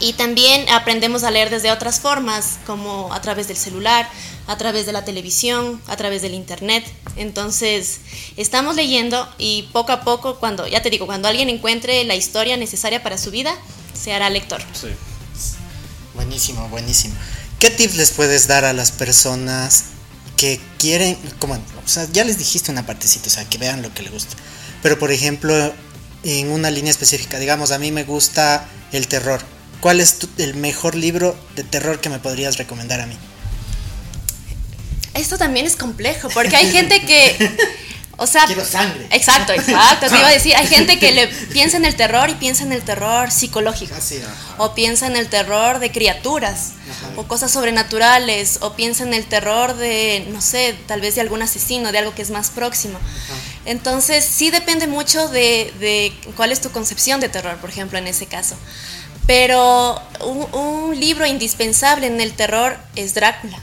Y 0.00 0.14
también 0.14 0.68
aprendemos 0.70 1.24
a 1.24 1.30
leer 1.30 1.50
desde 1.50 1.70
otras 1.70 2.00
formas, 2.00 2.58
como 2.66 3.12
a 3.12 3.20
través 3.20 3.48
del 3.48 3.56
celular, 3.56 4.08
a 4.50 4.58
través 4.58 4.84
de 4.84 4.90
la 4.90 5.04
televisión, 5.04 5.80
a 5.86 5.96
través 5.96 6.22
del 6.22 6.34
internet. 6.34 6.84
Entonces, 7.14 8.00
estamos 8.36 8.74
leyendo 8.74 9.32
y 9.38 9.68
poco 9.72 9.92
a 9.92 10.00
poco, 10.00 10.40
cuando, 10.40 10.66
ya 10.66 10.82
te 10.82 10.90
digo, 10.90 11.06
cuando 11.06 11.28
alguien 11.28 11.48
encuentre 11.48 12.02
la 12.02 12.16
historia 12.16 12.56
necesaria 12.56 13.00
para 13.00 13.16
su 13.16 13.30
vida, 13.30 13.54
se 13.94 14.12
hará 14.12 14.28
lector. 14.28 14.60
Sí. 14.72 14.88
Buenísimo, 16.16 16.68
buenísimo. 16.68 17.14
¿Qué 17.60 17.70
tips 17.70 17.94
les 17.94 18.10
puedes 18.10 18.48
dar 18.48 18.64
a 18.64 18.72
las 18.72 18.90
personas 18.90 19.84
que 20.36 20.58
quieren, 20.78 21.16
como, 21.38 21.54
o 21.54 21.88
sea, 21.88 22.08
ya 22.12 22.24
les 22.24 22.38
dijiste 22.38 22.72
una 22.72 22.84
partecita, 22.84 23.28
o 23.28 23.30
sea, 23.30 23.44
que 23.48 23.56
vean 23.56 23.82
lo 23.82 23.94
que 23.94 24.02
les 24.02 24.10
gusta. 24.10 24.34
Pero 24.82 24.98
por 24.98 25.12
ejemplo, 25.12 25.72
en 26.24 26.50
una 26.50 26.72
línea 26.72 26.90
específica, 26.90 27.38
digamos, 27.38 27.70
a 27.70 27.78
mí 27.78 27.92
me 27.92 28.02
gusta 28.02 28.66
el 28.90 29.06
terror. 29.06 29.40
¿Cuál 29.80 30.00
es 30.00 30.16
el 30.38 30.56
mejor 30.56 30.96
libro 30.96 31.38
de 31.54 31.62
terror 31.62 32.00
que 32.00 32.08
me 32.08 32.18
podrías 32.18 32.58
recomendar 32.58 33.00
a 33.00 33.06
mí? 33.06 33.16
Esto 35.20 35.38
también 35.38 35.66
es 35.66 35.76
complejo, 35.76 36.28
porque 36.30 36.56
hay 36.56 36.70
gente 36.70 37.02
que... 37.02 37.50
O 38.22 38.26
sea, 38.26 38.44
quiero 38.44 38.66
sangre. 38.66 39.06
Exacto, 39.12 39.54
exacto. 39.54 40.06
Te 40.08 40.18
iba 40.18 40.28
a 40.28 40.30
decir, 40.30 40.54
hay 40.54 40.66
gente 40.76 40.98
que 40.98 41.10
le 41.10 41.26
piensa 41.26 41.78
en 41.78 41.86
el 41.86 41.96
terror 41.96 42.28
y 42.28 42.34
piensa 42.34 42.64
en 42.64 42.72
el 42.72 42.82
terror 42.82 43.30
psicológico. 43.30 43.94
o 44.58 44.74
piensa 44.74 45.06
en 45.06 45.16
el 45.16 45.28
terror 45.28 45.78
de 45.78 45.90
criaturas. 45.90 46.72
O 47.16 47.26
cosas 47.26 47.50
sobrenaturales. 47.50 48.58
O 48.60 48.74
piensa 48.74 49.04
en 49.04 49.14
el 49.14 49.24
terror 49.24 49.74
de, 49.74 50.26
no 50.32 50.42
sé, 50.42 50.76
tal 50.86 51.00
vez 51.00 51.14
de 51.14 51.22
algún 51.22 51.40
asesino, 51.40 51.92
de 51.92 51.98
algo 51.98 52.14
que 52.14 52.20
es 52.20 52.28
más 52.28 52.50
próximo. 52.50 52.98
Entonces, 53.64 54.22
sí 54.22 54.50
depende 54.50 54.86
mucho 54.86 55.28
de, 55.28 55.72
de, 55.80 56.12
cuál 56.36 56.52
es 56.52 56.60
tu 56.60 56.70
concepción 56.70 57.20
de 57.20 57.30
terror, 57.30 57.56
por 57.56 57.70
ejemplo, 57.70 57.98
en 57.98 58.06
ese 58.06 58.26
caso. 58.26 58.54
Pero 59.26 59.98
un 60.52 60.98
libro 61.00 61.24
indispensable 61.24 62.06
en 62.06 62.20
el 62.20 62.34
terror 62.34 62.76
es 62.96 63.14
Drácula. 63.14 63.58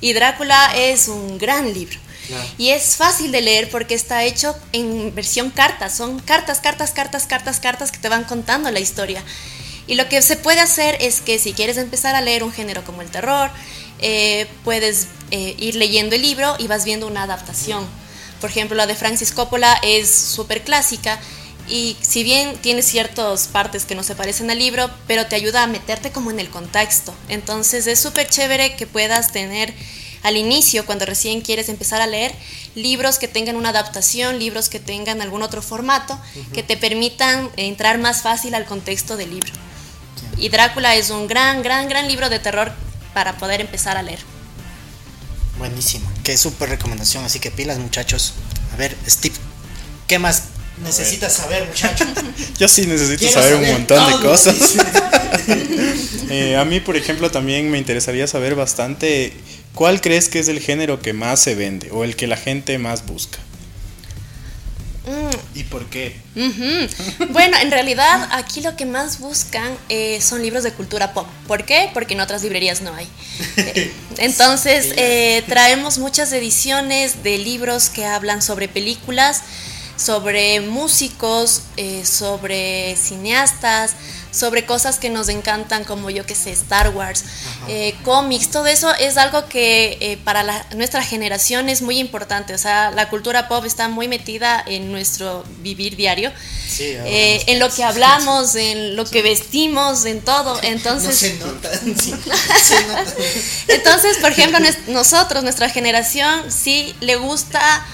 Y 0.00 0.12
Drácula 0.12 0.72
es 0.74 1.08
un 1.08 1.38
gran 1.38 1.72
libro. 1.72 1.98
Y 2.58 2.70
es 2.70 2.96
fácil 2.96 3.30
de 3.30 3.40
leer 3.40 3.70
porque 3.70 3.94
está 3.94 4.24
hecho 4.24 4.56
en 4.72 5.14
versión 5.14 5.50
cartas. 5.50 5.96
Son 5.96 6.18
cartas, 6.18 6.60
cartas, 6.60 6.90
cartas, 6.90 7.26
cartas, 7.26 7.60
cartas 7.60 7.92
que 7.92 7.98
te 7.98 8.08
van 8.08 8.24
contando 8.24 8.70
la 8.70 8.80
historia. 8.80 9.22
Y 9.86 9.94
lo 9.94 10.08
que 10.08 10.20
se 10.22 10.36
puede 10.36 10.60
hacer 10.60 10.96
es 11.00 11.20
que 11.20 11.38
si 11.38 11.52
quieres 11.52 11.76
empezar 11.76 12.16
a 12.16 12.20
leer 12.20 12.42
un 12.42 12.52
género 12.52 12.84
como 12.84 13.02
el 13.02 13.10
terror, 13.10 13.50
eh, 14.00 14.48
puedes 14.64 15.06
eh, 15.30 15.54
ir 15.58 15.76
leyendo 15.76 16.16
el 16.16 16.22
libro 16.22 16.56
y 16.58 16.66
vas 16.66 16.84
viendo 16.84 17.06
una 17.06 17.22
adaptación. 17.22 17.86
Por 18.40 18.50
ejemplo, 18.50 18.76
la 18.76 18.86
de 18.86 18.94
Francis 18.94 19.32
Coppola 19.32 19.78
es 19.82 20.12
súper 20.12 20.62
clásica 20.62 21.18
y 21.68 21.96
si 22.00 22.22
bien 22.22 22.56
tiene 22.58 22.82
ciertas 22.82 23.48
partes 23.48 23.84
que 23.84 23.94
no 23.94 24.02
se 24.02 24.14
parecen 24.14 24.50
al 24.50 24.58
libro, 24.58 24.90
pero 25.06 25.26
te 25.26 25.36
ayuda 25.36 25.62
a 25.62 25.66
meterte 25.66 26.12
como 26.12 26.30
en 26.30 26.40
el 26.40 26.48
contexto. 26.48 27.14
Entonces 27.28 27.86
es 27.86 27.98
súper 27.98 28.28
chévere 28.28 28.76
que 28.76 28.86
puedas 28.86 29.32
tener 29.32 29.74
al 30.22 30.36
inicio, 30.36 30.86
cuando 30.86 31.06
recién 31.06 31.40
quieres 31.40 31.68
empezar 31.68 32.00
a 32.00 32.06
leer, 32.06 32.34
libros 32.74 33.18
que 33.18 33.28
tengan 33.28 33.56
una 33.56 33.68
adaptación, 33.68 34.38
libros 34.38 34.68
que 34.68 34.80
tengan 34.80 35.22
algún 35.22 35.42
otro 35.42 35.62
formato, 35.62 36.18
que 36.52 36.64
te 36.64 36.76
permitan 36.76 37.48
entrar 37.56 37.98
más 37.98 38.22
fácil 38.22 38.54
al 38.54 38.64
contexto 38.64 39.16
del 39.16 39.30
libro. 39.30 39.52
Y 40.36 40.48
Drácula 40.48 40.96
es 40.96 41.10
un 41.10 41.28
gran, 41.28 41.62
gran, 41.62 41.88
gran 41.88 42.08
libro 42.08 42.28
de 42.28 42.40
terror 42.40 42.72
para 43.14 43.38
poder 43.38 43.60
empezar 43.60 43.96
a 43.96 44.02
leer. 44.02 44.18
Buenísimo, 45.58 46.10
qué 46.24 46.36
súper 46.36 46.70
recomendación, 46.70 47.24
así 47.24 47.38
que 47.38 47.50
pilas 47.50 47.78
muchachos. 47.78 48.34
A 48.72 48.76
ver, 48.76 48.96
Steve, 49.06 49.36
¿qué 50.08 50.18
más 50.18 50.42
necesitas 50.82 51.32
saber, 51.32 51.66
muchacho. 51.66 52.04
Yo 52.58 52.68
sí 52.68 52.86
necesito 52.86 53.30
saber, 53.30 53.54
un 53.56 53.66
montón 53.72 54.06
de 54.12 54.26
cosas. 54.26 54.56
Eh, 56.28 56.56
a 56.56 56.64
mí, 56.64 56.80
por 56.80 56.96
ejemplo, 56.96 57.30
también 57.30 57.70
me 57.70 57.78
interesaría 57.78 58.26
saber 58.26 58.56
bastante 58.56 59.32
cuál 59.74 60.00
crees 60.00 60.28
que 60.28 60.40
es 60.40 60.48
el 60.48 60.58
género 60.58 61.00
que 61.00 61.12
más 61.12 61.40
se 61.40 61.54
vende 61.54 61.90
o 61.92 62.02
el 62.02 62.16
que 62.16 62.26
la 62.26 62.36
gente 62.36 62.78
más 62.78 63.06
busca. 63.06 63.38
¿Y 65.54 65.62
por 65.62 65.86
qué? 65.86 66.16
Bueno, 67.30 67.56
en 67.58 67.70
realidad 67.70 68.28
aquí 68.32 68.60
lo 68.60 68.74
que 68.74 68.86
más 68.86 69.20
buscan 69.20 69.72
eh, 69.88 70.20
son 70.20 70.42
libros 70.42 70.64
de 70.64 70.72
cultura 70.72 71.14
pop. 71.14 71.28
¿Por 71.46 71.64
qué? 71.64 71.90
Porque 71.94 72.14
en 72.14 72.20
otras 72.20 72.42
librerías 72.42 72.80
no 72.80 72.92
hay. 72.92 73.06
Eh, 73.56 73.92
entonces, 74.18 74.96
traemos 75.46 75.98
muchas 75.98 76.32
ediciones 76.32 77.22
de 77.22 77.38
libros 77.38 77.88
que 77.88 78.04
hablan 78.04 78.42
sobre 78.42 78.66
películas 78.66 79.42
sobre 79.96 80.60
músicos, 80.60 81.62
eh, 81.76 82.04
sobre 82.04 82.96
cineastas, 82.96 83.94
sobre 84.30 84.66
cosas 84.66 84.98
que 84.98 85.08
nos 85.08 85.30
encantan 85.30 85.84
como 85.84 86.10
yo 86.10 86.26
que 86.26 86.34
sé, 86.34 86.50
Star 86.50 86.90
Wars, 86.90 87.24
eh, 87.68 87.94
cómics, 88.04 88.50
todo 88.50 88.66
eso 88.66 88.94
es 88.96 89.16
algo 89.16 89.48
que 89.48 89.96
eh, 90.00 90.18
para 90.22 90.66
nuestra 90.74 91.02
generación 91.02 91.70
es 91.70 91.80
muy 91.80 91.98
importante, 91.98 92.52
o 92.52 92.58
sea, 92.58 92.90
la 92.90 93.08
cultura 93.08 93.48
pop 93.48 93.64
está 93.64 93.88
muy 93.88 94.08
metida 94.08 94.62
en 94.66 94.92
nuestro 94.92 95.42
vivir 95.60 95.96
diario, 95.96 96.30
en 96.78 97.58
lo 97.58 97.70
que 97.70 97.82
hablamos, 97.82 98.54
en 98.56 98.94
lo 98.94 99.06
que 99.06 99.22
vestimos, 99.22 100.04
en 100.04 100.20
todo, 100.20 100.60
entonces... 100.62 101.22
entonces, 103.68 104.18
por 104.18 104.32
ejemplo, 104.32 104.58
nosotros, 104.88 105.42
nuestra 105.44 105.70
generación, 105.70 106.52
sí 106.52 106.94
le 107.00 107.16
gusta 107.16 107.86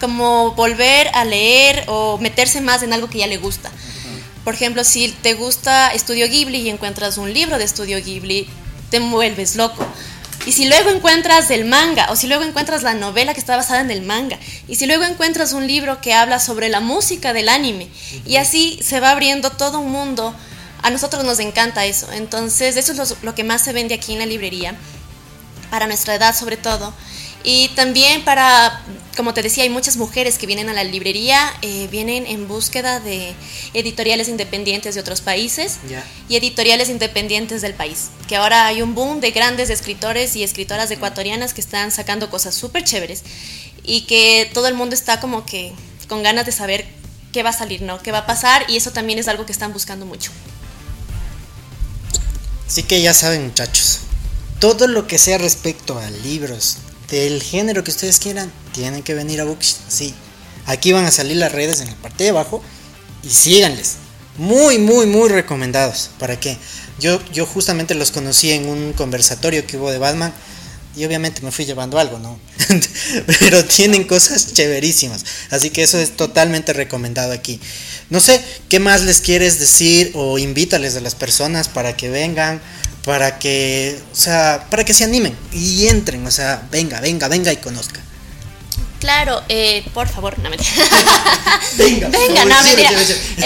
como 0.00 0.52
volver 0.52 1.08
a 1.14 1.24
leer 1.24 1.84
o 1.88 2.18
meterse 2.18 2.60
más 2.60 2.82
en 2.82 2.92
algo 2.92 3.08
que 3.08 3.18
ya 3.18 3.26
le 3.26 3.38
gusta. 3.38 3.70
Por 4.44 4.54
ejemplo, 4.54 4.84
si 4.84 5.08
te 5.08 5.34
gusta 5.34 5.92
Estudio 5.92 6.28
Ghibli 6.28 6.58
y 6.58 6.68
encuentras 6.70 7.18
un 7.18 7.32
libro 7.32 7.58
de 7.58 7.64
Estudio 7.64 7.98
Ghibli, 8.02 8.48
te 8.90 9.00
vuelves 9.00 9.56
loco. 9.56 9.84
Y 10.46 10.52
si 10.52 10.66
luego 10.68 10.90
encuentras 10.90 11.50
el 11.50 11.64
manga, 11.64 12.06
o 12.10 12.16
si 12.16 12.28
luego 12.28 12.44
encuentras 12.44 12.84
la 12.84 12.94
novela 12.94 13.34
que 13.34 13.40
está 13.40 13.56
basada 13.56 13.80
en 13.80 13.90
el 13.90 14.02
manga, 14.02 14.38
y 14.68 14.76
si 14.76 14.86
luego 14.86 15.02
encuentras 15.02 15.52
un 15.52 15.66
libro 15.66 16.00
que 16.00 16.14
habla 16.14 16.38
sobre 16.38 16.68
la 16.68 16.78
música 16.78 17.32
del 17.32 17.48
anime, 17.48 17.88
y 18.24 18.36
así 18.36 18.78
se 18.80 19.00
va 19.00 19.10
abriendo 19.10 19.50
todo 19.50 19.80
un 19.80 19.90
mundo, 19.90 20.32
a 20.82 20.90
nosotros 20.90 21.24
nos 21.24 21.40
encanta 21.40 21.84
eso. 21.84 22.12
Entonces, 22.12 22.76
eso 22.76 22.92
es 22.92 23.16
lo, 23.22 23.34
que 23.34 23.42
más 23.42 23.64
se 23.64 23.72
vende 23.72 23.94
aquí 23.94 24.12
en 24.12 24.20
la 24.20 24.26
librería, 24.26 24.76
para 25.70 25.88
nuestra 25.88 26.14
edad 26.14 26.36
sobre 26.36 26.56
todo. 26.56 26.94
Y 27.42 27.68
también 27.70 28.24
para, 28.24 28.80
como 29.16 29.34
te 29.34 29.42
decía, 29.42 29.64
hay 29.64 29.70
muchas 29.70 29.96
mujeres 29.96 30.38
que 30.38 30.46
vienen 30.46 30.68
a 30.68 30.72
la 30.72 30.84
librería, 30.84 31.52
eh, 31.62 31.88
vienen 31.90 32.26
en 32.26 32.46
búsqueda 32.46 33.00
de 33.00 33.34
editoriales 33.74 34.28
independientes 34.28 34.94
de 34.94 35.00
otros 35.00 35.22
países 35.22 35.78
y 36.28 36.36
editoriales 36.36 36.90
independientes 36.90 37.62
del 37.62 37.74
país. 37.74 38.10
Que 38.28 38.36
ahora 38.36 38.66
hay 38.66 38.82
un 38.82 38.94
boom 38.94 39.20
de 39.20 39.30
grandes 39.30 39.70
escritores 39.70 40.36
y 40.36 40.44
escritoras 40.44 40.90
ecuatorianas 40.90 41.54
que 41.54 41.60
están 41.60 41.90
sacando 41.90 42.30
cosas 42.30 42.54
súper 42.54 42.84
chéveres 42.84 43.22
y 43.82 44.02
que 44.02 44.50
todo 44.52 44.68
el 44.68 44.74
mundo 44.74 44.94
está 44.94 45.18
como 45.18 45.46
que 45.46 45.72
con 46.08 46.22
ganas 46.22 46.46
de 46.46 46.52
saber 46.52 46.86
qué 47.32 47.42
va 47.42 47.50
a 47.50 47.52
salir, 47.52 47.82
¿no? 47.82 48.00
¿Qué 48.02 48.12
va 48.12 48.18
a 48.18 48.26
pasar? 48.26 48.66
Y 48.68 48.76
eso 48.76 48.92
también 48.92 49.18
es 49.18 49.28
algo 49.28 49.46
que 49.46 49.52
están 49.52 49.72
buscando 49.72 50.06
mucho. 50.06 50.30
Así 52.66 52.82
que 52.82 53.00
ya 53.00 53.14
saben, 53.14 53.46
muchachos, 53.46 54.00
todo 54.58 54.86
lo 54.86 55.06
que 55.06 55.18
sea 55.18 55.38
respecto 55.38 55.98
a 55.98 56.10
libros, 56.10 56.78
del 57.10 57.42
género 57.42 57.84
que 57.84 57.90
ustedes 57.90 58.18
quieran, 58.18 58.50
tienen 58.72 59.02
que 59.02 59.14
venir 59.14 59.40
a 59.40 59.44
Books. 59.44 59.76
Sí, 59.88 60.14
aquí 60.66 60.92
van 60.92 61.04
a 61.04 61.10
salir 61.10 61.36
las 61.36 61.52
redes 61.52 61.80
en 61.80 61.88
la 61.88 61.96
parte 61.96 62.24
de 62.24 62.30
abajo 62.30 62.62
y 63.22 63.30
síganles. 63.30 63.96
Muy, 64.38 64.78
muy, 64.78 65.06
muy 65.06 65.28
recomendados. 65.28 66.10
¿Para 66.18 66.38
qué? 66.38 66.58
Yo, 66.98 67.20
yo 67.32 67.46
justamente 67.46 67.94
los 67.94 68.10
conocí 68.10 68.50
en 68.50 68.68
un 68.68 68.92
conversatorio 68.92 69.66
que 69.66 69.76
hubo 69.76 69.90
de 69.90 69.98
Batman 69.98 70.32
y 70.96 71.04
obviamente 71.04 71.42
me 71.42 71.52
fui 71.52 71.66
llevando 71.66 71.98
algo, 71.98 72.18
¿no? 72.18 72.38
Pero 73.38 73.64
tienen 73.64 74.04
cosas 74.04 74.54
chéverísimas. 74.54 75.24
Así 75.50 75.70
que 75.70 75.82
eso 75.82 75.98
es 75.98 76.16
totalmente 76.16 76.72
recomendado 76.72 77.32
aquí. 77.32 77.60
No 78.08 78.18
sé, 78.18 78.42
¿qué 78.70 78.80
más 78.80 79.02
les 79.02 79.20
quieres 79.20 79.58
decir 79.58 80.12
o 80.14 80.38
invítales 80.38 80.96
a 80.96 81.00
las 81.00 81.14
personas 81.14 81.68
para 81.68 81.96
que 81.96 82.08
vengan, 82.08 82.62
para 83.06 83.38
que, 83.38 83.98
o 84.12 84.16
sea, 84.16 84.66
para 84.68 84.84
que 84.84 84.92
se 84.92 85.04
animen 85.04 85.34
y 85.52 85.86
entren, 85.86 86.26
o 86.26 86.30
sea, 86.30 86.66
venga, 86.72 87.00
venga, 87.00 87.28
venga 87.28 87.52
y 87.52 87.56
conozca. 87.56 88.00
Claro, 88.98 89.42
eh, 89.48 89.84
por 89.94 90.08
favor, 90.08 90.36
no 90.40 90.50
me 90.50 90.56
Venga, 91.76 92.08
Venga, 92.08 92.44
no 92.46 92.62
me 92.62 92.72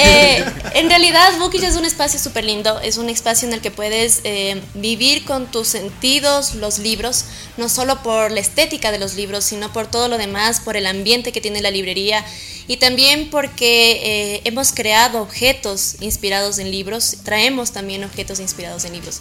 eh, 0.00 0.44
En 0.74 0.88
realidad, 0.88 1.36
Bookish 1.38 1.64
es 1.64 1.76
un 1.76 1.84
espacio 1.84 2.18
súper 2.18 2.44
lindo, 2.44 2.80
es 2.80 2.96
un 2.96 3.10
espacio 3.10 3.48
en 3.48 3.54
el 3.54 3.60
que 3.60 3.70
puedes 3.70 4.20
eh, 4.24 4.62
vivir 4.74 5.24
con 5.24 5.50
tus 5.50 5.68
sentidos 5.68 6.54
los 6.54 6.78
libros, 6.78 7.24
no 7.58 7.68
solo 7.68 8.02
por 8.02 8.30
la 8.30 8.40
estética 8.40 8.92
de 8.92 8.98
los 8.98 9.14
libros, 9.14 9.44
sino 9.44 9.72
por 9.72 9.88
todo 9.88 10.08
lo 10.08 10.16
demás, 10.16 10.60
por 10.60 10.78
el 10.78 10.86
ambiente 10.86 11.32
que 11.32 11.42
tiene 11.42 11.60
la 11.60 11.70
librería 11.70 12.24
y 12.66 12.76
también 12.76 13.28
porque 13.30 14.40
hemos 14.44 14.70
creado 14.70 15.20
objetos 15.20 15.96
inspirados 16.00 16.58
en 16.60 16.70
libros, 16.70 17.16
traemos 17.24 17.72
también 17.72 18.04
objetos 18.04 18.38
inspirados 18.38 18.84
en 18.84 18.92
libros. 18.92 19.20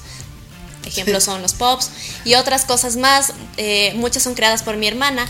Ejemplos 0.90 1.24
son 1.24 1.42
los 1.42 1.54
pops 1.54 1.92
y 2.26 2.36
otras 2.36 2.66
cosas 2.66 2.98
más. 2.98 3.34
Eh, 3.58 3.94
muchas 3.96 4.24
son 4.24 4.34
creadas 4.34 4.64
por 4.64 4.76
mi 4.78 4.88
hermana, 4.88 5.28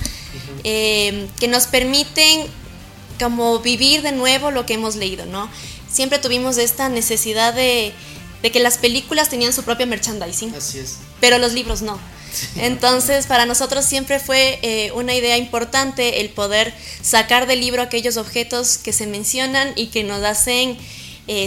eh, 0.64 1.28
que 1.40 1.48
nos 1.48 1.68
permiten 1.68 2.48
como 3.20 3.60
vivir 3.60 4.02
de 4.02 4.14
nuevo 4.14 4.52
lo 4.52 4.66
que 4.66 4.76
hemos 4.76 4.96
leído, 4.96 5.26
¿no? 5.26 5.50
Siempre 5.92 6.20
tuvimos 6.20 6.58
esta 6.58 6.88
necesidad 6.90 7.54
de, 7.54 7.94
que 8.42 8.60
las 8.60 8.78
películas 8.78 9.30
tenían 9.30 9.52
su 9.52 9.64
propio 9.64 9.86
merchandising. 9.88 10.56
Así 10.56 10.80
es. 10.80 10.98
Pero 11.20 11.38
los 11.38 11.54
libros 11.54 11.82
no. 11.82 12.00
Entonces, 12.56 13.26
para 13.26 13.46
nosotros 13.46 13.84
siempre 13.84 14.20
fue 14.20 14.60
eh, 14.62 14.92
una 14.94 15.16
idea 15.16 15.38
importante 15.38 16.22
el 16.22 16.30
poder 16.30 16.74
sacar 17.02 17.48
del 17.48 17.60
libro 17.60 17.82
aquellos 17.82 18.18
objetos 18.18 18.78
que 18.78 18.94
se 18.94 19.08
mencionan 19.08 19.74
y 19.76 19.88
que 19.88 20.04
nos 20.04 20.24
hacen 20.24 20.78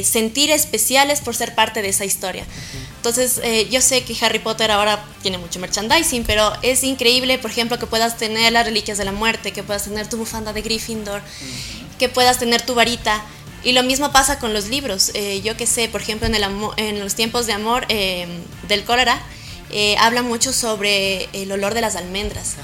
sentir 0.04 0.52
especiales 0.52 1.20
por 1.20 1.34
ser 1.34 1.56
parte 1.56 1.82
de 1.82 1.88
esa 1.88 2.04
historia. 2.04 2.44
Entonces, 3.02 3.40
eh, 3.42 3.68
yo 3.68 3.80
sé 3.80 4.04
que 4.04 4.16
Harry 4.24 4.38
Potter 4.38 4.70
ahora 4.70 5.04
tiene 5.22 5.36
mucho 5.36 5.58
merchandising, 5.58 6.22
pero 6.22 6.52
es 6.62 6.84
increíble, 6.84 7.36
por 7.36 7.50
ejemplo, 7.50 7.76
que 7.76 7.88
puedas 7.88 8.16
tener 8.16 8.52
las 8.52 8.64
reliquias 8.64 8.96
de 8.96 9.04
la 9.04 9.10
muerte, 9.10 9.50
que 9.50 9.64
puedas 9.64 9.82
tener 9.82 10.08
tu 10.08 10.18
bufanda 10.18 10.52
de 10.52 10.62
Gryffindor, 10.62 11.20
que 11.98 12.08
puedas 12.08 12.38
tener 12.38 12.62
tu 12.62 12.76
varita. 12.76 13.20
Y 13.64 13.72
lo 13.72 13.82
mismo 13.82 14.12
pasa 14.12 14.38
con 14.38 14.54
los 14.54 14.68
libros. 14.68 15.10
Eh, 15.14 15.40
yo 15.42 15.56
que 15.56 15.66
sé, 15.66 15.88
por 15.88 16.00
ejemplo, 16.00 16.28
en, 16.28 16.36
el 16.36 16.44
en 16.76 17.00
los 17.00 17.16
tiempos 17.16 17.46
de 17.46 17.54
amor 17.54 17.86
eh, 17.88 18.28
del 18.68 18.84
cólera, 18.84 19.20
habla 19.98 20.22
mucho 20.22 20.52
sobre 20.52 21.28
el 21.32 21.50
olor 21.50 21.74
de 21.74 21.80
las 21.80 21.96
almendras. 21.96 22.54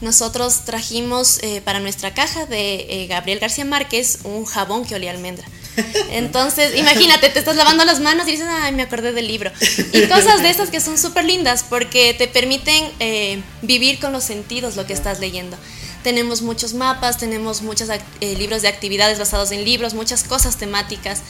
Nosotros 0.00 0.64
trajimos 0.64 1.38
para 1.64 1.78
nuestra 1.78 2.12
caja 2.12 2.44
de 2.46 3.06
Gabriel 3.08 3.38
García 3.38 3.64
Márquez 3.64 4.18
un 4.24 4.46
jabón 4.46 4.84
que 4.84 4.96
olía 4.96 5.12
almendra. 5.12 5.46
Entonces, 6.10 6.76
imagínate, 6.76 7.28
te 7.28 7.38
estás 7.38 7.56
lavando 7.56 7.84
las 7.84 8.00
manos 8.00 8.26
y 8.28 8.32
dices, 8.32 8.46
ay, 8.48 8.72
me 8.72 8.82
acordé 8.82 9.12
del 9.12 9.28
libro. 9.28 9.50
Y 9.92 10.06
cosas 10.06 10.42
de 10.42 10.50
esas 10.50 10.70
que 10.70 10.80
son 10.80 10.98
súper 10.98 11.24
lindas 11.24 11.64
porque 11.68 12.14
te 12.14 12.28
permiten 12.28 12.90
eh, 13.00 13.40
vivir 13.62 13.98
con 13.98 14.12
los 14.12 14.24
sentidos 14.24 14.76
lo 14.76 14.86
que 14.86 14.92
estás 14.92 15.20
leyendo. 15.20 15.56
Tenemos 16.02 16.42
muchos 16.42 16.74
mapas, 16.74 17.18
tenemos 17.18 17.62
muchos 17.62 17.88
eh, 17.88 18.36
libros 18.36 18.62
de 18.62 18.68
actividades 18.68 19.18
basados 19.18 19.50
en 19.50 19.64
libros, 19.64 19.92
muchas 19.92 20.22
cosas 20.22 20.56
temáticas. 20.56 21.22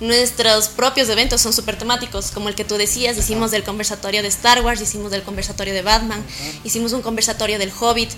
Nuestros 0.00 0.68
propios 0.68 1.08
eventos 1.08 1.40
son 1.40 1.52
súper 1.52 1.78
temáticos, 1.78 2.32
como 2.32 2.48
el 2.48 2.56
que 2.56 2.64
tú 2.64 2.74
decías, 2.76 3.16
hicimos 3.16 3.52
del 3.52 3.62
conversatorio 3.62 4.22
de 4.22 4.28
Star 4.28 4.60
Wars, 4.62 4.80
hicimos 4.80 5.12
del 5.12 5.22
conversatorio 5.22 5.72
de 5.72 5.82
Batman, 5.82 6.20
hicimos 6.64 6.92
un 6.92 7.02
conversatorio 7.02 7.60
del 7.60 7.70
Hobbit. 7.78 8.10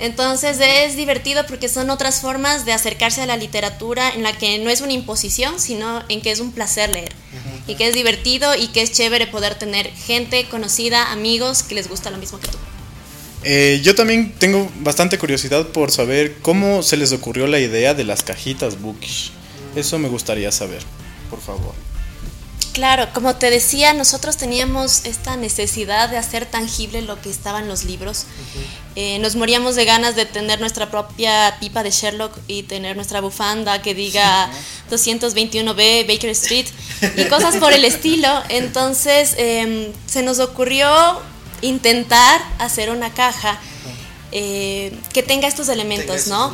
Entonces 0.00 0.58
es 0.60 0.96
divertido 0.96 1.44
porque 1.46 1.68
son 1.68 1.90
otras 1.90 2.20
formas 2.20 2.64
de 2.64 2.72
acercarse 2.72 3.20
a 3.20 3.26
la 3.26 3.36
literatura 3.36 4.10
en 4.10 4.22
la 4.22 4.32
que 4.36 4.58
no 4.58 4.70
es 4.70 4.80
una 4.80 4.94
imposición, 4.94 5.60
sino 5.60 6.02
en 6.08 6.22
que 6.22 6.30
es 6.30 6.40
un 6.40 6.52
placer 6.52 6.88
leer. 6.90 7.12
Y 7.66 7.74
que 7.74 7.86
es 7.86 7.94
divertido 7.94 8.54
y 8.56 8.68
que 8.68 8.80
es 8.80 8.92
chévere 8.92 9.26
poder 9.26 9.56
tener 9.56 9.90
gente 9.92 10.48
conocida, 10.48 11.12
amigos 11.12 11.62
que 11.62 11.74
les 11.74 11.88
gusta 11.88 12.10
lo 12.10 12.16
mismo 12.16 12.40
que 12.40 12.48
tú. 12.48 12.58
Eh, 13.42 13.80
yo 13.82 13.94
también 13.94 14.32
tengo 14.38 14.70
bastante 14.80 15.18
curiosidad 15.18 15.68
por 15.68 15.90
saber 15.90 16.36
cómo 16.40 16.82
se 16.82 16.96
les 16.96 17.12
ocurrió 17.12 17.46
la 17.46 17.58
idea 17.58 17.94
de 17.94 18.04
las 18.04 18.22
cajitas 18.22 18.80
Bookish. 18.80 19.32
Eso 19.76 19.98
me 19.98 20.08
gustaría 20.08 20.50
saber, 20.50 20.82
por 21.28 21.40
favor. 21.40 21.74
Claro, 22.72 23.08
como 23.12 23.34
te 23.34 23.50
decía, 23.50 23.94
nosotros 23.94 24.36
teníamos 24.36 25.04
esta 25.04 25.36
necesidad 25.36 26.08
de 26.08 26.18
hacer 26.18 26.46
tangible 26.46 27.02
lo 27.02 27.20
que 27.20 27.28
estaba 27.28 27.58
en 27.58 27.68
los 27.68 27.84
libros. 27.84 28.26
Eh, 28.96 29.20
nos 29.20 29.36
moríamos 29.36 29.76
de 29.76 29.84
ganas 29.84 30.16
de 30.16 30.26
tener 30.26 30.58
nuestra 30.60 30.90
propia 30.90 31.56
pipa 31.60 31.84
de 31.84 31.90
Sherlock 31.92 32.36
y 32.48 32.64
tener 32.64 32.96
nuestra 32.96 33.20
bufanda 33.20 33.82
que 33.82 33.94
diga 33.94 34.50
221B 34.90 36.08
Baker 36.08 36.30
Street 36.30 36.66
y 37.16 37.24
cosas 37.26 37.56
por 37.56 37.72
el 37.72 37.84
estilo. 37.84 38.28
Entonces 38.48 39.34
em, 39.36 39.92
se 40.06 40.22
nos 40.22 40.40
ocurrió 40.40 40.90
intentar 41.62 42.40
hacer 42.58 42.90
una 42.90 43.14
caja 43.14 43.60
eh, 44.32 44.92
que 45.12 45.22
tenga 45.22 45.46
estos 45.46 45.68
elementos, 45.68 46.26
¿no? 46.26 46.52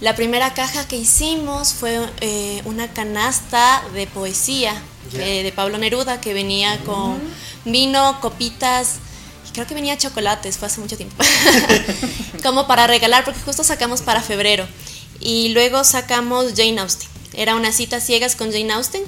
La 0.00 0.16
primera 0.16 0.54
caja 0.54 0.86
que 0.88 0.96
hicimos 0.96 1.72
fue 1.72 2.00
eh, 2.20 2.62
una 2.64 2.88
canasta 2.92 3.82
de 3.94 4.06
poesía 4.08 4.74
de 5.12 5.52
Pablo 5.54 5.78
Neruda, 5.78 6.20
que 6.20 6.34
venía 6.34 6.78
con 6.84 7.20
vino, 7.64 8.18
copitas, 8.20 8.96
creo 9.56 9.66
que 9.66 9.74
venía 9.74 9.96
chocolates, 9.96 10.58
fue 10.58 10.66
hace 10.66 10.82
mucho 10.82 10.98
tiempo, 10.98 11.16
como 12.42 12.66
para 12.66 12.86
regalar, 12.86 13.24
porque 13.24 13.40
justo 13.40 13.64
sacamos 13.64 14.02
para 14.02 14.20
febrero. 14.20 14.68
Y 15.18 15.48
luego 15.48 15.82
sacamos 15.82 16.52
Jane 16.54 16.78
Austen. 16.78 17.08
Era 17.32 17.54
una 17.54 17.72
cita 17.72 17.98
ciegas 18.00 18.36
con 18.36 18.52
Jane 18.52 18.70
Austen, 18.74 19.02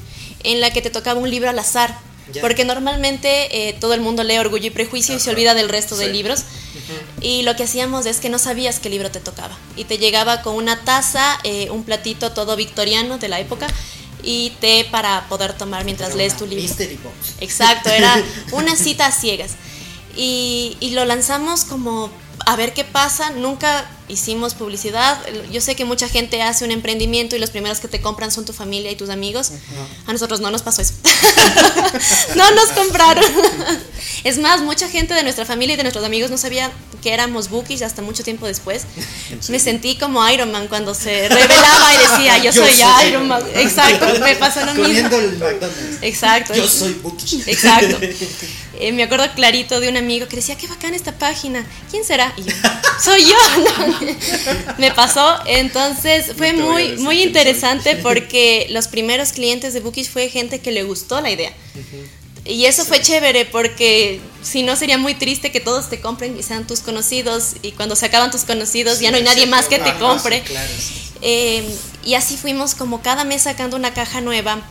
en 0.45 0.63
la 0.63 0.71
que 0.71 0.81
te 0.81 0.89
tocaba 0.89 1.21
un 1.21 1.31
libro 1.31 1.51
al 1.51 1.59
azar. 1.59 1.95
Porque 2.41 2.65
normalmente 2.65 3.69
eh, 3.69 3.75
todo 3.75 3.93
el 3.95 4.01
mundo 4.01 4.23
lee 4.23 4.39
Orgullo 4.39 4.67
y 4.67 4.71
Prejuicio 4.71 5.15
y 5.15 5.21
se 5.21 5.31
olvida 5.31 5.55
del 5.55 5.69
resto 5.69 5.97
de 5.97 6.09
libros. 6.09 6.45
Y 7.21 7.43
lo 7.43 7.55
que 7.55 7.65
hacíamos 7.65 8.07
es 8.07 8.19
que 8.19 8.31
no 8.31 8.39
sabías 8.39 8.81
qué 8.81 8.89
libro 8.89 9.11
te 9.11 9.21
tocaba. 9.21 9.57
Y 9.77 9.85
te 9.85 9.99
llegaba 9.99 10.41
con 10.41 10.55
una 10.55 10.83
taza, 10.83 11.39
eh, 11.45 11.69
un 11.71 11.85
platito 11.85 12.33
todo 12.33 12.57
victoriano 12.57 13.19
de 13.19 13.29
la 13.29 13.39
época 13.39 13.67
y 14.23 14.51
té 14.61 14.87
para 14.91 15.27
poder 15.29 15.53
tomar 15.53 15.85
mientras 15.85 16.15
lees 16.15 16.37
tu 16.37 16.47
libro. 16.47 16.65
Exacto, 17.41 17.91
era 17.91 18.23
una 18.53 18.77
cita 18.77 19.07
a 19.07 19.13
ciegas. 19.13 19.53
Y, 20.17 20.77
y 20.81 20.91
lo 20.91 21.05
lanzamos 21.05 21.65
como 21.65 22.11
a 22.47 22.57
ver 22.57 22.75
qué 22.75 22.85
pasa. 22.85 23.31
Nunca 23.31 23.87
hicimos 24.09 24.55
publicidad. 24.55 25.19
Yo 25.51 25.61
sé 25.61 25.77
que 25.77 25.85
mucha 25.85 26.09
gente 26.09 26.43
hace 26.43 26.65
un 26.65 26.71
emprendimiento 26.71 27.37
y 27.37 27.39
los 27.39 27.51
primeros 27.51 27.81
que 27.81 27.89
te 27.89 28.01
compran 28.01 28.31
son 28.31 28.45
tu 28.45 28.53
familia 28.53 28.91
y 28.91 28.97
tus 28.97 29.11
amigos. 29.11 29.53
A 30.07 30.13
nosotros 30.13 30.41
no 30.41 30.51
nos 30.51 30.63
pasó 30.63 30.83
eso. 30.83 30.95
no 32.37 32.51
nos 32.53 32.69
compraron. 32.71 33.25
es 34.25 34.39
más, 34.39 34.63
mucha 34.63 34.89
gente 34.89 35.15
de 35.15 35.23
nuestra 35.23 35.45
familia 35.45 35.75
y 35.75 35.77
de 35.77 35.83
nuestros 35.83 36.05
amigos 36.05 36.31
no 36.31 36.39
sabía 36.39 36.71
que 37.03 37.13
éramos 37.13 37.49
bookies 37.49 37.83
hasta 37.83 38.03
mucho 38.03 38.25
tiempo 38.25 38.47
después. 38.47 38.85
Me 39.49 39.59
sentí 39.59 39.97
como 39.97 40.27
Iron 40.29 40.51
Man 40.51 40.69
cuando 40.69 40.95
se 40.95 41.29
revelaba 41.29 41.95
y 41.95 41.99
decía, 41.99 42.39
yo, 42.39 42.53
soy, 42.53 42.73
Iron 43.07 43.29
Man. 43.29 43.43
Exacto, 43.55 44.07
me 44.21 44.35
pasó 44.37 44.65
lo 44.65 44.75
mismo. 44.75 45.09
Exacto. 46.03 46.55
Yo 46.55 46.67
soy 46.67 46.95
bookie. 46.95 47.43
Exacto. 47.47 47.99
Eh, 48.81 48.93
me 48.93 49.03
acuerdo 49.03 49.27
clarito 49.35 49.81
de 49.81 49.89
un 49.89 49.97
amigo 49.97 50.29
que 50.29 50.37
decía, 50.37 50.57
qué 50.57 50.69
bacán 50.69 50.95
esta 50.95 51.19
página. 51.19 51.67
¿Quién 51.91 52.05
será? 52.05 52.33
Y 52.37 52.43
yo, 52.43 52.55
soy 53.03 53.25
yo. 53.25 53.37
me 54.79 54.91
pasó. 54.93 55.39
Entonces 55.47 56.33
fue 56.37 56.53
muy, 56.53 56.97
muy 56.99 57.23
interesante 57.23 57.97
porque 58.03 58.67
los 58.71 58.89
primeros 58.89 59.33
clientes 59.33 59.75
de 59.75 59.81
Bookies 59.81 60.11
fue 60.11 60.29
gente 60.29 60.61
que 60.61 60.73
le 60.73 60.83
gustó 60.83 61.21
la 61.21 61.31
idea. 61.31 61.53
Y 62.45 62.65
eso 62.65 62.85
fue 62.87 63.03
chévere 63.03 63.45
porque 63.45 64.21
si 64.43 64.63
no 64.63 64.75
sería 64.75 64.97
muy 64.97 65.15
triste 65.15 65.53
que 65.53 65.61
todos 65.61 65.91
te 65.91 66.01
compren 66.01 66.39
y 66.39 66.43
sean 66.43 66.67
tus 66.67 66.81
conocidos 66.81 67.57
y 67.61 67.73
cuando 67.73 67.95
se 67.95 68.07
acaban 68.07 68.31
tus 68.31 68.45
conocidos 68.45 69.01
ya 69.01 69.11
no 69.11 69.19
hay 69.19 69.23
nadie 69.23 69.47
más 69.47 69.67
que 69.67 69.79
te 69.79 69.93
compre. 69.99 70.43
Eh, 71.21 71.77
y 72.05 72.15
así 72.15 72.37
fuimos 72.39 72.75
como 72.75 73.03
cada 73.03 73.25
mes 73.25 73.43
sacando 73.43 73.77
una 73.77 73.93
caja 73.93 74.23
nueva, 74.23 74.63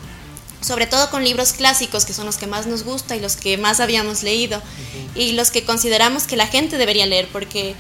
sobre 0.62 0.88
todo 0.88 1.12
con 1.12 1.24
libros 1.24 1.54
clásicos 1.54 2.06
que 2.06 2.14
son 2.14 2.26
los 2.26 2.38
que 2.38 2.48
más 2.48 2.66
nos 2.66 2.84
gusta 2.84 3.16
y 3.16 3.20
los 3.20 3.36
que 3.36 3.58
más 3.58 3.80
habíamos 3.80 4.24
leído 4.24 4.60
y 5.14 5.34
los 5.34 5.52
que 5.52 5.64
consideramos 5.64 6.24
que 6.24 6.36
la 6.36 6.48
gente 6.48 6.80
debería 6.80 7.06
leer 7.06 7.28
porque 7.32 7.76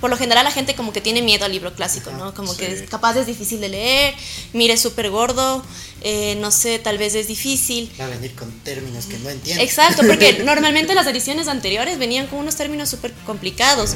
por 0.00 0.10
lo 0.10 0.16
general 0.16 0.44
la 0.44 0.50
gente 0.50 0.74
como 0.74 0.92
que 0.92 1.00
tiene 1.00 1.22
miedo 1.22 1.44
al 1.44 1.52
libro 1.52 1.74
clásico, 1.74 2.10
¿no? 2.12 2.34
Como 2.34 2.56
que 2.56 2.72
es 2.72 2.82
capaz 2.88 3.16
es 3.16 3.26
difícil 3.26 3.60
de 3.60 3.68
leer, 3.68 4.14
mire 4.52 4.76
súper 4.76 5.10
gordo, 5.10 5.62
eh, 6.02 6.36
no 6.40 6.50
sé, 6.50 6.78
tal 6.78 6.98
vez 6.98 7.14
es 7.14 7.26
difícil. 7.26 7.90
Va 8.00 8.04
a 8.04 8.08
venir 8.08 8.34
con 8.34 8.50
términos 8.60 9.06
que 9.06 9.18
no 9.18 9.30
entiendo. 9.30 9.62
Exacto, 9.62 10.02
porque 10.06 10.38
normalmente 10.44 10.94
las 10.94 11.06
ediciones 11.06 11.48
anteriores 11.48 11.98
venían 11.98 12.26
con 12.28 12.38
unos 12.38 12.56
términos 12.56 12.88
súper 12.88 13.12
complicados. 13.26 13.94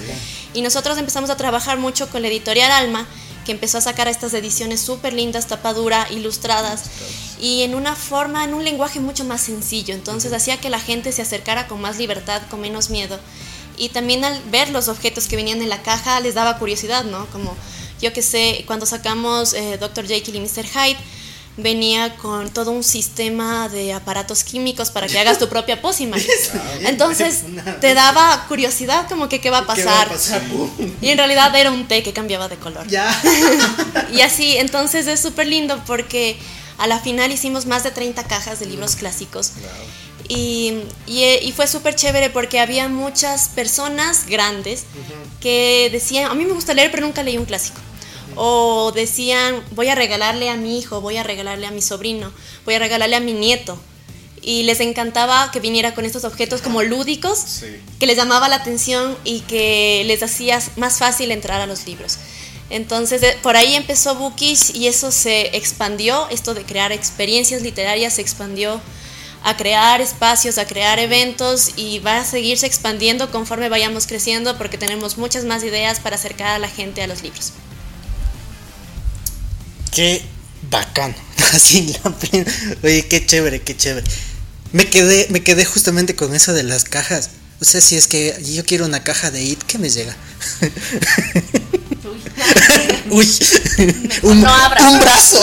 Y 0.55 0.62
nosotros 0.62 0.98
empezamos 0.98 1.30
a 1.30 1.36
trabajar 1.36 1.78
mucho 1.78 2.09
con 2.11 2.22
la 2.22 2.28
editorial 2.28 2.72
Alma, 2.72 3.07
que 3.44 3.53
empezó 3.53 3.78
a 3.78 3.80
sacar 3.80 4.09
estas 4.09 4.34
ediciones 4.34 4.80
súper 4.80 5.12
lindas, 5.12 5.46
tapadura, 5.46 6.07
ilustradas, 6.11 6.84
y 7.40 7.62
en 7.62 7.74
una 7.74 7.96
forma, 7.96 8.44
en 8.44 8.55
un 8.55 8.64
lenguaje 8.64 9.00
mucho 9.00 9.24
más 9.24 9.40
sencillo. 9.40 9.94
Entonces 9.94 10.32
hacía 10.32 10.59
que 10.59 10.70
la 10.70 10.80
gente 10.80 11.12
se 11.12 11.22
acercara 11.22 11.66
con 11.66 11.80
más 11.80 11.98
libertad, 11.98 12.42
con 12.50 12.61
menos 12.61 12.90
miedo 12.90 13.18
y 13.77 13.89
también 13.91 14.25
al 14.25 14.41
ver 14.51 14.70
los 14.70 14.89
objetos 14.89 15.27
que 15.27 15.37
venían 15.37 15.62
en 15.62 15.68
la 15.68 15.83
caja 15.83 16.20
les 16.20 16.35
daba 16.35 16.59
curiosidad, 16.59 17.05
¿no? 17.05 17.27
Como 17.27 17.57
yo 18.01 18.12
que 18.12 18.23
sé, 18.23 18.64
cuando 18.66 18.85
sacamos 18.85 19.55
eh, 19.55 19.79
Dr. 19.79 20.07
Jekyll 20.07 20.35
y 20.35 20.41
Mr. 20.41 20.66
Hyde, 20.66 20.99
venía 21.57 22.16
con 22.16 22.49
todo 22.51 22.70
un 22.70 22.83
sistema 22.83 23.68
de 23.68 23.93
aparatos 23.93 24.43
químicos 24.43 24.91
para 24.91 25.07
que 25.07 25.18
hagas 25.18 25.39
tu 25.39 25.49
propia 25.49 25.81
pócima. 25.81 26.16
Entonces 26.81 27.43
te 27.81 27.95
daba 27.95 28.47
curiosidad 28.49 29.09
como 29.09 29.29
que 29.29 29.41
qué 29.41 29.51
va 29.51 29.59
a 29.59 29.66
pasar. 29.66 30.09
Y 31.01 31.11
en 31.11 31.18
realidad 31.18 31.55
era 31.55 31.70
un 31.70 31.87
té 31.87 32.03
que 32.03 32.12
cambiaba 32.12 32.49
de 32.49 32.57
color. 32.57 32.87
y 34.12 34.20
así, 34.20 34.57
entonces 34.57 35.07
es 35.07 35.20
súper 35.20 35.47
lindo 35.47 35.81
porque 35.87 36.39
a 36.79 36.87
la 36.87 36.99
final 36.99 37.31
hicimos 37.31 37.66
más 37.66 37.85
de 37.85 37.91
30 37.91 38.25
cajas 38.25 38.59
de 38.61 38.66
libros 38.66 38.97
clásicos. 38.97 39.53
Y, 40.29 40.83
y, 41.07 41.53
fue 41.53 41.66
súper 41.66 41.95
chévere 41.95 42.31
porque 42.31 42.61
había 42.61 42.89
muchas 42.89 43.49
personas 43.49 44.27
grandes 44.27 44.85
que 45.41 45.89
decían, 45.93 46.31
a 46.31 46.35
mí 46.35 46.45
me 46.45 46.53
gusta 46.53 46.75
leer 46.75 46.91
pero 46.91 47.07
nunca 47.07 47.23
leí 47.23 47.37
un 47.37 47.45
clásico 47.45 47.81
o 48.37 48.93
decían, 48.93 49.62
voy 49.73 49.89
a 49.89 49.95
regalarle 49.95 50.49
a 50.49 50.57
mi 50.57 50.79
hijo, 50.79 51.01
voy 51.01 51.16
a 51.16 51.23
regalarle 51.23 51.66
a 51.66 51.70
mi 51.70 51.83
sobrino, 51.83 52.33
voy 52.64 52.75
a 52.75 52.79
regalarle 52.79 53.16
a 53.16 53.20
mi 53.20 53.33
nieto. 53.33 53.79
Y 54.45 54.64
les 54.64 54.81
encantaba 54.81 55.51
que 55.53 55.61
viniera 55.61 55.95
con 55.95 56.05
estos 56.05 56.25
objetos 56.25 56.62
como 56.62 56.83
lúdicos, 56.83 57.62
que 58.01 58.07
les 58.07 58.16
llamaba 58.16 58.49
la 58.49 58.57
atención 58.57 59.16
y 59.23 59.41
que 59.41 60.03
les 60.07 60.23
hacía 60.23 60.61
más 60.77 60.99
fácil 60.99 61.31
entrar 61.31 61.61
a 61.61 61.66
los 61.66 61.87
libros. 61.87 62.18
Entonces, 62.68 63.23
por 63.43 63.55
ahí 63.55 63.75
empezó 63.75 64.16
Bookish 64.16 64.75
y 64.75 64.89
eso 64.89 65.12
se 65.12 65.57
expandió, 65.57 66.29
esto 66.31 66.55
de 66.55 66.64
crear 66.64 66.91
experiencias 66.91 67.62
literarias 67.62 68.14
se 68.14 68.23
expandió 68.23 68.81
a 69.45 69.57
crear 69.57 70.01
espacios, 70.01 70.59
a 70.59 70.66
crear 70.66 70.99
eventos 70.99 71.70
y 71.76 71.99
va 71.99 72.18
a 72.18 72.24
seguirse 72.24 72.66
expandiendo 72.66 73.30
conforme 73.30 73.68
vayamos 73.68 74.07
creciendo 74.07 74.57
porque 74.57 74.78
tenemos 74.78 75.18
muchas 75.18 75.45
más 75.45 75.64
ideas 75.64 76.01
para 76.01 76.16
acercar 76.16 76.49
a 76.49 76.59
la 76.59 76.68
gente 76.68 77.03
a 77.03 77.07
los 77.07 77.22
libros. 77.22 77.53
Qué 79.90 80.22
bacano. 80.70 81.14
Así 81.53 81.95
la 82.05 82.14
Oye, 82.82 83.07
qué 83.09 83.26
chévere, 83.26 83.61
qué 83.61 83.76
chévere. 83.76 84.07
Me 84.72 84.88
quedé, 84.88 85.26
me 85.30 85.43
quedé 85.43 85.64
justamente 85.64 86.14
con 86.14 86.34
eso 86.34 86.53
de 86.53 86.62
las 86.62 86.84
cajas. 86.84 87.30
O 87.61 87.64
sea, 87.64 87.80
si 87.80 87.97
es 87.97 88.09
que 88.09 88.36
yo 88.55 88.64
quiero 88.64 88.86
una 88.86 89.05
caja 89.05 89.30
de 89.30 89.43
IT, 89.43 89.62
¿qué 89.64 89.78
me 89.78 89.90
llega? 89.90 90.16
Uy, 93.11 93.28
un, 94.22 94.38
un 94.38 94.43
brazo. 94.43 95.40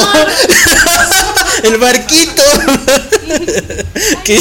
El 1.63 1.77
barquito. 1.77 2.43
¿Qué, 4.23 4.37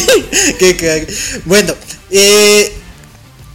qué, 0.58 1.06
bueno, 1.44 1.74
eh, 2.10 2.72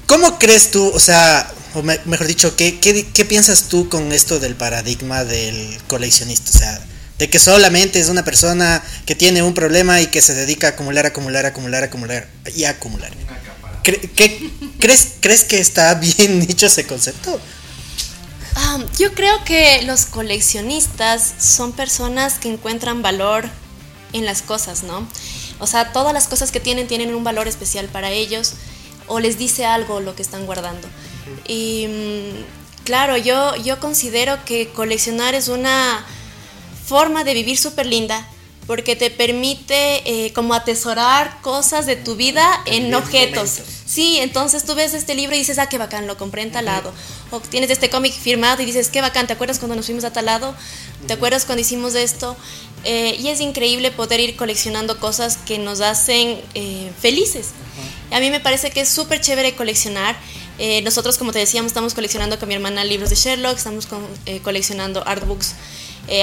¿cómo 0.05 0.37
crees 0.39 0.71
tú? 0.71 0.91
O 0.93 0.99
sea, 0.99 1.51
o 1.73 1.81
mejor 1.81 2.27
dicho, 2.27 2.55
¿qué, 2.55 2.79
¿qué, 2.79 3.25
piensas 3.25 3.63
tú 3.69 3.89
con 3.89 4.11
esto 4.11 4.39
del 4.39 4.55
paradigma 4.55 5.23
del 5.23 5.79
coleccionista? 5.87 6.49
O 6.49 6.59
sea, 6.59 6.85
de 7.17 7.29
que 7.29 7.39
solamente 7.39 7.99
es 7.99 8.09
una 8.09 8.23
persona 8.23 8.83
que 9.05 9.15
tiene 9.15 9.43
un 9.43 9.53
problema 9.53 10.01
y 10.01 10.07
que 10.07 10.21
se 10.21 10.33
dedica 10.33 10.67
a 10.67 10.69
acumular, 10.71 11.05
acumular, 11.05 11.45
acumular, 11.45 11.83
acumular 11.83 12.27
y 12.55 12.65
acumular. 12.65 13.11
¿Qué, 13.83 14.51
crees, 14.79 15.07
¿Crees 15.19 15.43
que 15.43 15.59
está 15.59 15.93
bien 15.95 16.45
dicho 16.45 16.67
ese 16.67 16.85
concepto? 16.85 17.39
Yo 18.97 19.13
creo 19.13 19.43
que 19.43 19.81
los 19.83 20.05
coleccionistas 20.05 21.33
son 21.39 21.71
personas 21.71 22.39
que 22.39 22.49
encuentran 22.49 23.01
valor 23.01 23.49
en 24.13 24.25
las 24.25 24.41
cosas, 24.41 24.83
¿no? 24.83 25.07
O 25.59 25.67
sea, 25.67 25.91
todas 25.91 26.13
las 26.13 26.27
cosas 26.27 26.51
que 26.51 26.59
tienen 26.59 26.87
tienen 26.87 27.15
un 27.15 27.23
valor 27.23 27.47
especial 27.47 27.87
para 27.87 28.11
ellos 28.11 28.53
o 29.07 29.19
les 29.19 29.37
dice 29.37 29.65
algo 29.65 29.99
lo 29.99 30.15
que 30.15 30.21
están 30.21 30.45
guardando. 30.45 30.87
Y 31.47 31.87
mm, 31.87 32.83
claro, 32.83 33.17
yo, 33.17 33.55
yo 33.57 33.79
considero 33.79 34.37
que 34.45 34.69
coleccionar 34.69 35.35
es 35.35 35.47
una 35.47 36.05
forma 36.85 37.23
de 37.23 37.33
vivir 37.33 37.57
súper 37.57 37.85
linda 37.85 38.27
porque 38.67 38.95
te 38.95 39.09
permite 39.09 40.25
eh, 40.25 40.33
como 40.33 40.53
atesorar 40.53 41.41
cosas 41.41 41.85
de 41.85 41.95
tu 41.95 42.15
vida 42.15 42.61
en 42.65 42.93
objetos. 42.93 43.59
Sí, 43.85 44.19
entonces 44.21 44.63
tú 44.63 44.73
ves 44.75 44.93
este 44.93 45.15
libro 45.15 45.35
y 45.35 45.39
dices, 45.39 45.59
ah, 45.59 45.67
qué 45.67 45.77
bacán, 45.77 46.07
lo 46.07 46.17
compré 46.17 46.43
en 46.43 46.51
tal 46.51 46.65
lado. 46.65 46.93
O 47.33 47.39
tienes 47.39 47.71
este 47.71 47.89
cómic 47.89 48.13
firmado 48.13 48.61
y 48.61 48.65
dices, 48.65 48.89
qué 48.89 49.01
bacán, 49.01 49.25
¿te 49.25 49.33
acuerdas 49.33 49.57
cuando 49.57 49.75
nos 49.75 49.87
fuimos 49.87 50.03
a 50.03 50.13
tal 50.13 50.25
lado? 50.25 50.53
¿Te 51.07 51.13
acuerdas 51.13 51.45
cuando 51.45 51.61
hicimos 51.61 51.95
esto? 51.95 52.37
Eh, 52.83 53.15
y 53.19 53.29
es 53.29 53.39
increíble 53.39 53.89
poder 53.89 54.19
ir 54.19 54.35
coleccionando 54.35 54.99
cosas 54.99 55.37
que 55.37 55.57
nos 55.57 55.81
hacen 55.81 56.39
eh, 56.53 56.91
felices. 57.01 57.49
A 58.11 58.19
mí 58.19 58.29
me 58.29 58.39
parece 58.39 58.69
que 58.69 58.81
es 58.81 58.89
súper 58.89 59.19
chévere 59.19 59.55
coleccionar. 59.55 60.15
Eh, 60.59 60.83
nosotros, 60.83 61.17
como 61.17 61.31
te 61.31 61.39
decíamos, 61.39 61.71
estamos 61.71 61.95
coleccionando 61.95 62.37
con 62.37 62.49
mi 62.49 62.53
hermana 62.53 62.85
libros 62.85 63.09
de 63.09 63.15
Sherlock, 63.15 63.57
estamos 63.57 63.87
eh, 64.27 64.39
coleccionando 64.43 65.01
artbooks. 65.07 65.55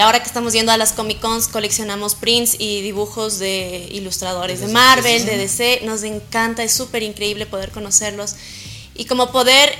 Ahora 0.00 0.20
que 0.20 0.26
estamos 0.26 0.52
yendo 0.52 0.70
a 0.70 0.76
las 0.76 0.92
Comic 0.92 1.18
Cons, 1.18 1.48
coleccionamos 1.48 2.14
prints 2.14 2.54
y 2.56 2.82
dibujos 2.82 3.40
de 3.40 3.88
ilustradores 3.90 4.60
de 4.60 4.68
Marvel, 4.68 5.24
de 5.24 5.38
DC. 5.38 5.80
Nos 5.84 6.04
encanta, 6.04 6.62
es 6.62 6.72
súper 6.72 7.02
increíble 7.02 7.46
poder 7.46 7.70
conocerlos. 7.72 8.36
Y 9.00 9.06
como 9.06 9.32
poder 9.32 9.78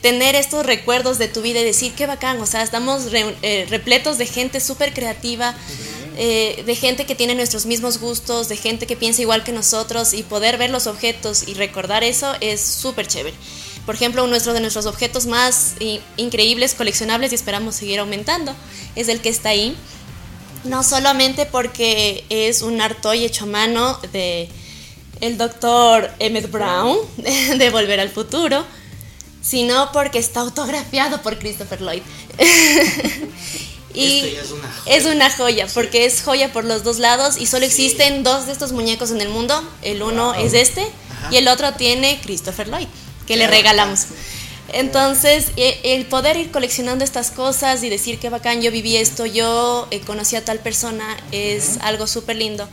tener 0.00 0.36
estos 0.36 0.64
recuerdos 0.64 1.18
de 1.18 1.26
tu 1.26 1.42
vida 1.42 1.58
y 1.58 1.64
decir, 1.64 1.92
qué 1.96 2.06
bacán, 2.06 2.40
o 2.40 2.46
sea, 2.46 2.62
estamos 2.62 3.10
repletos 3.68 4.16
de 4.16 4.26
gente 4.26 4.60
súper 4.60 4.94
creativa. 4.94 5.56
de 6.20 6.76
gente 6.78 7.06
que 7.06 7.14
tiene 7.14 7.34
nuestros 7.34 7.64
mismos 7.64 7.98
gustos, 7.98 8.48
de 8.50 8.56
gente 8.56 8.86
que 8.86 8.94
piensa 8.94 9.22
igual 9.22 9.42
que 9.42 9.52
nosotros 9.52 10.12
y 10.12 10.22
poder 10.22 10.58
ver 10.58 10.68
los 10.68 10.86
objetos 10.86 11.48
y 11.48 11.54
recordar 11.54 12.04
eso 12.04 12.34
es 12.40 12.60
súper 12.60 13.06
chévere. 13.06 13.34
Por 13.86 13.94
ejemplo, 13.94 14.26
nuestro 14.26 14.52
de 14.52 14.60
nuestros 14.60 14.84
objetos 14.84 15.24
más 15.24 15.76
increíbles, 16.18 16.74
coleccionables 16.74 17.32
y 17.32 17.36
esperamos 17.36 17.74
seguir 17.74 18.00
aumentando, 18.00 18.54
es 18.96 19.08
el 19.08 19.20
que 19.22 19.30
está 19.30 19.48
ahí. 19.50 19.74
No 20.64 20.82
solamente 20.82 21.46
porque 21.46 22.24
es 22.28 22.60
un 22.60 22.82
artoy 22.82 23.24
hecho 23.24 23.44
a 23.44 23.48
mano 23.48 23.98
de 24.12 24.50
el 25.20 25.38
doctor 25.38 26.10
Emmett 26.18 26.50
Brown 26.50 26.98
de 27.16 27.70
Volver 27.70 28.00
al 28.00 28.10
Futuro, 28.10 28.64
sino 29.42 29.90
porque 29.92 30.18
está 30.18 30.40
autografiado 30.40 31.22
por 31.22 31.38
Christopher 31.38 31.80
Lloyd. 31.80 32.02
y 33.94 34.20
es 34.20 34.50
una, 34.50 34.74
es 34.86 35.04
una 35.06 35.30
joya, 35.30 35.66
porque 35.72 36.04
es 36.04 36.22
joya 36.22 36.52
por 36.52 36.64
los 36.64 36.84
dos 36.84 36.98
lados 36.98 37.36
y 37.38 37.46
solo 37.46 37.64
existen 37.64 38.22
dos 38.22 38.46
de 38.46 38.52
estos 38.52 38.72
muñecos 38.72 39.10
en 39.10 39.20
el 39.20 39.28
mundo. 39.28 39.62
El 39.82 40.02
uno 40.02 40.34
es 40.34 40.54
este 40.54 40.86
y 41.30 41.36
el 41.36 41.48
otro 41.48 41.72
tiene 41.74 42.20
Christopher 42.22 42.68
Lloyd 42.68 42.88
que 43.30 43.36
le 43.36 43.46
regalamos. 43.46 44.06
Entonces, 44.72 45.52
e, 45.56 45.78
el 45.84 46.06
poder 46.06 46.36
ir 46.36 46.50
coleccionando 46.50 47.04
estas 47.04 47.30
cosas 47.30 47.82
y 47.84 47.88
decir 47.88 48.18
que 48.18 48.28
bacán, 48.28 48.60
yo 48.60 48.72
viví 48.72 48.96
esto, 48.96 49.24
yo 49.24 49.86
eh, 49.92 50.00
conocí 50.00 50.34
a 50.34 50.44
tal 50.44 50.58
persona, 50.58 51.16
es 51.30 51.78
algo 51.82 52.08
súper 52.08 52.36
lindo. 52.36 52.68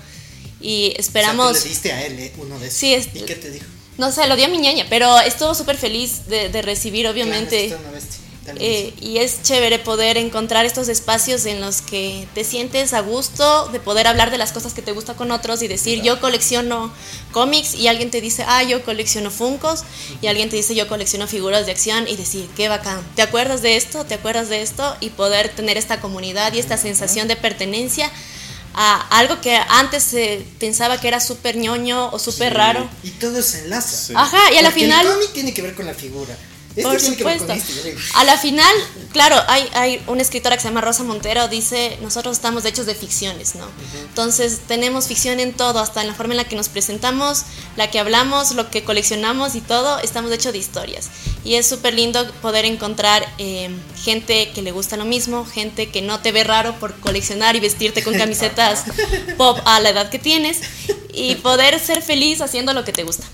Y 0.62 0.94
esperamos... 0.98 1.64
le 1.64 1.70
diste 1.70 1.92
a 1.92 2.06
él 2.06 2.20
eh, 2.20 2.34
uno 2.38 2.60
de 2.60 2.68
esos. 2.68 2.80
Sí, 2.80 2.96
¿Y 3.14 3.22
qué 3.22 3.36
te 3.36 3.52
dijo? 3.52 3.66
No 3.98 4.12
sé, 4.12 4.28
lo 4.28 4.36
dio 4.36 4.46
a 4.46 4.50
mi 4.50 4.60
ñaña, 4.60 4.86
pero 4.90 5.20
estuvo 5.22 5.56
súper 5.56 5.78
feliz 5.78 6.28
de, 6.28 6.62
recibir, 6.62 7.08
obviamente. 7.08 7.76
Eh, 8.60 8.94
y 9.02 9.18
es 9.18 9.44
chévere 9.44 9.78
poder 9.78 10.18
encontrar 10.18 10.66
estos 10.66 10.88
espacios 10.88 11.46
en 11.46 11.60
los 11.60 11.82
que 11.82 12.28
te 12.34 12.46
sientes 12.46 12.94
a 12.94 13.02
gusto 13.02 13.68
de 13.74 13.82
poder 13.82 14.08
hablar 14.08 14.32
de 14.32 14.38
las 14.38 14.54
cosas 14.54 14.74
que 14.74 14.82
te 14.82 14.94
gusta 14.94 15.16
con 15.16 15.32
otros 15.32 15.62
y 15.62 15.68
decir 15.68 16.02
yo 16.02 16.22
colecciono 16.22 16.94
cómics 17.34 17.76
y 17.76 17.90
alguien 17.90 18.10
te 18.10 18.22
dice 18.22 18.46
ah 18.48 18.64
yo 18.64 18.86
colecciono 18.86 19.32
funcos 19.32 19.84
y 20.22 20.28
alguien 20.28 20.50
te 20.50 20.56
dice 20.56 20.76
yo 20.76 20.88
colecciono 20.88 21.28
figuras 21.28 21.66
de 21.66 21.74
acción 21.74 22.08
y 22.08 22.16
decir 22.16 22.48
qué 22.56 22.70
bacán 22.70 23.06
te 23.18 23.22
acuerdas 23.22 23.62
de 23.62 23.76
esto 23.76 24.06
te 24.06 24.14
acuerdas 24.14 24.48
de 24.48 24.62
esto 24.62 24.96
y 25.02 25.10
poder 25.10 25.50
tener 25.50 25.76
esta 25.76 26.00
comunidad 26.00 26.54
y 26.54 26.60
esta 26.60 26.78
sensación 26.78 27.28
de 27.28 27.36
pertenencia 27.36 28.10
a 28.80 29.08
algo 29.18 29.42
que 29.42 29.56
antes 29.56 30.04
se 30.04 30.46
pensaba 30.60 31.02
que 31.02 31.08
era 31.08 31.20
súper 31.20 31.58
ñoño 31.58 32.10
o 32.12 32.20
súper 32.20 32.54
raro. 32.54 32.88
Y 33.02 33.10
todo 33.10 33.42
se 33.42 33.64
enlaza. 33.64 34.14
Ajá 34.18 34.54
y 34.54 34.58
a 34.58 34.62
la 34.62 34.72
final 34.72 35.06
el 35.06 35.14
cómic 35.14 35.34
tiene 35.34 35.54
que 35.54 35.64
ver 35.64 35.74
con 35.74 35.88
la 35.88 35.96
figura 35.96 36.38
por 36.84 37.00
supuesto. 37.00 37.54
A 38.16 38.24
la 38.24 38.38
final, 38.38 38.74
claro, 39.12 39.36
hay, 39.48 39.68
hay 39.74 40.02
una 40.08 40.22
escritora 40.22 40.56
que 40.56 40.62
se 40.62 40.68
llama 40.68 40.82
Rosa 40.82 41.04
Montero, 41.04 41.48
dice, 41.48 41.98
nosotros 42.02 42.38
estamos 42.38 42.66
hechos 42.66 42.86
de 42.86 42.96
ficciones, 42.96 43.56
¿no? 43.56 43.66
Entonces 44.02 44.62
tenemos 44.68 45.08
ficción 45.08 45.40
en 45.40 45.54
todo, 45.54 45.80
hasta 45.80 46.02
en 46.02 46.08
la 46.08 46.14
forma 46.14 46.34
en 46.34 46.38
la 46.38 46.44
que 46.46 46.56
nos 46.56 46.70
presentamos, 46.70 47.44
la 47.76 47.90
que 47.90 48.00
hablamos, 48.00 48.54
lo 48.54 48.70
que 48.70 48.84
coleccionamos 48.84 49.56
y 49.56 49.62
todo, 49.62 50.00
estamos 50.00 50.32
hechos 50.32 50.54
de 50.54 50.60
historias. 50.60 51.10
Y 51.44 51.56
es 51.56 51.66
súper 51.66 51.94
lindo 51.94 52.30
poder 52.42 52.66
encontrar 52.66 53.26
eh, 53.38 53.70
gente 54.04 54.52
que 54.54 54.62
le 54.62 54.72
gusta 54.72 54.98
lo 54.98 55.06
mismo, 55.06 55.46
gente 55.46 55.90
que 55.90 56.02
no 56.02 56.20
te 56.20 56.32
ve 56.32 56.44
raro 56.44 56.78
por 56.80 57.00
coleccionar 57.00 57.56
y 57.56 57.60
vestirte 57.60 58.04
con 58.04 58.18
camisetas 58.18 58.84
pop 59.38 59.60
a 59.66 59.80
la 59.80 59.90
edad 59.90 60.10
que 60.10 60.20
tienes 60.20 60.62
y 61.14 61.36
poder 61.36 61.80
ser 61.80 62.02
feliz 62.02 62.42
haciendo 62.42 62.74
lo 62.74 62.84
que 62.84 62.92
te 62.92 63.04
gusta. 63.04 63.26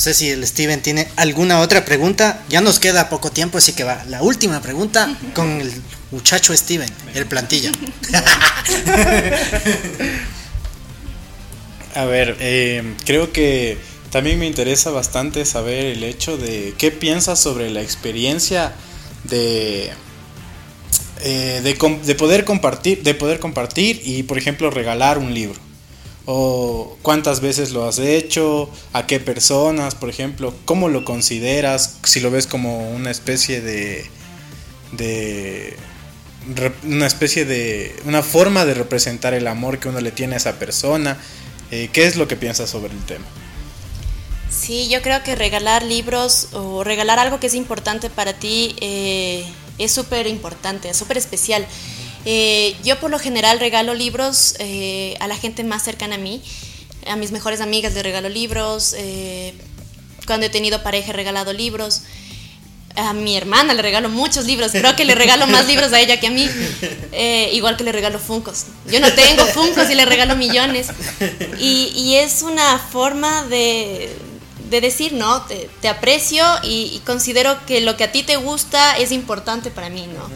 No 0.00 0.04
sé 0.04 0.14
si 0.14 0.30
el 0.30 0.46
Steven 0.46 0.80
tiene 0.80 1.08
alguna 1.16 1.60
otra 1.60 1.84
pregunta. 1.84 2.42
Ya 2.48 2.62
nos 2.62 2.78
queda 2.78 3.10
poco 3.10 3.30
tiempo, 3.30 3.58
así 3.58 3.74
que 3.74 3.84
va. 3.84 4.02
La 4.06 4.22
última 4.22 4.62
pregunta 4.62 5.14
con 5.34 5.60
el 5.60 5.70
muchacho 6.10 6.56
Steven, 6.56 6.88
el 7.12 7.26
plantilla. 7.26 7.70
A 11.94 12.06
ver, 12.06 12.34
eh, 12.40 12.94
creo 13.04 13.30
que 13.30 13.76
también 14.08 14.38
me 14.38 14.46
interesa 14.46 14.90
bastante 14.90 15.44
saber 15.44 15.84
el 15.84 16.02
hecho 16.02 16.38
de 16.38 16.72
qué 16.78 16.90
piensas 16.90 17.38
sobre 17.38 17.68
la 17.68 17.82
experiencia 17.82 18.72
de 19.24 19.90
eh, 21.20 21.60
de, 21.62 22.14
poder 22.14 22.46
compartir, 22.46 23.02
de 23.02 23.12
poder 23.12 23.38
compartir 23.38 24.00
y, 24.02 24.22
por 24.22 24.38
ejemplo, 24.38 24.70
regalar 24.70 25.18
un 25.18 25.34
libro. 25.34 25.60
O 26.32 26.96
cuántas 27.02 27.40
veces 27.40 27.72
lo 27.72 27.88
has 27.88 27.98
hecho, 27.98 28.70
a 28.92 29.08
qué 29.08 29.18
personas, 29.18 29.96
por 29.96 30.08
ejemplo, 30.08 30.54
cómo 30.64 30.88
lo 30.88 31.04
consideras, 31.04 31.98
si 32.04 32.20
lo 32.20 32.30
ves 32.30 32.46
como 32.46 32.88
una 32.92 33.10
especie 33.10 33.60
de, 33.60 34.08
de 34.92 35.76
una 36.84 37.06
especie 37.06 37.44
de 37.44 37.96
una 38.04 38.22
forma 38.22 38.64
de 38.64 38.74
representar 38.74 39.34
el 39.34 39.48
amor 39.48 39.80
que 39.80 39.88
uno 39.88 40.00
le 40.00 40.12
tiene 40.12 40.34
a 40.34 40.36
esa 40.36 40.58
persona. 40.58 41.18
Eh, 41.72 41.90
¿Qué 41.92 42.06
es 42.06 42.14
lo 42.14 42.28
que 42.28 42.36
piensas 42.36 42.70
sobre 42.70 42.92
el 42.92 43.04
tema? 43.04 43.24
Sí, 44.50 44.88
yo 44.88 45.02
creo 45.02 45.22
que 45.22 45.34
regalar 45.36 45.84
libros 45.84 46.48
o 46.52 46.82
regalar 46.82 47.18
algo 47.18 47.38
que 47.38 47.46
es 47.46 47.54
importante 47.54 48.10
para 48.10 48.32
ti 48.32 48.76
eh, 48.80 49.44
es 49.78 49.92
súper 49.92 50.26
importante, 50.26 50.90
es 50.90 50.96
súper 50.96 51.18
especial. 51.18 51.66
Eh, 52.24 52.76
yo 52.84 52.98
por 53.00 53.10
lo 53.10 53.18
general 53.18 53.60
regalo 53.60 53.94
libros 53.94 54.54
eh, 54.58 55.16
a 55.20 55.26
la 55.26 55.36
gente 55.36 55.64
más 55.64 55.82
cercana 55.82 56.16
a 56.16 56.18
mí, 56.18 56.42
a 57.06 57.16
mis 57.16 57.32
mejores 57.32 57.60
amigas 57.60 57.94
le 57.94 58.02
regalo 58.02 58.28
libros, 58.28 58.94
cuando 60.26 60.46
he 60.46 60.50
tenido 60.50 60.82
pareja 60.82 61.10
he 61.10 61.14
regalado 61.14 61.52
libros, 61.52 62.02
a 62.94 63.14
mi 63.14 63.36
hermana 63.36 63.72
le 63.72 63.82
regalo 63.82 64.08
muchos 64.10 64.44
libros, 64.44 64.72
creo 64.72 64.94
que 64.96 65.04
le 65.04 65.14
regalo 65.14 65.46
más 65.46 65.66
libros 65.66 65.92
a 65.92 66.00
ella 66.00 66.20
que 66.20 66.26
a 66.26 66.30
mí, 66.30 66.48
igual 67.52 67.76
que 67.76 67.84
le 67.84 67.92
regalo 67.92 68.18
funcos. 68.18 68.66
Yo 68.86 69.00
no 69.00 69.10
tengo 69.14 69.46
funcos 69.46 69.88
y 69.90 69.94
le 69.94 70.04
regalo 70.04 70.36
millones. 70.36 70.88
y 71.58 72.14
es 72.16 72.42
una 72.42 72.78
forma 72.78 73.44
de 73.44 74.10
decir, 74.80 75.12
no, 75.12 75.44
te, 75.80 75.88
aprecio 75.88 76.44
y, 76.62 77.02
considero 77.04 77.66
que 77.66 77.80
lo 77.80 77.96
que 77.96 78.04
a 78.04 78.12
ti 78.12 78.22
te 78.22 78.36
gusta 78.36 78.96
es 78.96 79.10
importante 79.10 79.70
para 79.70 79.90
mí, 79.90 80.06
¿no? 80.06 80.30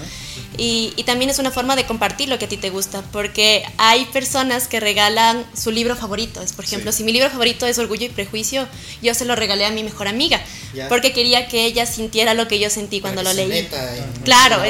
Y, 0.57 0.91
también 1.05 1.31
es 1.31 1.39
una 1.39 1.51
forma 1.51 1.77
de 1.77 1.85
compartir 1.85 2.29
lo 2.29 2.39
que 2.39 2.47
a 2.47 2.49
ti 2.49 2.57
te 2.57 2.71
gusta, 2.71 3.03
porque 3.13 3.65
hay 3.77 4.05
personas 4.07 4.69
que 4.69 4.81
regalan 4.81 5.45
su 5.57 5.71
libro 5.71 5.97
favorito. 5.97 6.41
Es, 6.41 6.53
por 6.53 6.65
ejemplo, 6.65 6.93
si 6.93 7.05
mi 7.05 7.13
libro 7.13 7.31
favorito 7.31 7.67
es 7.67 7.79
Orgullo 7.79 8.07
y 8.07 8.09
Prejuicio, 8.09 8.67
yo 9.03 9.15
se 9.15 9.25
lo 9.25 9.37
regalé 9.37 9.67
a 9.67 9.71
mi 9.71 9.83
mejor 9.83 10.09
amiga, 10.09 10.41
porque 10.89 11.13
quería 11.13 11.49
que 11.49 11.65
ella 11.65 11.87
sintiera 11.87 12.35
lo 12.35 12.49
que 12.49 12.59
yo 12.59 12.71
sentí 12.71 13.01
cuando 13.01 13.23
lo 13.23 13.33
leí. 13.33 13.69
claro. 14.25 14.63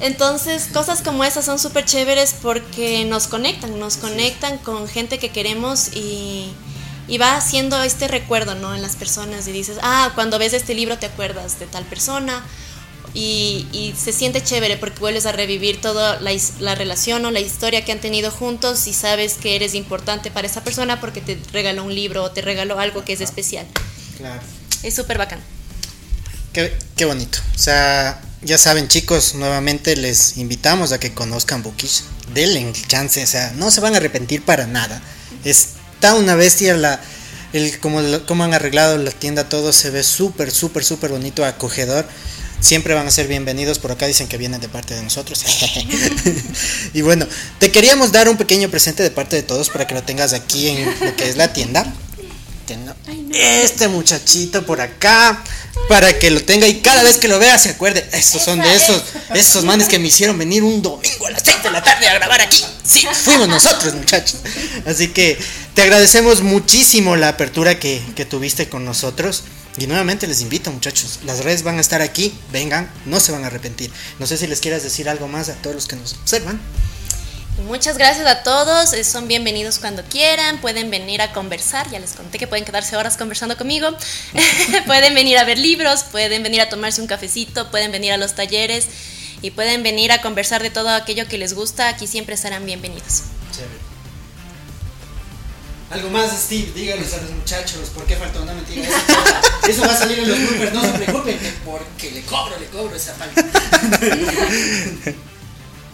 entonces, 0.00 0.68
cosas 0.72 1.02
como 1.02 1.24
esas 1.24 1.44
son 1.44 1.58
súper 1.58 1.84
chéveres 1.84 2.34
porque 2.40 3.04
nos 3.04 3.26
conectan, 3.26 3.78
nos 3.78 3.96
conectan 3.96 4.58
con 4.58 4.88
gente 4.88 5.18
que 5.18 5.30
queremos 5.30 5.94
y 5.94 6.50
y 7.10 7.18
va 7.18 7.36
haciendo 7.36 7.82
este 7.82 8.06
recuerdo, 8.06 8.54
¿no? 8.54 8.72
En 8.72 8.82
las 8.82 8.94
personas 8.94 9.48
y 9.48 9.52
dices, 9.52 9.78
ah, 9.82 10.12
cuando 10.14 10.38
ves 10.38 10.52
este 10.52 10.74
libro 10.74 10.96
te 10.96 11.06
acuerdas 11.06 11.58
de 11.58 11.66
tal 11.66 11.84
persona 11.84 12.44
y, 13.14 13.94
se 14.00 14.12
siente 14.12 14.42
chévere 14.42 14.76
porque 14.76 15.00
vuelves 15.00 15.26
a 15.26 15.32
revivir 15.32 15.80
toda 15.80 16.20
la, 16.20 16.30
la, 16.60 16.74
relación 16.74 17.24
o 17.24 17.30
la 17.30 17.40
historia 17.40 17.84
que 17.84 17.92
han 17.92 18.00
tenido 18.00 18.30
juntos 18.30 18.86
y 18.86 18.92
sabes 18.92 19.34
que 19.34 19.56
eres 19.56 19.74
importante 19.74 20.30
para 20.30 20.46
esa 20.46 20.62
persona 20.62 21.00
porque 21.00 21.20
te 21.20 21.38
regaló 21.52 21.84
un 21.84 21.94
libro 21.94 22.22
o 22.22 22.30
te 22.30 22.40
regaló 22.40 22.78
algo 22.78 23.04
que 23.04 23.12
es 23.12 23.20
especial. 23.20 23.66
Claro. 24.16 24.40
Es 24.82 24.94
súper 24.94 25.18
bacán. 25.18 25.40
Qué, 26.52 26.76
qué, 26.96 27.04
bonito. 27.04 27.38
O 27.54 27.58
sea, 27.58 28.20
ya 28.42 28.58
saben 28.58 28.88
chicos, 28.88 29.34
nuevamente 29.34 29.96
les 29.96 30.36
invitamos 30.36 30.92
a 30.92 31.00
que 31.00 31.12
conozcan 31.12 31.62
Bookish. 31.62 32.02
Denle 32.32 32.72
chance, 32.86 33.22
o 33.22 33.26
sea, 33.26 33.52
no 33.56 33.70
se 33.70 33.80
van 33.80 33.94
a 33.94 33.98
arrepentir 33.98 34.42
para 34.42 34.66
nada. 34.66 35.02
Es 35.44 35.80
está 36.00 36.14
una 36.14 36.34
bestia 36.34 36.74
la 36.78 36.98
el 37.52 37.78
como, 37.78 38.00
como 38.26 38.44
han 38.44 38.54
arreglado 38.54 38.96
la 38.96 39.10
tienda 39.10 39.50
todo 39.50 39.70
se 39.70 39.90
ve 39.90 40.02
súper 40.02 40.50
súper 40.50 40.82
súper 40.82 41.10
bonito 41.10 41.44
acogedor 41.44 42.06
siempre 42.60 42.94
van 42.94 43.06
a 43.06 43.10
ser 43.10 43.26
bienvenidos 43.26 43.78
por 43.78 43.92
acá 43.92 44.06
dicen 44.06 44.28
que 44.28 44.36
vienen 44.36 44.60
de 44.60 44.68
parte 44.68 44.94
de 44.94 45.02
nosotros 45.02 45.44
y 46.94 47.00
bueno 47.02 47.26
te 47.58 47.70
queríamos 47.70 48.12
dar 48.12 48.28
un 48.28 48.36
pequeño 48.36 48.68
presente 48.68 49.02
de 49.02 49.10
parte 49.10 49.36
de 49.36 49.42
todos 49.42 49.70
para 49.70 49.86
que 49.86 49.94
lo 49.94 50.02
tengas 50.02 50.32
aquí 50.32 50.68
en 50.68 50.84
lo 50.84 51.16
que 51.16 51.28
es 51.28 51.36
la 51.36 51.52
tienda 51.52 51.92
este 53.32 53.88
muchachito 53.88 54.64
por 54.64 54.80
acá 54.80 55.42
para 55.88 56.18
que 56.18 56.30
lo 56.30 56.42
tenga 56.44 56.68
y 56.68 56.80
cada 56.80 57.02
vez 57.02 57.18
que 57.18 57.28
lo 57.28 57.38
vea 57.38 57.58
se 57.58 57.70
acuerde. 57.70 58.08
Estos 58.12 58.42
son 58.42 58.60
de 58.60 58.74
esos, 58.74 59.02
esos 59.34 59.64
manes 59.64 59.88
que 59.88 59.98
me 59.98 60.08
hicieron 60.08 60.38
venir 60.38 60.62
un 60.62 60.82
domingo 60.82 61.26
a 61.26 61.30
las 61.30 61.42
6 61.44 61.62
de 61.64 61.70
la 61.70 61.82
tarde 61.82 62.08
a 62.08 62.14
grabar 62.14 62.40
aquí. 62.40 62.64
Sí, 62.84 63.06
fuimos 63.12 63.48
nosotros, 63.48 63.94
muchachos. 63.94 64.40
Así 64.86 65.08
que 65.08 65.38
te 65.74 65.82
agradecemos 65.82 66.42
muchísimo 66.42 67.16
la 67.16 67.28
apertura 67.28 67.78
que, 67.78 68.00
que 68.14 68.24
tuviste 68.24 68.68
con 68.68 68.84
nosotros. 68.84 69.44
Y 69.76 69.86
nuevamente 69.86 70.26
les 70.26 70.40
invito, 70.40 70.70
muchachos. 70.70 71.20
Las 71.24 71.44
redes 71.44 71.62
van 71.62 71.78
a 71.78 71.80
estar 71.80 72.02
aquí. 72.02 72.34
Vengan, 72.52 72.90
no 73.06 73.20
se 73.20 73.32
van 73.32 73.44
a 73.44 73.46
arrepentir. 73.46 73.90
No 74.18 74.26
sé 74.26 74.36
si 74.36 74.46
les 74.46 74.60
quieras 74.60 74.82
decir 74.82 75.08
algo 75.08 75.28
más 75.28 75.48
a 75.48 75.54
todos 75.54 75.74
los 75.74 75.86
que 75.86 75.96
nos 75.96 76.14
observan. 76.14 76.60
Muchas 77.66 77.98
gracias 77.98 78.26
a 78.26 78.42
todos, 78.42 78.94
eh, 78.94 79.04
son 79.04 79.28
bienvenidos 79.28 79.78
cuando 79.80 80.02
quieran, 80.04 80.60
pueden 80.60 80.88
venir 80.90 81.20
a 81.20 81.32
conversar, 81.32 81.90
ya 81.90 81.98
les 81.98 82.12
conté 82.12 82.38
que 82.38 82.46
pueden 82.46 82.64
quedarse 82.64 82.96
horas 82.96 83.18
conversando 83.18 83.58
conmigo, 83.58 83.88
pueden 84.86 85.14
venir 85.14 85.36
a 85.36 85.44
ver 85.44 85.58
libros, 85.58 86.04
pueden 86.04 86.42
venir 86.42 86.62
a 86.62 86.70
tomarse 86.70 87.02
un 87.02 87.06
cafecito, 87.06 87.70
pueden 87.70 87.92
venir 87.92 88.12
a 88.12 88.16
los 88.16 88.34
talleres 88.34 88.86
y 89.42 89.50
pueden 89.50 89.82
venir 89.82 90.10
a 90.10 90.22
conversar 90.22 90.62
de 90.62 90.70
todo 90.70 90.88
aquello 90.88 91.28
que 91.28 91.36
les 91.36 91.52
gusta, 91.52 91.88
aquí 91.88 92.06
siempre 92.06 92.36
serán 92.38 92.64
bienvenidos. 92.64 93.24
Algo 95.90 96.08
más, 96.10 96.30
Steve, 96.30 96.68
díganos 96.74 97.12
a 97.14 97.22
los 97.22 97.32
muchachos, 97.32 97.90
¿por 97.92 98.04
qué 98.04 98.14
faltó 98.14 98.42
una 98.42 98.54
mentira? 98.54 98.88
Eso 99.68 99.82
va 99.82 99.92
a 99.92 99.96
salir 99.96 100.20
en 100.20 100.28
los 100.28 100.38
bloopers, 100.38 100.72
no 100.72 100.82
se 100.82 100.88
preocupen, 100.90 101.36
porque 101.64 102.12
le 102.12 102.22
cobro, 102.22 102.56
le 102.60 102.66
cobro 102.66 102.94
esa 102.94 103.14
falta. 103.14 103.44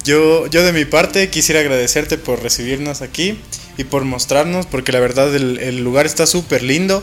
Yo, 0.04 0.46
yo 0.46 0.62
de 0.62 0.72
mi 0.72 0.84
parte 0.84 1.30
quisiera 1.30 1.60
agradecerte 1.60 2.16
por 2.16 2.40
recibirnos 2.40 3.02
aquí 3.02 3.40
y 3.76 3.82
por 3.82 4.04
mostrarnos, 4.04 4.64
porque 4.64 4.92
la 4.92 5.00
verdad 5.00 5.34
el, 5.34 5.58
el 5.58 5.82
lugar 5.82 6.06
está 6.06 6.26
súper 6.26 6.62
lindo. 6.62 7.02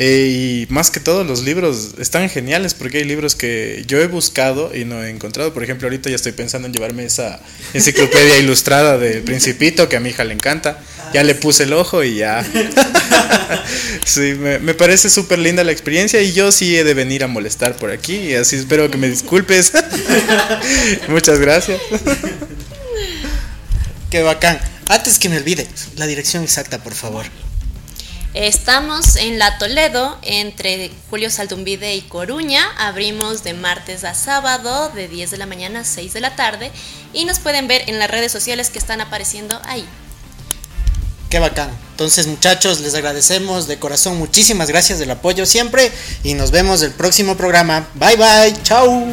Eh, 0.00 0.66
y 0.68 0.72
más 0.72 0.92
que 0.92 1.00
todo 1.00 1.24
los 1.24 1.42
libros 1.42 1.94
están 1.98 2.30
geniales 2.30 2.72
porque 2.72 2.98
hay 2.98 3.04
libros 3.04 3.34
que 3.34 3.82
yo 3.88 4.00
he 4.00 4.06
buscado 4.06 4.74
y 4.74 4.84
no 4.84 5.02
he 5.04 5.10
encontrado. 5.10 5.52
Por 5.52 5.64
ejemplo, 5.64 5.88
ahorita 5.88 6.08
ya 6.08 6.16
estoy 6.16 6.32
pensando 6.32 6.66
en 6.66 6.72
llevarme 6.72 7.04
esa 7.04 7.40
enciclopedia 7.74 8.38
ilustrada 8.38 8.96
del 8.96 9.22
Principito 9.22 9.88
que 9.88 9.96
a 9.96 10.00
mi 10.00 10.10
hija 10.10 10.22
le 10.24 10.34
encanta. 10.34 10.80
Ya 11.12 11.22
le 11.22 11.34
puse 11.34 11.64
el 11.64 11.72
ojo 11.72 12.04
y 12.04 12.16
ya. 12.16 12.44
sí, 14.04 14.34
me, 14.34 14.58
me 14.58 14.74
parece 14.74 15.10
súper 15.10 15.38
linda 15.38 15.64
la 15.64 15.72
experiencia 15.72 16.20
y 16.22 16.32
yo 16.32 16.52
sí 16.52 16.76
he 16.76 16.84
de 16.84 16.94
venir 16.94 17.24
a 17.24 17.26
molestar 17.26 17.76
por 17.76 17.90
aquí. 17.90 18.16
Y 18.16 18.34
así 18.34 18.56
espero 18.56 18.90
que 18.90 18.98
me 18.98 19.08
disculpes. 19.08 19.72
Muchas 21.08 21.38
gracias. 21.38 21.80
Qué 24.10 24.22
bacán. 24.22 24.58
Antes 24.88 25.18
que 25.18 25.28
me 25.28 25.36
olvide, 25.36 25.68
la 25.96 26.06
dirección 26.06 26.42
exacta, 26.42 26.78
por 26.78 26.94
favor. 26.94 27.26
Estamos 28.34 29.16
en 29.16 29.38
La 29.38 29.58
Toledo, 29.58 30.18
entre 30.22 30.90
Julio 31.10 31.30
Saldumbide 31.30 31.94
y 31.94 32.02
Coruña. 32.02 32.64
Abrimos 32.78 33.42
de 33.42 33.52
martes 33.52 34.04
a 34.04 34.14
sábado, 34.14 34.90
de 34.90 35.08
10 35.08 35.30
de 35.30 35.36
la 35.38 35.46
mañana 35.46 35.80
a 35.80 35.84
6 35.84 36.12
de 36.12 36.20
la 36.20 36.36
tarde. 36.36 36.70
Y 37.12 37.24
nos 37.24 37.38
pueden 37.38 37.68
ver 37.68 37.84
en 37.88 37.98
las 37.98 38.10
redes 38.10 38.30
sociales 38.30 38.70
que 38.70 38.78
están 38.78 39.00
apareciendo 39.00 39.60
ahí. 39.64 39.84
Qué 41.28 41.38
bacán. 41.38 41.70
Entonces, 41.90 42.26
muchachos, 42.26 42.80
les 42.80 42.94
agradecemos 42.94 43.66
de 43.66 43.78
corazón. 43.78 44.18
Muchísimas 44.18 44.68
gracias 44.68 44.98
del 44.98 45.10
apoyo 45.10 45.44
siempre. 45.46 45.90
Y 46.22 46.34
nos 46.34 46.50
vemos 46.50 46.82
el 46.82 46.92
próximo 46.92 47.36
programa. 47.36 47.88
Bye 47.94 48.16
bye. 48.16 48.62
Chao. 48.62 49.06